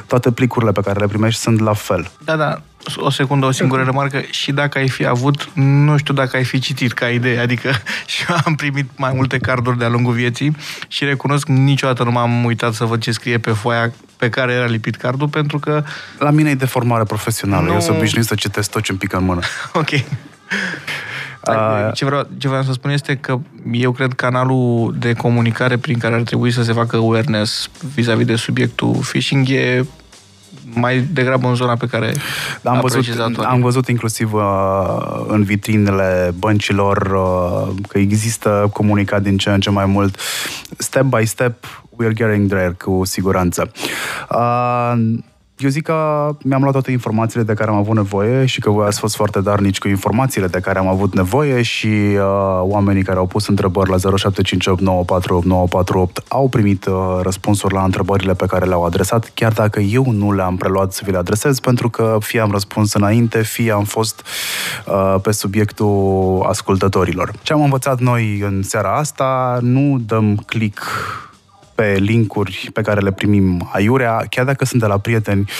toate 0.07 0.31
plicurile 0.33 0.73
pe 0.73 0.81
care 0.81 1.01
le 1.01 1.07
primești 1.07 1.41
sunt 1.41 1.61
la 1.61 1.73
fel. 1.73 2.11
Da, 2.25 2.37
da. 2.37 2.63
O 2.97 3.11
secundă, 3.11 3.47
o 3.47 3.51
singură 3.51 3.83
remarcă. 3.83 4.21
Și 4.31 4.53
dacă 4.53 4.79
ai 4.79 4.89
fi 4.89 5.07
avut, 5.07 5.49
nu 5.55 5.97
știu 5.97 6.15
dacă 6.15 6.37
ai 6.37 6.45
fi 6.45 6.59
citit 6.59 6.93
ca 6.93 7.09
idee, 7.09 7.39
adică 7.39 7.71
și 8.07 8.25
am 8.45 8.55
primit 8.55 8.91
mai 8.97 9.13
multe 9.15 9.39
carduri 9.39 9.79
de-a 9.79 9.89
lungul 9.89 10.13
vieții 10.13 10.57
și 10.89 11.05
recunosc 11.05 11.47
niciodată 11.47 12.03
nu 12.03 12.11
m-am 12.11 12.45
uitat 12.45 12.73
să 12.73 12.85
văd 12.85 13.01
ce 13.01 13.13
scrie 13.13 13.39
pe 13.39 13.51
foaia 13.51 13.93
pe 14.17 14.29
care 14.29 14.53
era 14.53 14.67
lipit 14.67 14.97
cardul, 14.97 15.29
pentru 15.29 15.59
că... 15.59 15.85
La 16.19 16.31
mine 16.31 16.51
e 16.51 16.55
de 16.55 16.67
formare 16.67 17.05
profesională. 17.05 17.67
Nu... 17.67 17.73
Eu 17.73 17.81
sunt 17.81 17.97
obișnuit 17.97 18.27
să 18.27 18.35
citesc 18.35 18.71
tot 18.71 18.83
ce 18.83 18.91
îmi 18.91 19.01
pică 19.01 19.17
în 19.17 19.25
mână. 19.25 19.41
ok. 19.73 19.91
Ce 21.95 22.05
vreau, 22.05 22.29
ce 22.39 22.49
vreau 22.49 22.63
să 22.63 22.73
spun 22.73 22.91
este 22.91 23.17
că 23.17 23.39
eu 23.73 23.93
cred 23.93 24.13
canalul 24.13 24.95
de 24.99 25.13
comunicare 25.13 25.77
prin 25.77 25.99
care 25.99 26.15
ar 26.15 26.23
trebui 26.23 26.51
să 26.51 26.63
se 26.63 26.73
facă 26.73 26.97
awareness 26.97 27.71
vis-a-vis 27.95 28.27
de 28.27 28.37
subiectul 28.37 28.95
phishing 29.13 29.49
e 29.49 29.85
mai 30.75 30.99
degrabă 30.99 31.49
în 31.49 31.55
zona 31.55 31.75
pe 31.75 31.87
care 31.87 32.13
da, 32.63 32.71
am, 32.71 32.81
văzut, 32.81 33.39
am 33.39 33.61
văzut 33.61 33.89
inclusiv 33.89 34.33
uh, 34.33 34.43
în 35.27 35.43
vitrinele 35.43 36.35
băncilor 36.39 36.97
uh, 36.97 37.75
că 37.89 37.99
există 37.99 38.71
comunicat 38.73 39.23
din 39.23 39.37
ce 39.37 39.51
în 39.51 39.61
ce 39.61 39.71
mai 39.71 39.87
mult. 39.87 40.19
Step 40.79 41.03
by 41.03 41.25
step, 41.25 41.65
we 41.91 42.07
are 42.07 42.15
getting 42.15 42.51
there, 42.51 42.77
cu 42.85 43.05
siguranță. 43.05 43.73
Uh, 44.31 44.95
eu 45.59 45.69
zic 45.69 45.83
că 45.83 46.31
mi-am 46.43 46.61
luat 46.61 46.73
toate 46.73 46.91
informațiile 46.91 47.45
de 47.45 47.55
care 47.55 47.71
am 47.71 47.77
avut 47.77 47.95
nevoie 47.95 48.47
și 48.47 48.61
că 48.61 48.71
voi 48.71 48.87
ați 48.87 48.99
fost 48.99 49.17
foarte 49.17 49.41
darnici 49.41 49.79
cu 49.79 49.89
informațiile 49.89 50.47
de 50.47 50.61
care 50.61 50.79
am 50.79 50.87
avut 50.87 51.15
nevoie 51.15 51.63
și 51.63 51.87
uh, 51.87 52.61
oamenii 52.61 53.03
care 53.03 53.19
au 53.19 53.27
pus 53.27 53.47
întrebări 53.47 53.91
la 53.91 53.97
0758948948 53.97 54.01
au 56.29 56.49
primit 56.49 56.87
uh, 56.87 57.19
răspunsuri 57.23 57.75
la 57.75 57.85
întrebările 57.85 58.35
pe 58.35 58.47
care 58.47 58.65
le-au 58.65 58.85
adresat, 58.85 59.31
chiar 59.35 59.53
dacă 59.53 59.81
eu 59.81 60.11
nu 60.11 60.33
le-am 60.33 60.57
preluat 60.57 60.93
să 60.93 61.03
vi 61.05 61.11
le 61.11 61.19
adresez, 61.19 61.61
pentru 61.61 61.91
că 61.91 62.17
fie 62.21 62.41
am 62.41 62.51
răspuns 62.51 62.93
înainte, 62.93 63.43
fie 63.43 63.73
am 63.73 63.85
fost 63.85 64.23
uh, 64.87 65.17
pe 65.23 65.33
subiectul 65.33 66.45
ascultătorilor. 66.49 67.33
Ce 67.43 67.53
am 67.53 67.63
învățat 67.63 68.01
noi 68.01 68.41
în 68.41 68.63
seara 68.63 68.97
asta, 68.97 69.59
nu 69.63 69.99
dăm 70.07 70.37
click 70.47 70.83
pe 71.75 71.97
linkuri 71.99 72.71
pe 72.73 72.83
care 72.83 73.01
le 73.01 73.13
primim 73.13 73.71
aiurea, 73.73 74.27
chiar 74.31 74.45
dacă 74.45 74.65
sunt 74.65 74.81
de 74.81 74.87
la 74.87 74.99
prieteni, 74.99 75.51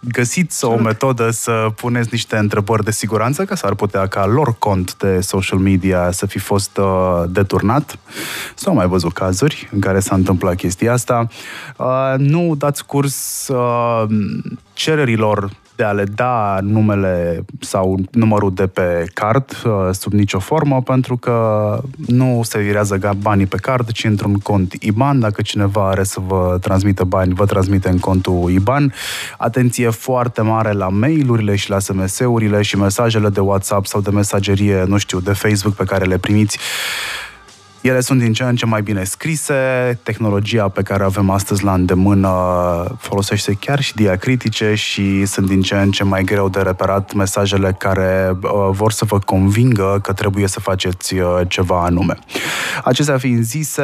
găsiți 0.00 0.64
o 0.64 0.76
metodă 0.76 1.30
să 1.30 1.68
puneți 1.76 2.08
niște 2.10 2.36
întrebări 2.36 2.84
de 2.84 2.90
siguranță, 2.90 3.44
că 3.44 3.54
s-ar 3.54 3.74
putea 3.74 4.06
ca 4.06 4.26
lor 4.26 4.58
cont 4.58 4.96
de 4.96 5.20
social 5.20 5.58
media 5.58 6.10
să 6.10 6.26
fi 6.26 6.38
fost 6.38 6.76
uh, 6.76 7.22
deturnat. 7.28 7.98
S-au 8.54 8.74
mai 8.74 8.86
văzut 8.86 9.12
cazuri 9.12 9.68
în 9.72 9.80
care 9.80 10.00
s-a 10.00 10.14
întâmplat 10.14 10.54
chestia 10.54 10.92
asta. 10.92 11.28
Uh, 11.76 12.14
nu 12.16 12.54
dați 12.58 12.86
curs 12.86 13.48
uh, 13.48 14.04
cererilor 14.72 15.50
de 15.78 15.84
a 15.84 15.92
le 15.92 16.04
da 16.04 16.58
numele 16.62 17.44
sau 17.60 17.98
numărul 18.10 18.54
de 18.54 18.66
pe 18.66 19.04
card 19.14 19.62
uh, 19.64 19.72
sub 19.92 20.12
nicio 20.12 20.38
formă, 20.38 20.82
pentru 20.82 21.16
că 21.16 21.78
nu 22.06 22.40
se 22.44 22.58
virează 22.58 23.16
banii 23.20 23.46
pe 23.46 23.56
card, 23.56 23.90
ci 23.90 24.04
într-un 24.04 24.34
cont 24.34 24.72
IBAN. 24.80 25.20
Dacă 25.20 25.42
cineva 25.42 25.88
are 25.88 26.02
să 26.02 26.20
vă 26.26 26.58
transmită 26.60 27.04
bani, 27.04 27.34
vă 27.34 27.46
transmite 27.46 27.88
în 27.88 27.98
contul 27.98 28.50
IBAN. 28.50 28.92
Atenție 29.36 29.90
foarte 29.90 30.40
mare 30.40 30.72
la 30.72 30.88
mail-urile 30.88 31.56
și 31.56 31.70
la 31.70 31.78
SMS-urile 31.78 32.62
și 32.62 32.76
mesajele 32.76 33.28
de 33.28 33.40
WhatsApp 33.40 33.86
sau 33.86 34.00
de 34.00 34.10
mesagerie, 34.10 34.84
nu 34.86 34.96
știu, 34.98 35.20
de 35.20 35.32
Facebook 35.32 35.74
pe 35.74 35.84
care 35.84 36.04
le 36.04 36.18
primiți 36.18 36.58
ele 37.80 38.00
sunt 38.00 38.20
din 38.20 38.32
ce 38.32 38.42
în 38.42 38.56
ce 38.56 38.66
mai 38.66 38.82
bine 38.82 39.04
scrise, 39.04 39.54
tehnologia 40.02 40.68
pe 40.68 40.82
care 40.82 41.02
o 41.02 41.06
avem 41.06 41.30
astăzi 41.30 41.64
la 41.64 41.72
îndemână 41.72 42.28
folosește 42.98 43.56
chiar 43.60 43.80
și 43.80 43.94
diacritice 43.94 44.74
și 44.74 45.24
sunt 45.24 45.46
din 45.46 45.60
ce 45.60 45.74
în 45.74 45.90
ce 45.90 46.04
mai 46.04 46.22
greu 46.24 46.48
de 46.48 46.60
reperat 46.60 47.12
mesajele 47.12 47.74
care 47.78 48.36
uh, 48.42 48.50
vor 48.70 48.92
să 48.92 49.04
vă 49.04 49.18
convingă 49.18 49.98
că 50.02 50.12
trebuie 50.12 50.46
să 50.46 50.60
faceți 50.60 51.14
uh, 51.14 51.40
ceva 51.48 51.84
anume. 51.84 52.18
Acestea 52.84 53.18
fiind 53.18 53.42
zise, 53.42 53.82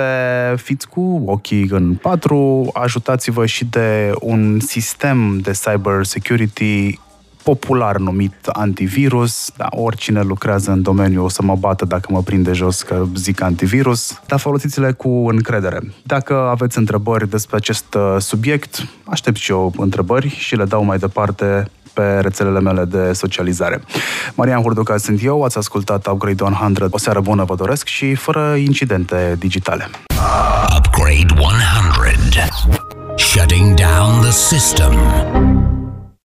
fiți 0.57 0.89
cu 0.89 1.23
ochii 1.27 1.69
în 1.71 1.95
patru, 1.95 2.71
ajutați-vă 2.73 3.47
și 3.47 3.65
de 3.65 4.13
un 4.21 4.61
sistem 4.61 5.39
de 5.39 5.51
cyber 5.51 6.05
security 6.05 6.99
popular 7.45 7.97
numit 7.97 8.35
antivirus. 8.53 9.51
Da, 9.57 9.67
oricine 9.71 10.23
lucrează 10.23 10.71
în 10.71 10.83
domeniu 10.83 11.25
o 11.25 11.29
să 11.29 11.43
mă 11.43 11.57
bată 11.57 11.85
dacă 11.85 12.09
mă 12.11 12.23
prinde 12.23 12.53
jos 12.53 12.83
că 12.83 13.05
zic 13.15 13.43
antivirus, 13.43 14.21
dar 14.27 14.39
folosiți-le 14.39 14.93
cu 14.93 15.09
încredere. 15.09 15.81
Dacă 16.03 16.35
aveți 16.35 16.79
întrebări 16.79 17.29
despre 17.29 17.57
acest 17.57 17.95
uh, 17.95 18.17
subiect, 18.19 18.87
aștept 19.05 19.37
și 19.37 19.51
eu 19.51 19.73
întrebări 19.77 20.29
și 20.29 20.57
le 20.57 20.65
dau 20.65 20.85
mai 20.85 20.99
departe 20.99 21.71
pe 21.93 22.19
rețelele 22.21 22.61
mele 22.61 22.85
de 22.85 23.13
socializare. 23.13 23.83
Marian 24.35 24.63
Hurduca 24.63 24.97
sunt 24.97 25.21
eu, 25.23 25.43
ați 25.43 25.59
ascultat 25.59 26.07
Upgrade 26.07 26.43
100. 26.43 26.87
O 26.91 26.99
seară 26.99 27.21
bună 27.21 27.45
vă 27.45 27.55
doresc 27.55 27.87
și 27.87 28.15
fără 28.15 28.55
incidente 28.55 29.37
digitale. 29.39 29.89
Upgrade 30.77 31.27
100. 31.39 32.49
Shutting 33.17 33.75
down 33.75 34.21
the 34.21 34.31
system. 34.31 35.74